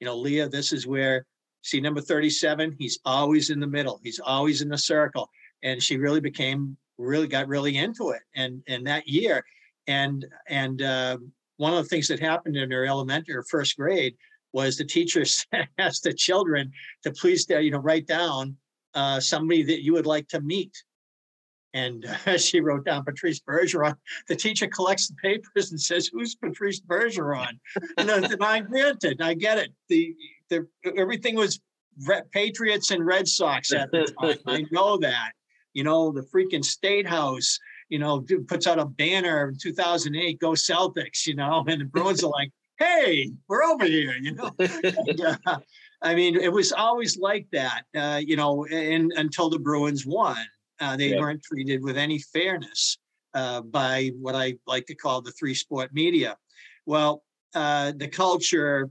you 0.00 0.06
know, 0.06 0.16
Leah, 0.16 0.48
this 0.48 0.72
is 0.72 0.86
where, 0.86 1.26
see, 1.62 1.80
number 1.80 2.00
37, 2.00 2.74
he's 2.78 2.98
always 3.04 3.50
in 3.50 3.60
the 3.60 3.66
middle, 3.66 4.00
he's 4.02 4.18
always 4.18 4.62
in 4.62 4.68
the 4.68 4.78
circle. 4.78 5.28
And 5.62 5.82
she 5.82 5.98
really 5.98 6.20
became, 6.20 6.76
really 6.98 7.28
got 7.28 7.48
really 7.48 7.76
into 7.76 8.10
it. 8.10 8.22
And, 8.34 8.62
and 8.66 8.86
that 8.86 9.06
year, 9.06 9.44
and, 9.86 10.26
and, 10.48 10.82
uh, 10.82 11.18
one 11.58 11.74
of 11.74 11.82
the 11.84 11.88
things 11.88 12.08
that 12.08 12.18
happened 12.20 12.56
in 12.56 12.70
her 12.70 12.86
elementary 12.86 13.34
or 13.34 13.42
first 13.42 13.76
grade 13.76 14.16
was 14.54 14.76
the 14.76 14.84
teachers 14.84 15.46
asked 15.78 16.04
the 16.04 16.14
children 16.14 16.72
to 17.02 17.12
please, 17.12 17.46
uh, 17.50 17.58
you 17.58 17.70
know, 17.70 17.78
write 17.78 18.06
down 18.06 18.56
uh, 18.94 19.20
somebody 19.20 19.62
that 19.62 19.84
you 19.84 19.92
would 19.92 20.06
like 20.06 20.26
to 20.28 20.40
meet. 20.40 20.72
And 21.74 22.06
uh, 22.26 22.36
she 22.38 22.60
wrote 22.60 22.84
down 22.84 23.04
Patrice 23.04 23.40
Bergeron. 23.40 23.94
The 24.28 24.36
teacher 24.36 24.66
collects 24.66 25.08
the 25.08 25.14
papers 25.14 25.70
and 25.70 25.80
says, 25.80 26.08
"Who's 26.12 26.34
Patrice 26.34 26.80
Bergeron?" 26.80 27.58
and 27.98 28.10
I 28.42 28.60
granted, 28.60 29.20
I 29.20 29.34
get 29.34 29.58
it. 29.58 29.72
The, 29.88 30.14
the 30.48 30.66
everything 30.96 31.36
was 31.36 31.60
Patriots 32.32 32.90
and 32.90 33.04
Red 33.04 33.28
Sox 33.28 33.72
at 33.72 33.90
the 33.90 34.12
time. 34.20 34.38
I 34.46 34.64
know 34.70 34.98
that. 34.98 35.32
You 35.72 35.84
know, 35.84 36.10
the 36.10 36.22
freaking 36.22 36.64
State 36.64 37.06
House 37.06 37.58
you 37.90 37.98
know, 37.98 38.24
puts 38.48 38.66
out 38.66 38.78
a 38.78 38.86
banner 38.86 39.48
in 39.48 39.58
2008, 39.58 40.38
go 40.38 40.52
Celtics, 40.52 41.26
you 41.26 41.34
know, 41.34 41.64
and 41.68 41.80
the 41.80 41.84
Bruins 41.84 42.24
are 42.24 42.30
like, 42.30 42.50
hey, 42.78 43.30
we're 43.48 43.64
over 43.64 43.84
here, 43.84 44.14
you 44.20 44.32
know. 44.32 44.50
and, 44.58 45.20
uh, 45.20 45.58
I 46.00 46.14
mean, 46.14 46.36
it 46.36 46.50
was 46.50 46.72
always 46.72 47.18
like 47.18 47.46
that, 47.52 47.82
uh, 47.94 48.20
you 48.24 48.36
know, 48.36 48.64
and 48.66 49.12
until 49.16 49.50
the 49.50 49.58
Bruins 49.58 50.06
won. 50.06 50.38
Uh, 50.80 50.96
they 50.96 51.10
yeah. 51.10 51.20
weren't 51.20 51.42
treated 51.42 51.82
with 51.82 51.96
any 51.96 52.18
fairness 52.18 52.98
uh, 53.34 53.60
by 53.60 54.10
what 54.18 54.34
I 54.34 54.54
like 54.66 54.86
to 54.86 54.94
call 54.94 55.20
the 55.20 55.32
three 55.32 55.54
sport 55.54 55.92
media. 55.92 56.36
Well, 56.86 57.22
uh, 57.54 57.92
the 57.96 58.08
culture, 58.08 58.90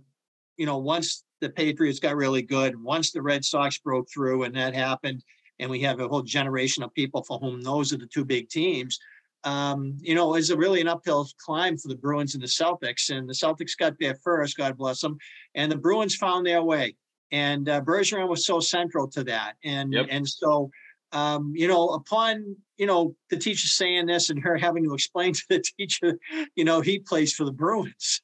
you 0.58 0.66
know, 0.66 0.78
once 0.78 1.24
the 1.42 1.50
Patriots 1.50 2.00
got 2.00 2.16
really 2.16 2.42
good, 2.42 2.82
once 2.82 3.12
the 3.12 3.22
Red 3.22 3.44
Sox 3.44 3.78
broke 3.80 4.08
through, 4.14 4.44
and 4.44 4.56
that 4.56 4.76
happened, 4.76 5.24
and 5.60 5.70
we 5.70 5.82
have 5.82 6.00
a 6.00 6.08
whole 6.08 6.22
generation 6.22 6.84
of 6.84 6.94
people 6.94 7.24
for 7.24 7.40
whom 7.40 7.62
those 7.62 7.94
are 7.94 7.98
the 7.98 8.08
two 8.08 8.26
big 8.26 8.50
teams. 8.50 9.00
Um, 9.44 9.98
you 10.02 10.16
know, 10.16 10.36
it's 10.36 10.50
a 10.50 10.58
really 10.58 10.82
an 10.82 10.88
uphill 10.88 11.28
climb 11.44 11.78
for 11.78 11.88
the 11.88 11.96
Bruins 11.96 12.34
and 12.34 12.44
the 12.44 12.48
Celtics. 12.48 13.10
And 13.10 13.28
the 13.28 13.34
Celtics 13.34 13.78
got 13.78 13.96
there 14.00 14.16
first, 14.16 14.58
God 14.58 14.78
bless 14.78 15.02
them, 15.02 15.18
and 15.56 15.72
the 15.72 15.78
Bruins 15.78 16.16
found 16.16 16.46
their 16.46 16.62
way. 16.62 16.96
And 17.32 17.70
uh, 17.70 17.82
Bergeron 17.82 18.28
was 18.28 18.46
so 18.46 18.60
central 18.60 19.08
to 19.10 19.24
that. 19.26 19.54
And 19.64 19.94
yep. 19.94 20.08
and 20.10 20.28
so, 20.28 20.72
um, 21.12 21.54
you 21.56 21.68
know, 21.68 21.90
upon 21.90 22.56
you 22.78 22.86
know 22.86 23.16
the 23.30 23.38
teacher 23.38 23.68
saying 23.68 24.06
this 24.06 24.30
and 24.30 24.42
her 24.44 24.58
having 24.58 24.84
to 24.84 24.94
explain 24.94 25.34
to 25.34 25.44
the 25.50 25.64
teacher, 25.78 26.20
you 26.56 26.64
know, 26.64 26.82
he 26.82 27.00
plays 27.00 27.34
for 27.34 27.46
the 27.46 27.52
Bruins. 27.52 28.22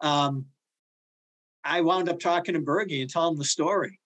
Um, 0.00 0.46
I 1.64 1.80
wound 1.80 2.08
up 2.08 2.20
talking 2.20 2.54
to 2.54 2.60
Bergie 2.60 3.00
and 3.00 3.10
telling 3.10 3.34
him 3.34 3.38
the 3.38 3.44
story, 3.44 3.98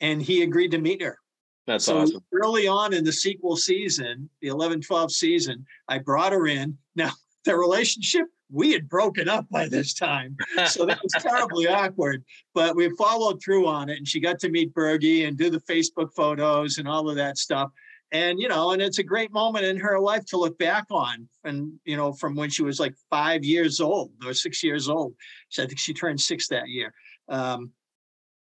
and 0.00 0.22
he 0.22 0.42
agreed 0.42 0.70
to 0.72 0.78
meet 0.78 1.02
her. 1.02 1.18
That's 1.66 1.84
so 1.84 1.98
awesome. 1.98 2.24
Early 2.32 2.66
on 2.66 2.92
in 2.92 3.04
the 3.04 3.12
sequel 3.12 3.56
season, 3.56 4.28
the 4.40 4.48
11 4.48 4.80
12 4.80 5.12
season, 5.12 5.66
I 5.88 5.98
brought 5.98 6.32
her 6.32 6.46
in. 6.46 6.76
Now, 6.96 7.12
the 7.44 7.56
relationship, 7.56 8.26
we 8.52 8.72
had 8.72 8.88
broken 8.88 9.28
up 9.28 9.46
by 9.50 9.68
this 9.68 9.94
time. 9.94 10.36
So 10.66 10.84
that 10.86 11.00
was 11.02 11.12
terribly 11.18 11.68
awkward, 11.68 12.24
but 12.54 12.76
we 12.76 12.90
followed 12.96 13.42
through 13.42 13.66
on 13.66 13.88
it. 13.88 13.98
And 13.98 14.08
she 14.08 14.20
got 14.20 14.38
to 14.40 14.48
meet 14.48 14.74
Bergie 14.74 15.26
and 15.26 15.36
do 15.36 15.50
the 15.50 15.60
Facebook 15.60 16.12
photos 16.14 16.78
and 16.78 16.88
all 16.88 17.08
of 17.08 17.16
that 17.16 17.38
stuff. 17.38 17.70
And, 18.12 18.40
you 18.40 18.48
know, 18.48 18.72
and 18.72 18.82
it's 18.82 18.98
a 18.98 19.04
great 19.04 19.32
moment 19.32 19.64
in 19.64 19.76
her 19.78 19.98
life 20.00 20.24
to 20.26 20.36
look 20.36 20.58
back 20.58 20.86
on. 20.90 21.28
And, 21.44 21.72
you 21.84 21.96
know, 21.96 22.12
from 22.12 22.34
when 22.34 22.50
she 22.50 22.64
was 22.64 22.80
like 22.80 22.94
five 23.08 23.44
years 23.44 23.80
old 23.80 24.10
or 24.26 24.34
six 24.34 24.64
years 24.64 24.88
old. 24.88 25.14
So 25.48 25.62
I 25.62 25.66
think 25.66 25.78
she 25.78 25.94
turned 25.94 26.20
six 26.20 26.48
that 26.48 26.68
year. 26.68 26.92
Um, 27.28 27.70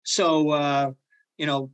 so, 0.03 0.51
uh, 0.51 0.91
you 1.37 1.47
know, 1.47 1.71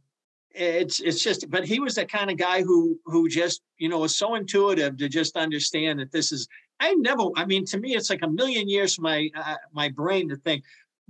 it's 0.55 0.99
it's 0.99 1.23
just 1.23 1.49
but 1.49 1.65
he 1.65 1.79
was 1.79 1.95
the 1.95 2.05
kind 2.05 2.29
of 2.29 2.37
guy 2.37 2.61
who 2.61 2.99
who 3.05 3.27
just 3.27 3.61
you 3.77 3.89
know 3.89 3.99
was 3.99 4.15
so 4.15 4.35
intuitive 4.35 4.97
to 4.97 5.09
just 5.09 5.35
understand 5.35 5.99
that 5.99 6.11
this 6.11 6.31
is 6.31 6.47
i 6.79 6.93
never 6.95 7.23
i 7.35 7.45
mean 7.45 7.65
to 7.65 7.77
me 7.77 7.95
it's 7.95 8.09
like 8.09 8.23
a 8.23 8.29
million 8.29 8.67
years 8.67 8.95
for 8.95 9.01
my 9.01 9.29
uh, 9.35 9.55
my 9.71 9.89
brain 9.89 10.27
to 10.29 10.35
think 10.37 10.63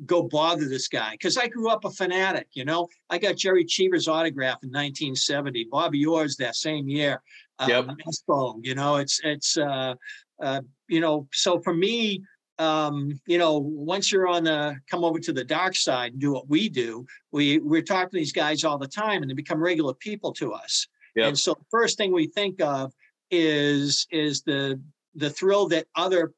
go 0.05 0.23
bother 0.23 0.67
this 0.67 0.87
guy 0.87 1.11
because 1.11 1.37
i 1.37 1.47
grew 1.47 1.69
up 1.69 1.85
a 1.85 1.91
fanatic 1.91 2.47
you 2.53 2.65
know 2.65 2.87
i 3.09 3.17
got 3.17 3.35
Gerry 3.35 3.63
Cheevers' 3.63 4.07
autograph 4.07 4.63
in 4.63 4.69
1970 4.69 5.67
bobby 5.71 6.05
orr's 6.05 6.35
that 6.37 6.55
same 6.55 6.87
year 6.89 7.21
um, 7.59 7.69
yep. 7.69 7.87
Espo, 8.07 8.59
you 8.63 8.75
know 8.75 8.95
it's 8.95 9.19
it's 9.23 9.57
uh 9.57 9.93
uh 10.41 10.61
you 10.87 10.99
know 10.99 11.27
so 11.31 11.59
for 11.59 11.73
me 11.73 12.23
um, 12.59 13.19
you 13.25 13.37
know, 13.37 13.57
once 13.57 14.11
you're 14.11 14.27
on 14.27 14.43
the 14.43 14.75
come 14.89 15.03
over 15.03 15.19
to 15.19 15.33
the 15.33 15.43
dark 15.43 15.75
side 15.75 16.13
and 16.13 16.21
do 16.21 16.31
what 16.31 16.49
we 16.49 16.69
do, 16.69 17.05
we 17.31 17.59
we're 17.59 17.81
talking 17.81 18.11
to 18.11 18.17
these 18.17 18.31
guys 18.31 18.63
all 18.63 18.77
the 18.77 18.87
time, 18.87 19.21
and 19.21 19.29
they 19.29 19.33
become 19.33 19.61
regular 19.61 19.93
people 19.93 20.31
to 20.33 20.53
us. 20.53 20.87
Yep. 21.15 21.27
And 21.27 21.39
so 21.39 21.53
the 21.53 21.65
first 21.71 21.97
thing 21.97 22.11
we 22.11 22.27
think 22.27 22.61
of 22.61 22.93
is 23.31 24.05
is 24.11 24.43
the 24.43 24.79
the 25.15 25.29
thrill 25.29 25.67
that 25.69 25.87
other 25.95 26.33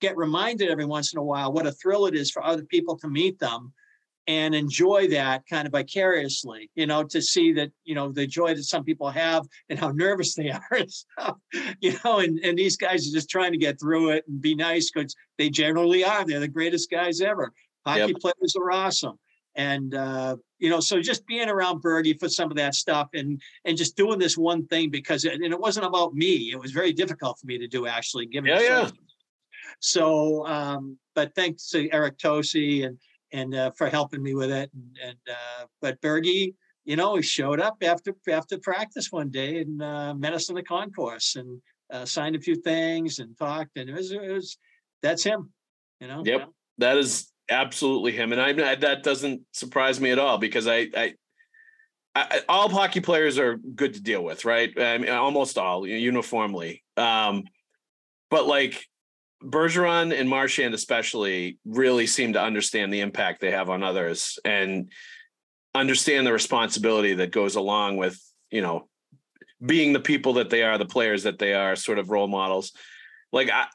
get 0.00 0.16
reminded 0.16 0.70
every 0.70 0.84
once 0.84 1.12
in 1.12 1.18
a 1.18 1.22
while 1.22 1.52
what 1.52 1.66
a 1.66 1.72
thrill 1.72 2.06
it 2.06 2.14
is 2.14 2.30
for 2.30 2.44
other 2.44 2.64
people 2.64 2.96
to 2.98 3.08
meet 3.08 3.38
them 3.38 3.72
and 4.26 4.54
enjoy 4.54 5.08
that 5.08 5.42
kind 5.48 5.66
of 5.66 5.72
vicariously, 5.72 6.70
you 6.74 6.86
know, 6.86 7.04
to 7.04 7.20
see 7.20 7.52
that, 7.52 7.70
you 7.84 7.94
know, 7.94 8.10
the 8.10 8.26
joy 8.26 8.54
that 8.54 8.62
some 8.64 8.84
people 8.84 9.10
have 9.10 9.46
and 9.68 9.78
how 9.78 9.90
nervous 9.90 10.34
they 10.34 10.50
are 10.50 10.66
and 10.70 10.90
stuff, 10.90 11.36
you 11.80 11.94
know, 12.04 12.20
and, 12.20 12.38
and 12.40 12.56
these 12.56 12.76
guys 12.76 13.06
are 13.06 13.12
just 13.12 13.28
trying 13.28 13.52
to 13.52 13.58
get 13.58 13.78
through 13.78 14.10
it 14.10 14.24
and 14.26 14.40
be 14.40 14.54
nice 14.54 14.90
because 14.90 15.14
they 15.36 15.50
generally 15.50 16.04
are. 16.04 16.24
They're 16.24 16.40
the 16.40 16.48
greatest 16.48 16.90
guys 16.90 17.20
ever. 17.20 17.52
Hockey 17.86 18.00
yep. 18.00 18.16
players 18.20 18.56
are 18.58 18.70
awesome. 18.70 19.18
And, 19.56 19.94
uh, 19.94 20.36
you 20.58 20.70
know, 20.70 20.80
so 20.80 21.00
just 21.00 21.26
being 21.26 21.48
around 21.48 21.82
Bergie 21.82 22.18
for 22.18 22.28
some 22.28 22.50
of 22.50 22.56
that 22.56 22.74
stuff 22.74 23.08
and 23.14 23.40
and 23.64 23.76
just 23.76 23.96
doing 23.96 24.18
this 24.18 24.36
one 24.36 24.66
thing 24.66 24.90
because 24.90 25.24
it, 25.24 25.34
and 25.34 25.52
it 25.52 25.60
wasn't 25.60 25.86
about 25.86 26.14
me. 26.14 26.50
It 26.52 26.60
was 26.60 26.72
very 26.72 26.92
difficult 26.92 27.38
for 27.38 27.46
me 27.46 27.58
to 27.58 27.68
do 27.68 27.86
actually, 27.86 28.26
given 28.26 28.50
yeah, 28.50 28.60
yeah. 28.60 28.90
So, 29.80 30.46
um, 30.46 30.98
but 31.14 31.34
thanks 31.34 31.68
to 31.70 31.90
Eric 31.92 32.18
Tosi 32.18 32.86
and 32.86 32.98
and 33.32 33.54
uh, 33.54 33.70
for 33.72 33.88
helping 33.88 34.22
me 34.22 34.34
with 34.34 34.50
it. 34.50 34.70
And, 34.72 34.98
and 35.04 35.18
uh, 35.30 35.66
but 35.80 36.00
Bergie, 36.00 36.54
you 36.84 36.96
know, 36.96 37.16
he 37.16 37.22
showed 37.22 37.60
up 37.60 37.76
after 37.82 38.14
after 38.28 38.58
practice 38.58 39.10
one 39.10 39.30
day 39.30 39.58
and 39.58 39.82
uh, 39.82 40.14
met 40.14 40.34
us 40.34 40.48
in 40.48 40.54
the 40.54 40.62
concourse 40.62 41.36
and 41.36 41.60
uh, 41.92 42.04
signed 42.04 42.36
a 42.36 42.40
few 42.40 42.56
things 42.56 43.18
and 43.18 43.36
talked. 43.36 43.76
And 43.76 43.90
it 43.90 43.94
was 43.94 44.12
it 44.12 44.30
was 44.30 44.56
that's 45.02 45.24
him, 45.24 45.52
you 46.00 46.08
know. 46.08 46.22
Yep, 46.24 46.48
that 46.78 46.96
is 46.96 47.30
absolutely 47.50 48.12
him, 48.12 48.32
and 48.32 48.40
I 48.40 48.74
that 48.76 49.02
doesn't 49.02 49.42
surprise 49.52 50.00
me 50.00 50.10
at 50.10 50.18
all 50.18 50.38
because 50.38 50.66
I 50.66 50.88
I. 50.96 51.14
I, 52.16 52.42
all 52.48 52.68
hockey 52.68 53.00
players 53.00 53.40
are 53.40 53.56
good 53.56 53.94
to 53.94 54.00
deal 54.00 54.22
with, 54.22 54.44
right? 54.44 54.72
I 54.78 54.98
mean, 54.98 55.10
almost 55.10 55.58
all 55.58 55.84
uniformly. 55.84 56.84
Um, 56.96 57.42
but 58.30 58.46
like 58.46 58.86
Bergeron 59.42 60.18
and 60.18 60.28
Marchand 60.28 60.74
especially 60.74 61.58
really 61.64 62.06
seem 62.06 62.34
to 62.34 62.40
understand 62.40 62.92
the 62.92 63.00
impact 63.00 63.40
they 63.40 63.50
have 63.50 63.68
on 63.68 63.82
others 63.82 64.38
and 64.44 64.92
understand 65.74 66.26
the 66.26 66.32
responsibility 66.32 67.14
that 67.14 67.32
goes 67.32 67.56
along 67.56 67.96
with, 67.96 68.20
you 68.50 68.62
know, 68.62 68.88
being 69.64 69.92
the 69.92 70.00
people 70.00 70.34
that 70.34 70.50
they 70.50 70.62
are, 70.62 70.78
the 70.78 70.86
players 70.86 71.24
that 71.24 71.38
they 71.38 71.52
are, 71.52 71.76
sort 71.76 71.98
of 71.98 72.10
role 72.10 72.28
models. 72.28 72.72
Like 73.32 73.50
I, 73.50 73.66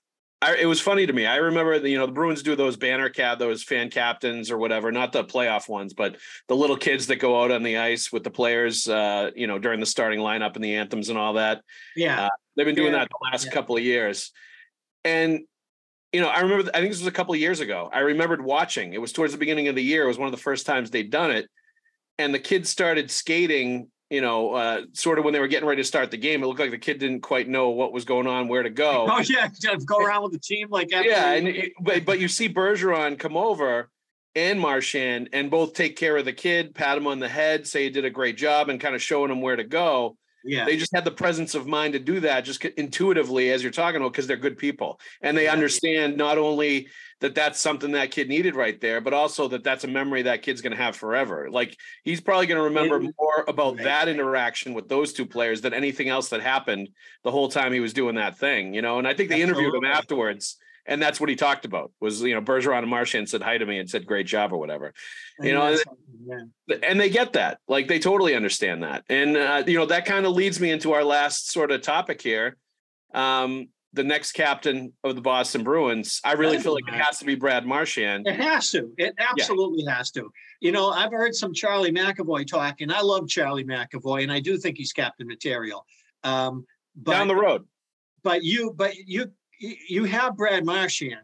I 0.41 0.55
it 0.55 0.65
was 0.65 0.79
funny 0.79 1.05
to 1.05 1.13
me. 1.13 1.25
I 1.25 1.37
remember 1.37 1.79
the, 1.79 1.89
you 1.89 1.97
know, 1.97 2.05
the 2.05 2.13
Bruins 2.13 2.43
do 2.43 2.55
those 2.55 2.77
banner 2.77 3.09
cap, 3.09 3.39
those 3.39 3.63
fan 3.63 3.89
captains 3.89 4.49
or 4.51 4.57
whatever, 4.57 4.91
not 4.91 5.11
the 5.11 5.23
playoff 5.23 5.67
ones, 5.67 5.93
but 5.93 6.15
the 6.47 6.55
little 6.55 6.77
kids 6.77 7.07
that 7.07 7.17
go 7.17 7.41
out 7.41 7.51
on 7.51 7.63
the 7.63 7.77
ice 7.77 8.11
with 8.11 8.23
the 8.23 8.31
players, 8.31 8.87
uh, 8.87 9.31
you 9.35 9.47
know, 9.47 9.59
during 9.59 9.79
the 9.79 9.85
starting 9.85 10.19
lineup 10.19 10.55
and 10.55 10.63
the 10.63 10.75
anthems 10.75 11.09
and 11.09 11.17
all 11.17 11.33
that. 11.33 11.61
Yeah. 11.95 12.25
Uh, 12.25 12.29
they've 12.55 12.65
been 12.65 12.75
doing 12.75 12.93
yeah. 12.93 12.99
that 12.99 13.09
the 13.09 13.29
last 13.31 13.45
yeah. 13.47 13.51
couple 13.51 13.75
of 13.75 13.83
years. 13.83 14.31
And 15.03 15.41
you 16.11 16.21
know, 16.21 16.27
I 16.27 16.39
remember, 16.39 16.71
I 16.73 16.79
think 16.79 16.91
this 16.91 16.99
was 16.99 17.07
a 17.07 17.11
couple 17.11 17.33
of 17.33 17.39
years 17.39 17.59
ago. 17.59 17.89
I 17.93 17.99
remembered 17.99 18.43
watching, 18.43 18.93
it 18.93 19.01
was 19.01 19.11
towards 19.11 19.33
the 19.33 19.39
beginning 19.39 19.67
of 19.67 19.75
the 19.75 19.83
year. 19.83 20.03
It 20.03 20.07
was 20.07 20.17
one 20.17 20.27
of 20.27 20.31
the 20.31 20.41
first 20.41 20.65
times 20.65 20.89
they'd 20.89 21.11
done 21.11 21.31
it. 21.31 21.47
And 22.17 22.33
the 22.33 22.39
kids 22.39 22.69
started 22.69 23.11
skating, 23.11 23.91
you 24.09 24.21
know, 24.21 24.53
uh, 24.53 24.81
sort 24.93 25.19
of 25.19 25.25
when 25.25 25.33
they 25.33 25.39
were 25.39 25.47
getting 25.47 25.67
ready 25.67 25.81
to 25.81 25.87
start 25.87 26.09
the 26.09 26.17
game. 26.17 26.43
It 26.43 26.47
looked 26.47 26.59
like 26.59 26.71
the 26.71 26.77
kid 26.79 26.99
didn't 26.99 27.21
quite 27.21 27.47
know 27.47 27.69
what 27.69 27.93
was 27.93 28.05
going 28.05 28.27
on, 28.27 28.47
where 28.47 28.63
to 28.63 28.69
go. 28.69 29.07
Oh, 29.19 29.21
yeah. 29.21 29.49
Go 29.85 29.97
around 29.97 30.23
with 30.23 30.31
the 30.31 30.39
team 30.39 30.69
like 30.69 30.91
Yeah. 30.91 31.33
And 31.33 31.47
it, 31.47 31.73
but, 31.79 32.05
but 32.05 32.19
you 32.19 32.27
see 32.27 32.47
Bergeron 32.47 33.19
come 33.19 33.35
over 33.35 33.89
and 34.35 34.59
Marchand 34.59 35.29
and 35.33 35.51
both 35.51 35.73
take 35.73 35.95
care 35.95 36.17
of 36.17 36.25
the 36.25 36.33
kid, 36.33 36.73
pat 36.73 36.97
him 36.97 37.07
on 37.07 37.19
the 37.19 37.27
head, 37.27 37.67
say 37.67 37.83
he 37.83 37.89
did 37.89 38.05
a 38.05 38.09
great 38.09 38.37
job, 38.37 38.69
and 38.69 38.79
kind 38.79 38.95
of 38.95 39.01
showing 39.01 39.31
him 39.31 39.41
where 39.41 39.55
to 39.55 39.63
go. 39.63 40.17
Yeah. 40.43 40.65
They 40.65 40.77
just 40.77 40.93
had 40.93 41.05
the 41.05 41.11
presence 41.11 41.55
of 41.55 41.67
mind 41.67 41.93
to 41.93 41.99
do 41.99 42.19
that 42.21 42.41
just 42.45 42.63
intuitively 42.65 43.51
as 43.51 43.61
you're 43.61 43.71
talking 43.71 43.99
about 43.99 44.13
because 44.13 44.27
they're 44.27 44.37
good 44.37 44.57
people 44.57 44.99
and 45.21 45.37
they 45.37 45.45
Yeah. 45.45 45.53
understand 45.53 46.17
not 46.17 46.37
only 46.37 46.87
that 47.19 47.35
that's 47.35 47.59
something 47.59 47.91
that 47.91 48.11
kid 48.11 48.29
needed 48.29 48.55
right 48.55 48.79
there, 48.79 49.01
but 49.01 49.13
also 49.13 49.49
that 49.49 49.63
that's 49.63 49.83
a 49.83 49.87
memory 49.87 50.21
that 50.21 50.41
kid's 50.41 50.61
going 50.61 50.71
to 50.71 50.81
have 50.81 50.95
forever. 50.95 51.49
Like 51.51 51.77
he's 52.03 52.21
probably 52.21 52.45
going 52.47 52.59
to 52.59 52.63
remember 52.63 52.99
more 53.01 53.43
about 53.47 53.75
Right. 53.75 53.83
that 53.83 54.07
interaction 54.07 54.73
with 54.73 54.87
those 54.87 55.11
two 55.11 55.25
players 55.25 55.59
than 55.61 55.73
anything 55.73 56.07
else 56.07 56.29
that 56.29 56.41
happened 56.41 56.89
the 57.23 57.31
whole 57.31 57.49
time 57.49 57.73
he 57.73 57.81
was 57.81 57.91
doing 57.93 58.15
that 58.15 58.37
thing, 58.37 58.73
you 58.73 58.81
know. 58.81 58.99
And 58.99 59.07
I 59.07 59.13
think 59.13 59.29
they 59.29 59.41
interviewed 59.41 59.73
him 59.75 59.83
Absolutely. 59.83 59.97
afterwards, 59.97 60.57
and 60.89 61.01
that's 61.01 61.19
what 61.19 61.29
he 61.29 61.35
talked 61.35 61.63
about 61.63 61.91
was 62.01 62.21
you 62.21 62.33
know 62.33 62.41
Bergeron 62.41 62.79
and 62.79 62.89
Marchand 62.89 63.29
said 63.29 63.41
hi 63.41 63.57
to 63.57 63.65
me 63.65 63.79
and 63.79 63.89
said 63.89 64.05
great 64.05 64.27
job 64.27 64.51
or 64.51 64.57
whatever 64.57 64.93
you 65.39 65.53
know, 65.53 65.77
yeah. 66.25 66.75
and 66.83 66.99
they 66.99 67.09
get 67.09 67.33
that 67.33 67.59
like 67.67 67.87
they 67.87 67.99
totally 67.99 68.35
understand 68.35 68.83
that 68.83 69.05
and 69.07 69.37
uh, 69.37 69.63
you 69.65 69.77
know 69.77 69.85
that 69.85 70.05
kind 70.05 70.25
of 70.25 70.33
leads 70.33 70.59
me 70.59 70.71
into 70.71 70.91
our 70.91 71.03
last 71.03 71.51
sort 71.51 71.71
of 71.71 71.81
topic 71.81 72.21
here 72.21 72.57
um 73.13 73.69
the 73.93 74.03
next 74.03 74.33
captain 74.33 74.91
of 75.03 75.15
the 75.15 75.21
boston 75.21 75.63
bruins 75.63 76.19
i 76.23 76.33
really 76.33 76.59
feel 76.59 76.73
like 76.73 76.87
it 76.87 76.93
has 76.93 77.17
to 77.19 77.25
be 77.25 77.35
brad 77.35 77.65
marchand 77.65 78.27
It 78.27 78.35
has 78.35 78.71
to. 78.71 78.91
It 78.97 79.15
absolutely 79.17 79.85
has 79.85 80.11
to. 80.11 80.29
You 80.61 80.71
know, 80.73 80.89
I've 80.89 81.11
heard 81.11 81.33
some 81.33 81.53
Charlie 81.53 81.91
McAvoy 81.91 82.45
talk, 82.45 82.81
and 82.81 82.91
I 82.91 83.01
love 83.01 83.29
Charlie 83.29 83.63
McAvoy, 83.63 84.23
and 84.23 84.31
I 84.31 84.41
do 84.41 84.57
think 84.57 84.77
he's 84.77 84.91
captain 84.91 85.25
material. 85.25 85.85
Um, 86.23 86.65
but 86.97 87.13
down 87.13 87.29
the 87.29 87.35
road 87.35 87.65
but 88.23 88.43
you 88.43 88.73
but 88.75 88.95
you 88.95 89.31
you 89.59 90.05
have 90.05 90.37
Brad 90.37 90.65
Marchand. 90.65 91.21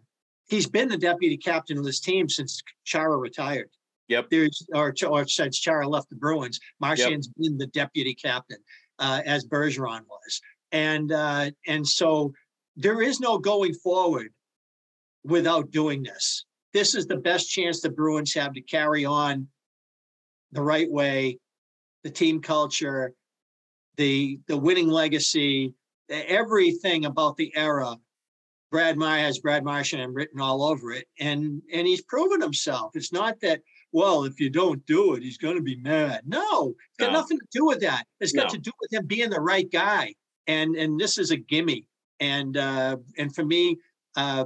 He's 0.48 0.68
been 0.68 0.90
the 0.90 0.98
deputy 0.98 1.38
captain 1.38 1.78
of 1.78 1.84
this 1.84 2.00
team 2.00 2.30
since 2.30 2.62
Chara 2.84 3.18
retired. 3.18 3.70
Yep. 4.08 4.30
There's 4.30 4.68
or, 4.74 4.94
or 5.08 5.28
since 5.28 5.60
Chara 5.60 5.88
left 5.88 6.10
the 6.10 6.16
Bruins, 6.16 6.60
Marchand's 6.80 7.28
been 7.28 7.58
the 7.58 7.68
deputy 7.68 8.14
captain 8.14 8.60
uh, 9.00 9.22
as 9.26 9.46
Bergeron 9.46 10.02
was, 10.08 10.42
and 10.72 11.12
uh, 11.12 11.50
and 11.66 11.88
so 11.88 12.32
there 12.76 13.02
is 13.02 13.20
no 13.20 13.40
going 13.40 13.74
forward 13.74 14.28
without 15.24 15.72
doing 15.72 16.04
this. 16.04 16.46
This 16.74 16.94
is 16.94 17.08
the 17.08 17.18
best 17.18 17.50
chance 17.50 17.82
the 17.82 17.90
Bruins 17.90 18.34
have 18.36 18.54
to 18.54 18.62
carry 18.62 19.06
on 19.06 19.48
the 20.52 20.62
right 20.62 20.92
way, 20.92 21.40
the 22.04 22.12
team 22.12 22.42
culture, 22.42 23.14
the 23.98 24.40
the 24.48 24.58
winning 24.58 24.90
legacy, 24.90 25.74
everything 26.10 27.06
about 27.06 27.38
the 27.38 27.52
era. 27.56 27.96
Brad 28.76 28.98
Meyer 28.98 29.22
has 29.24 29.40
Brad 29.40 29.64
Marchand 29.64 30.14
written 30.14 30.42
all 30.42 30.62
over 30.62 30.92
it, 30.92 31.08
and 31.22 31.62
and 31.72 31.88
he's 31.88 32.02
proven 32.02 32.42
himself. 32.42 32.92
It's 32.94 33.14
not 33.14 33.40
that 33.40 33.62
well, 33.94 34.26
if 34.26 34.38
you 34.38 34.50
don't 34.50 34.86
do 34.86 35.14
it, 35.14 35.24
he's 35.24 35.38
going 35.38 35.56
to 35.56 35.62
be 35.64 35.78
mad. 35.78 36.24
No, 36.26 36.72
it's 36.72 36.98
got 37.00 37.14
No. 37.14 37.20
nothing 37.22 37.40
to 37.40 37.46
do 37.54 37.66
with 37.66 37.80
that. 37.80 38.04
It's 38.20 38.34
got 38.34 38.48
No. 38.48 38.56
to 38.56 38.58
do 38.58 38.72
with 38.82 38.92
him 38.92 39.06
being 39.06 39.30
the 39.30 39.40
right 39.40 39.72
guy, 39.72 40.14
and 40.48 40.76
and 40.76 41.00
this 41.00 41.18
is 41.18 41.32
a 41.32 41.38
gimme. 41.38 41.88
And 42.20 42.58
uh, 42.58 42.98
and 43.18 43.34
for 43.34 43.46
me, 43.46 43.78
uh, 44.18 44.44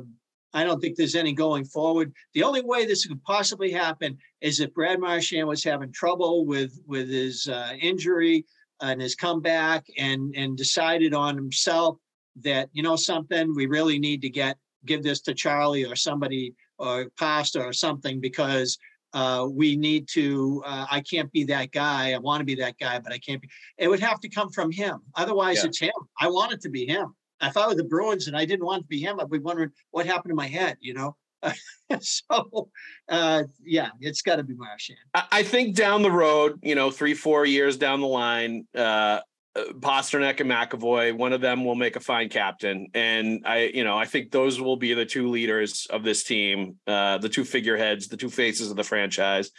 I 0.54 0.64
don't 0.64 0.80
think 0.80 0.96
there's 0.96 1.16
any 1.16 1.34
going 1.34 1.66
forward. 1.66 2.14
The 2.36 2.44
only 2.44 2.62
way 2.62 2.86
this 2.86 3.08
could 3.08 3.24
possibly 3.24 3.72
happen 3.72 4.16
is 4.42 4.60
if 4.60 4.72
Brad 4.76 5.00
Marchand 5.00 5.48
was 5.48 5.64
having 5.64 5.92
trouble 5.92 6.46
with 6.46 6.80
with 6.86 7.10
his 7.10 7.48
uh, 7.48 7.74
injury 7.82 8.46
and 8.80 9.02
his 9.02 9.16
comeback, 9.16 9.88
and 9.98 10.36
and 10.36 10.56
decided 10.56 11.16
on 11.16 11.36
himself 11.36 11.98
that 12.44 12.70
you 12.74 12.84
know 12.84 12.96
something, 12.96 13.54
we 13.56 13.66
really 13.66 14.00
need 14.00 14.22
to 14.22 14.30
get 14.30 14.58
give 14.86 15.04
this 15.04 15.22
to 15.22 15.34
Charlie 15.34 15.86
or 15.86 15.96
somebody 15.96 16.54
or 16.78 17.10
Pasta 17.18 17.62
or 17.62 17.74
something 17.74 18.20
because 18.20 18.78
uh, 19.14 19.48
we 19.52 19.76
need 19.76 20.08
to. 20.10 20.64
Uh, 20.66 20.86
I 20.90 21.02
can't 21.02 21.32
be 21.32 21.44
that 21.46 21.72
guy. 21.72 22.14
I 22.14 22.18
want 22.18 22.42
to 22.42 22.46
be 22.46 22.56
that 22.56 22.78
guy, 22.80 23.00
but 23.00 23.12
I 23.12 23.18
can't 23.18 23.42
be. 23.42 23.50
It 23.78 23.88
would 23.88 24.00
have 24.00 24.20
to 24.22 24.30
come 24.30 24.50
from 24.50 24.72
him. 24.72 25.00
Otherwise, 25.16 25.58
Yeah. 25.58 25.66
it's 25.66 25.80
him. 25.80 25.94
I 26.20 26.28
want 26.28 26.54
it 26.54 26.62
to 26.62 26.70
be 26.70 26.86
him. 26.86 27.16
If 27.42 27.58
I 27.58 27.68
were 27.68 27.76
the 27.76 27.86
Bruins 27.86 28.28
and 28.28 28.36
I 28.38 28.46
didn't 28.46 28.66
want 28.66 28.82
it 28.82 28.84
to 28.84 28.88
be 28.88 29.00
him, 29.00 29.20
I'd 29.20 29.30
be 29.30 29.40
wondering 29.40 29.72
what 29.92 30.06
happened 30.06 30.32
to 30.32 30.36
my 30.36 30.48
head. 30.48 30.78
You 30.80 30.94
know. 30.94 31.16
so, 32.02 32.70
uh, 33.08 33.44
yeah, 33.64 33.90
it's 34.02 34.22
got 34.22 34.36
to 34.36 34.44
be 34.44 34.56
Marchand. 34.56 35.00
I, 35.14 35.24
I 35.32 35.44
think 35.44 35.76
down 35.76 36.02
the 36.02 36.12
road 36.12 36.60
you 36.62 36.76
know 36.76 36.92
three 36.92 37.14
four 37.14 37.46
years 37.46 37.78
down 37.78 38.02
the 38.02 38.08
line 38.08 38.68
uh, 38.76 39.22
Pastrnak 39.56 40.40
and 40.40 40.50
McAvoy, 40.50 41.18
one 41.18 41.34
of 41.34 41.42
them 41.42 41.66
will 41.66 41.76
make 41.76 41.96
a 41.96 42.00
fine 42.00 42.30
captain, 42.30 42.88
and 42.94 43.44
I, 43.46 43.72
you 43.74 43.84
know, 43.84 43.98
I 43.98 44.06
think 44.06 44.32
those 44.32 44.62
will 44.62 44.78
be 44.78 44.94
the 44.94 45.06
two 45.06 45.30
leaders 45.30 45.88
of 45.90 46.04
this 46.04 46.24
team, 46.24 46.78
uh, 46.86 47.18
the 47.18 47.30
two 47.30 47.44
figureheads, 47.44 48.08
the 48.08 48.18
two 48.18 48.30
faces 48.30 48.70
of 48.70 48.78
the 48.78 48.84
franchise. 48.84 49.52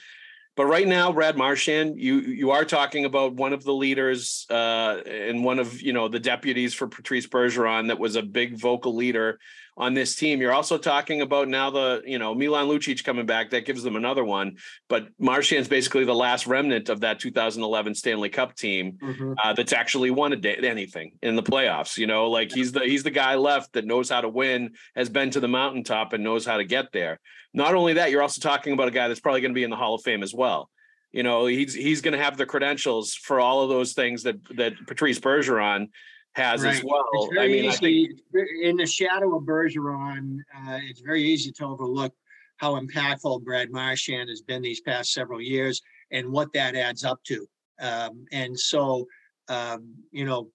But 0.56 0.66
right 0.66 0.86
now, 0.86 1.12
Brad 1.12 1.36
Marchand, 1.36 1.98
you 1.98 2.20
you 2.20 2.50
are 2.50 2.64
talking 2.64 3.04
about 3.04 3.34
one 3.34 3.52
of 3.52 3.64
the 3.64 3.72
leaders 3.72 4.46
uh, 4.50 4.98
and 5.06 5.44
one 5.44 5.58
of 5.58 5.80
you 5.80 5.92
know 5.92 6.08
the 6.08 6.20
deputies 6.20 6.74
for 6.74 6.86
Patrice 6.86 7.26
Bergeron 7.26 7.88
that 7.88 7.98
was 7.98 8.16
a 8.16 8.22
big 8.22 8.58
vocal 8.58 8.94
leader 8.94 9.38
on 9.76 9.94
this 9.94 10.14
team. 10.14 10.40
You're 10.40 10.52
also 10.52 10.78
talking 10.78 11.22
about 11.22 11.48
now 11.48 11.70
the 11.70 12.02
you 12.04 12.18
know 12.18 12.34
Milan 12.34 12.66
Lucic 12.66 13.04
coming 13.04 13.26
back. 13.26 13.50
That 13.50 13.66
gives 13.66 13.82
them 13.82 13.96
another 13.96 14.24
one. 14.24 14.56
But 14.88 15.08
Marchand's 15.18 15.68
basically 15.68 16.04
the 16.04 16.14
last 16.14 16.46
remnant 16.46 16.88
of 16.88 17.00
that 17.00 17.18
2011 17.20 17.94
Stanley 17.94 18.28
Cup 18.28 18.54
team 18.54 18.98
uh, 19.42 19.52
that's 19.52 19.72
actually 19.72 20.10
won 20.10 20.32
a 20.32 20.36
day, 20.36 20.56
anything 20.56 21.12
in 21.22 21.36
the 21.36 21.42
playoffs. 21.42 21.96
You 21.96 22.06
know, 22.06 22.30
like 22.30 22.52
he's 22.52 22.72
the 22.72 22.80
he's 22.80 23.02
the 23.02 23.10
guy 23.10 23.34
left 23.34 23.72
that 23.72 23.86
knows 23.86 24.10
how 24.10 24.20
to 24.20 24.28
win, 24.28 24.72
has 24.94 25.08
been 25.08 25.30
to 25.30 25.40
the 25.40 25.48
mountaintop, 25.48 26.12
and 26.12 26.22
knows 26.24 26.46
how 26.46 26.56
to 26.56 26.64
get 26.64 26.92
there. 26.92 27.20
Not 27.52 27.74
only 27.74 27.94
that, 27.94 28.10
you're 28.10 28.22
also 28.22 28.40
talking 28.40 28.72
about 28.72 28.88
a 28.88 28.92
guy 28.92 29.08
that's 29.08 29.20
probably 29.20 29.40
going 29.40 29.52
to 29.52 29.58
be 29.58 29.64
in 29.64 29.70
the 29.70 29.76
Hall 29.76 29.94
of 29.94 30.02
Fame 30.02 30.22
as 30.22 30.32
well. 30.32 30.70
You 31.12 31.24
know, 31.24 31.46
he's 31.46 31.74
he's 31.74 32.00
going 32.00 32.16
to 32.16 32.22
have 32.22 32.36
the 32.36 32.46
credentials 32.46 33.14
for 33.14 33.40
all 33.40 33.62
of 33.62 33.68
those 33.68 33.94
things 33.94 34.22
that 34.22 34.36
that 34.56 34.74
Patrice 34.86 35.18
Bergeron 35.18 35.88
has 36.34 36.64
as 36.64 36.84
well. 36.84 37.04
It's 37.14 37.32
I 37.32 37.34
very 37.34 37.62
mean, 37.62 37.70
I 37.70 37.72
think 37.72 37.82
easy 37.82 38.10
it's 38.12 38.22
very- 38.32 38.68
in 38.68 38.76
the 38.76 38.86
shadow 38.86 39.36
of 39.36 39.44
Bergeron. 39.44 40.38
Uh, 40.56 40.78
it's 40.82 41.00
very 41.00 41.22
easy 41.22 41.50
to 41.52 41.64
overlook 41.64 42.14
how 42.56 42.78
impactful 42.78 43.42
Brad 43.42 43.70
Marchand 43.70 44.28
has 44.28 44.42
been 44.42 44.62
these 44.62 44.80
past 44.80 45.12
several 45.12 45.40
years 45.40 45.82
and 46.10 46.30
what 46.30 46.52
that 46.52 46.74
adds 46.76 47.04
up 47.04 47.22
to. 47.24 47.48
Um, 47.80 48.26
and 48.32 48.58
so, 48.58 49.06
um, 49.48 49.94
you 50.12 50.24
know, 50.24 50.50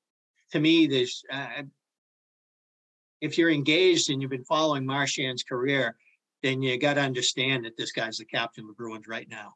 to 0.51 0.59
me, 0.59 0.87
there's 0.87 1.23
uh, 1.31 1.63
if 3.21 3.37
you're 3.37 3.49
engaged 3.49 4.09
and 4.09 4.21
you've 4.21 4.31
been 4.31 4.45
following 4.45 4.85
Marchand's 4.85 5.43
career, 5.43 5.95
then 6.43 6.61
you 6.61 6.77
got 6.77 6.93
to 6.93 7.01
understand 7.01 7.65
that 7.65 7.75
this 7.75 7.91
guy's 7.91 8.17
the 8.17 8.25
captain 8.25 8.65
of 8.65 8.67
the 8.67 8.73
Bruins 8.73 9.07
right 9.07 9.27
now. 9.29 9.55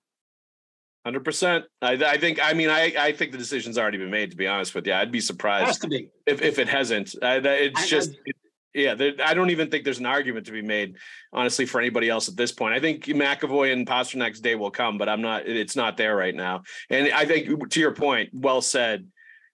Hundred 1.05 1.23
percent. 1.23 1.65
I, 1.81 1.93
I 1.93 2.17
think. 2.17 2.39
I 2.43 2.53
mean, 2.53 2.69
I, 2.69 2.93
I 2.99 3.11
think 3.13 3.31
the 3.31 3.37
decision's 3.37 3.77
already 3.77 3.97
been 3.97 4.11
made. 4.11 4.31
To 4.31 4.37
be 4.37 4.47
honest 4.47 4.75
with 4.75 4.85
you, 4.85 4.93
I'd 4.93 5.11
be 5.11 5.21
surprised 5.21 5.89
be. 5.89 6.09
if, 6.25 6.41
if 6.41 6.59
it 6.59 6.67
hasn't. 6.67 7.15
I, 7.23 7.37
it's 7.37 7.79
I- 7.79 7.83
I- 7.83 7.87
just, 7.87 8.11
it- 8.25 8.35
yeah. 8.73 8.95
There, 8.95 9.13
I 9.23 9.33
don't 9.33 9.49
even 9.49 9.69
think 9.71 9.85
there's 9.85 9.99
an 9.99 10.05
argument 10.05 10.45
to 10.47 10.51
be 10.51 10.61
made, 10.61 10.97
honestly, 11.33 11.65
for 11.65 11.79
anybody 11.79 12.09
else 12.09 12.27
at 12.27 12.35
this 12.35 12.51
point. 12.51 12.73
I 12.73 12.79
think 12.81 13.05
McAvoy 13.05 13.71
and 13.73 13.87
Pastrnak's 13.87 14.41
day 14.41 14.55
will 14.55 14.71
come, 14.71 14.97
but 14.97 15.07
I'm 15.09 15.21
not. 15.21 15.47
It's 15.47 15.75
not 15.75 15.95
there 15.95 16.15
right 16.15 16.35
now. 16.35 16.63
And 16.89 17.11
I 17.13 17.25
think, 17.25 17.69
to 17.71 17.79
your 17.79 17.93
point, 17.93 18.29
well 18.33 18.61
said. 18.61 19.07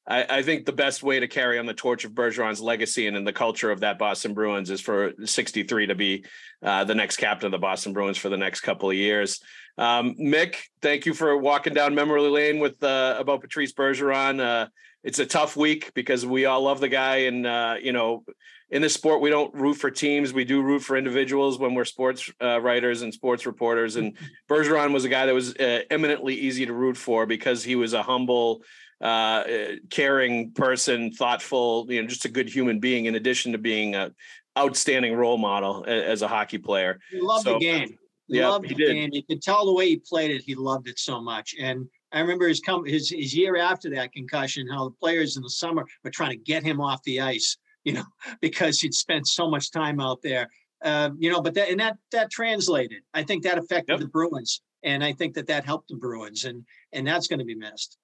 I, 0.08 0.38
I 0.38 0.42
think 0.44 0.68
the 0.68 0.72
best 0.72 1.02
way 1.02 1.20
to 1.20 1.28
carry 1.28 1.58
on 1.58 1.66
the 1.66 1.74
torch 1.74 2.06
of 2.06 2.12
Bergeron's 2.12 2.62
legacy 2.62 3.08
and 3.08 3.18
in 3.18 3.24
the 3.24 3.34
culture 3.34 3.72
of 3.72 3.80
that 3.80 3.98
Boston 3.98 4.36
Bruins 4.36 4.70
is 4.70 4.80
for 4.80 5.14
63 5.24 5.88
to 5.88 5.96
be 5.96 6.26
uh, 6.62 6.84
the 6.84 6.94
next 6.94 7.18
captain 7.18 7.48
of 7.48 7.52
the 7.52 7.58
Boston 7.58 7.92
Bruins 7.92 8.16
for 8.20 8.30
the 8.30 8.38
next 8.38 8.62
couple 8.62 8.88
of 8.90 8.96
years. 8.96 9.42
Um, 9.78 10.16
Mick, 10.16 10.56
thank 10.82 11.06
you 11.06 11.14
for 11.14 11.38
walking 11.38 11.74
down 11.74 11.96
memory 11.96 12.22
lane 12.22 12.60
with 12.60 12.82
uh, 12.84 13.18
about 13.20 13.42
Patrice 13.42 13.74
Bergeron. 13.74 14.40
Uh, 14.40 14.68
it's 15.04 15.20
a 15.20 15.26
tough 15.26 15.56
week 15.56 15.94
because 15.94 16.26
we 16.26 16.46
all 16.46 16.62
love 16.62 16.80
the 16.80 16.88
guy, 16.88 17.18
and 17.18 17.46
uh, 17.46 17.76
you 17.82 17.92
know, 17.92 18.24
in 18.72 18.82
this 18.82 18.94
sport, 18.94 19.22
we 19.22 19.30
don't 19.30 19.54
root 19.54 19.76
for 19.76 19.92
teams; 19.92 20.34
we 20.34 20.46
do 20.46 20.62
root 20.62 20.82
for 20.82 20.98
individuals 20.98 21.60
when 21.60 21.76
we're 21.76 21.86
sports 21.86 22.32
uh, 22.42 22.60
writers 22.60 23.02
and 23.02 23.14
sports 23.14 23.46
reporters. 23.46 23.98
And 23.98 24.18
Bergeron 24.50 24.94
was 24.94 25.06
a 25.06 25.10
guy 25.10 25.26
that 25.26 25.34
was 25.34 25.56
uh, 25.58 25.82
eminently 25.92 26.36
easy 26.36 26.66
to 26.66 26.74
root 26.74 26.98
for 26.98 27.26
because 27.26 27.64
he 27.64 27.76
was 27.76 27.94
a 27.94 28.02
humble, 28.02 28.64
uh, 29.02 29.44
caring 29.92 30.52
person, 30.52 31.12
thoughtful, 31.12 31.86
you 31.90 32.02
know, 32.02 32.08
just 32.08 32.26
a 32.26 32.30
good 32.30 32.50
human 32.50 32.80
being. 32.80 33.06
In 33.06 33.16
addition 33.16 33.52
to 33.52 33.58
being 33.58 33.94
a 33.94 34.12
outstanding 34.58 35.14
role 35.14 35.38
model 35.38 35.84
as 35.86 36.22
a 36.22 36.30
hockey 36.30 36.58
player. 36.58 36.98
He 37.12 37.20
loved 37.20 37.44
So, 37.44 37.54
the 37.54 37.60
game. 37.60 37.98
Yeah, 38.28 38.50
loved 38.50 38.66
he 38.68 38.74
the 38.74 38.86
did. 38.86 38.94
game. 38.94 39.10
You 39.14 39.24
could 39.24 39.42
tell 39.42 39.66
the 39.66 39.74
way 39.74 39.88
he 39.90 39.98
played 39.98 40.32
it. 40.32 40.42
He 40.42 40.56
loved 40.56 40.88
it 40.88 40.98
so 41.00 41.22
much. 41.22 41.56
And 41.60 41.88
I 42.12 42.20
remember 42.22 42.48
his 42.48 42.60
come 42.60 42.86
his 42.86 43.10
his 43.10 43.36
year 43.36 43.56
after 43.58 43.90
that 43.92 44.14
concussion, 44.14 44.68
how 44.68 44.86
the 44.86 44.96
players 44.96 45.38
in 45.38 45.44
the 45.44 45.50
summer 45.50 45.86
were 46.04 46.12
trying 46.12 46.32
to 46.32 46.38
get 46.38 46.64
him 46.64 46.82
off 46.82 47.04
the 47.04 47.22
ice, 47.22 47.58
you 47.84 47.94
know, 47.94 48.06
because 48.42 48.80
he'd 48.80 48.94
spent 48.94 49.28
so 49.28 49.50
much 49.50 49.72
time 49.72 50.00
out 50.00 50.22
there. 50.24 50.50
Um, 50.84 51.18
you 51.20 51.32
know, 51.32 51.42
but 51.42 51.54
that 51.56 51.70
and 51.70 51.80
that 51.80 51.98
that 52.12 52.32
translated. 52.32 53.04
I 53.14 53.24
think 53.24 53.44
that 53.44 53.58
affected 53.58 53.94
Yep. 53.94 54.00
the 54.00 54.08
Bruins, 54.08 54.62
and 54.84 55.04
I 55.04 55.14
think 55.14 55.34
that 55.36 55.48
that 55.48 55.66
helped 55.66 55.90
the 55.90 55.96
Bruins, 55.96 56.46
and 56.46 56.66
and 56.94 57.08
that's 57.08 57.28
going 57.28 57.40
to 57.40 57.46
be 57.46 57.56
missed. 57.56 57.98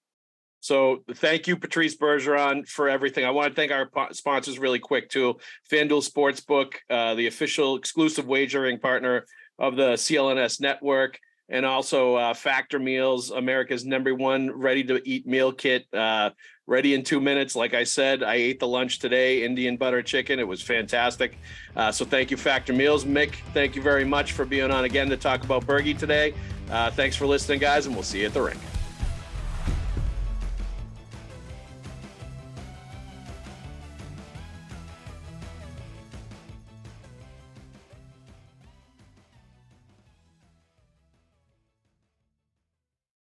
So 0.64 1.04
thank 1.16 1.48
you, 1.48 1.58
Patrice 1.58 1.98
Bergeron, 1.98 2.68
for 2.68 2.88
everything. 2.88 3.26
I 3.26 3.32
want 3.32 3.50
to 3.50 3.56
thank 3.56 3.72
our 3.72 3.90
sponsors 4.14 4.60
really 4.60 4.78
quick 4.78 5.10
too. 5.10 5.38
FanDuel 5.72 6.08
Sportsbook, 6.08 6.74
uh, 6.88 7.16
the 7.16 7.26
official 7.26 7.76
exclusive 7.76 8.28
wagering 8.28 8.78
partner 8.78 9.26
of 9.62 9.76
the 9.76 9.94
CLNS 9.94 10.60
network. 10.60 11.20
and 11.50 11.66
also 11.66 12.16
uh, 12.16 12.34
Factor 12.34 12.80
Meals, 12.80 13.30
America's 13.32 13.86
number 13.86 14.16
one 14.16 14.50
ready 14.52 14.86
to 14.86 15.02
eat 15.08 15.28
meal 15.28 15.52
kit. 15.52 15.86
Uh, 15.94 16.30
ready 16.66 16.94
in 16.94 17.04
two 17.04 17.20
minutes. 17.20 17.56
Like 17.56 17.74
I 17.74 17.84
said, 17.84 18.24
I 18.24 18.36
ate 18.36 18.60
the 18.60 18.68
lunch 18.68 19.00
today, 19.00 19.44
Indian 19.44 19.76
butter 19.76 20.02
chicken. 20.02 20.40
It 20.40 20.48
was 20.48 20.62
fantastic. 20.62 21.38
Uh, 21.76 21.92
so 21.92 22.06
thank 22.06 22.32
you, 22.32 22.38
Factor 22.38 22.72
Meals. 22.72 23.04
Mick, 23.04 23.36
thank 23.54 23.76
you 23.76 23.82
very 23.82 24.06
much 24.06 24.32
for 24.32 24.46
being 24.46 24.72
on 24.72 24.86
again 24.86 25.10
to 25.10 25.18
talk 25.18 25.44
about 25.44 25.68
Bergie 25.68 25.98
today. 25.98 26.34
Uh, 26.70 26.90
thanks 26.90 27.18
for 27.18 27.28
listening, 27.28 27.60
guys, 27.60 27.86
and 27.86 27.94
we'll 27.94 28.04
see 28.04 28.22
you 28.22 28.28
at 28.28 28.34
the 28.34 28.42
rink. 28.42 28.71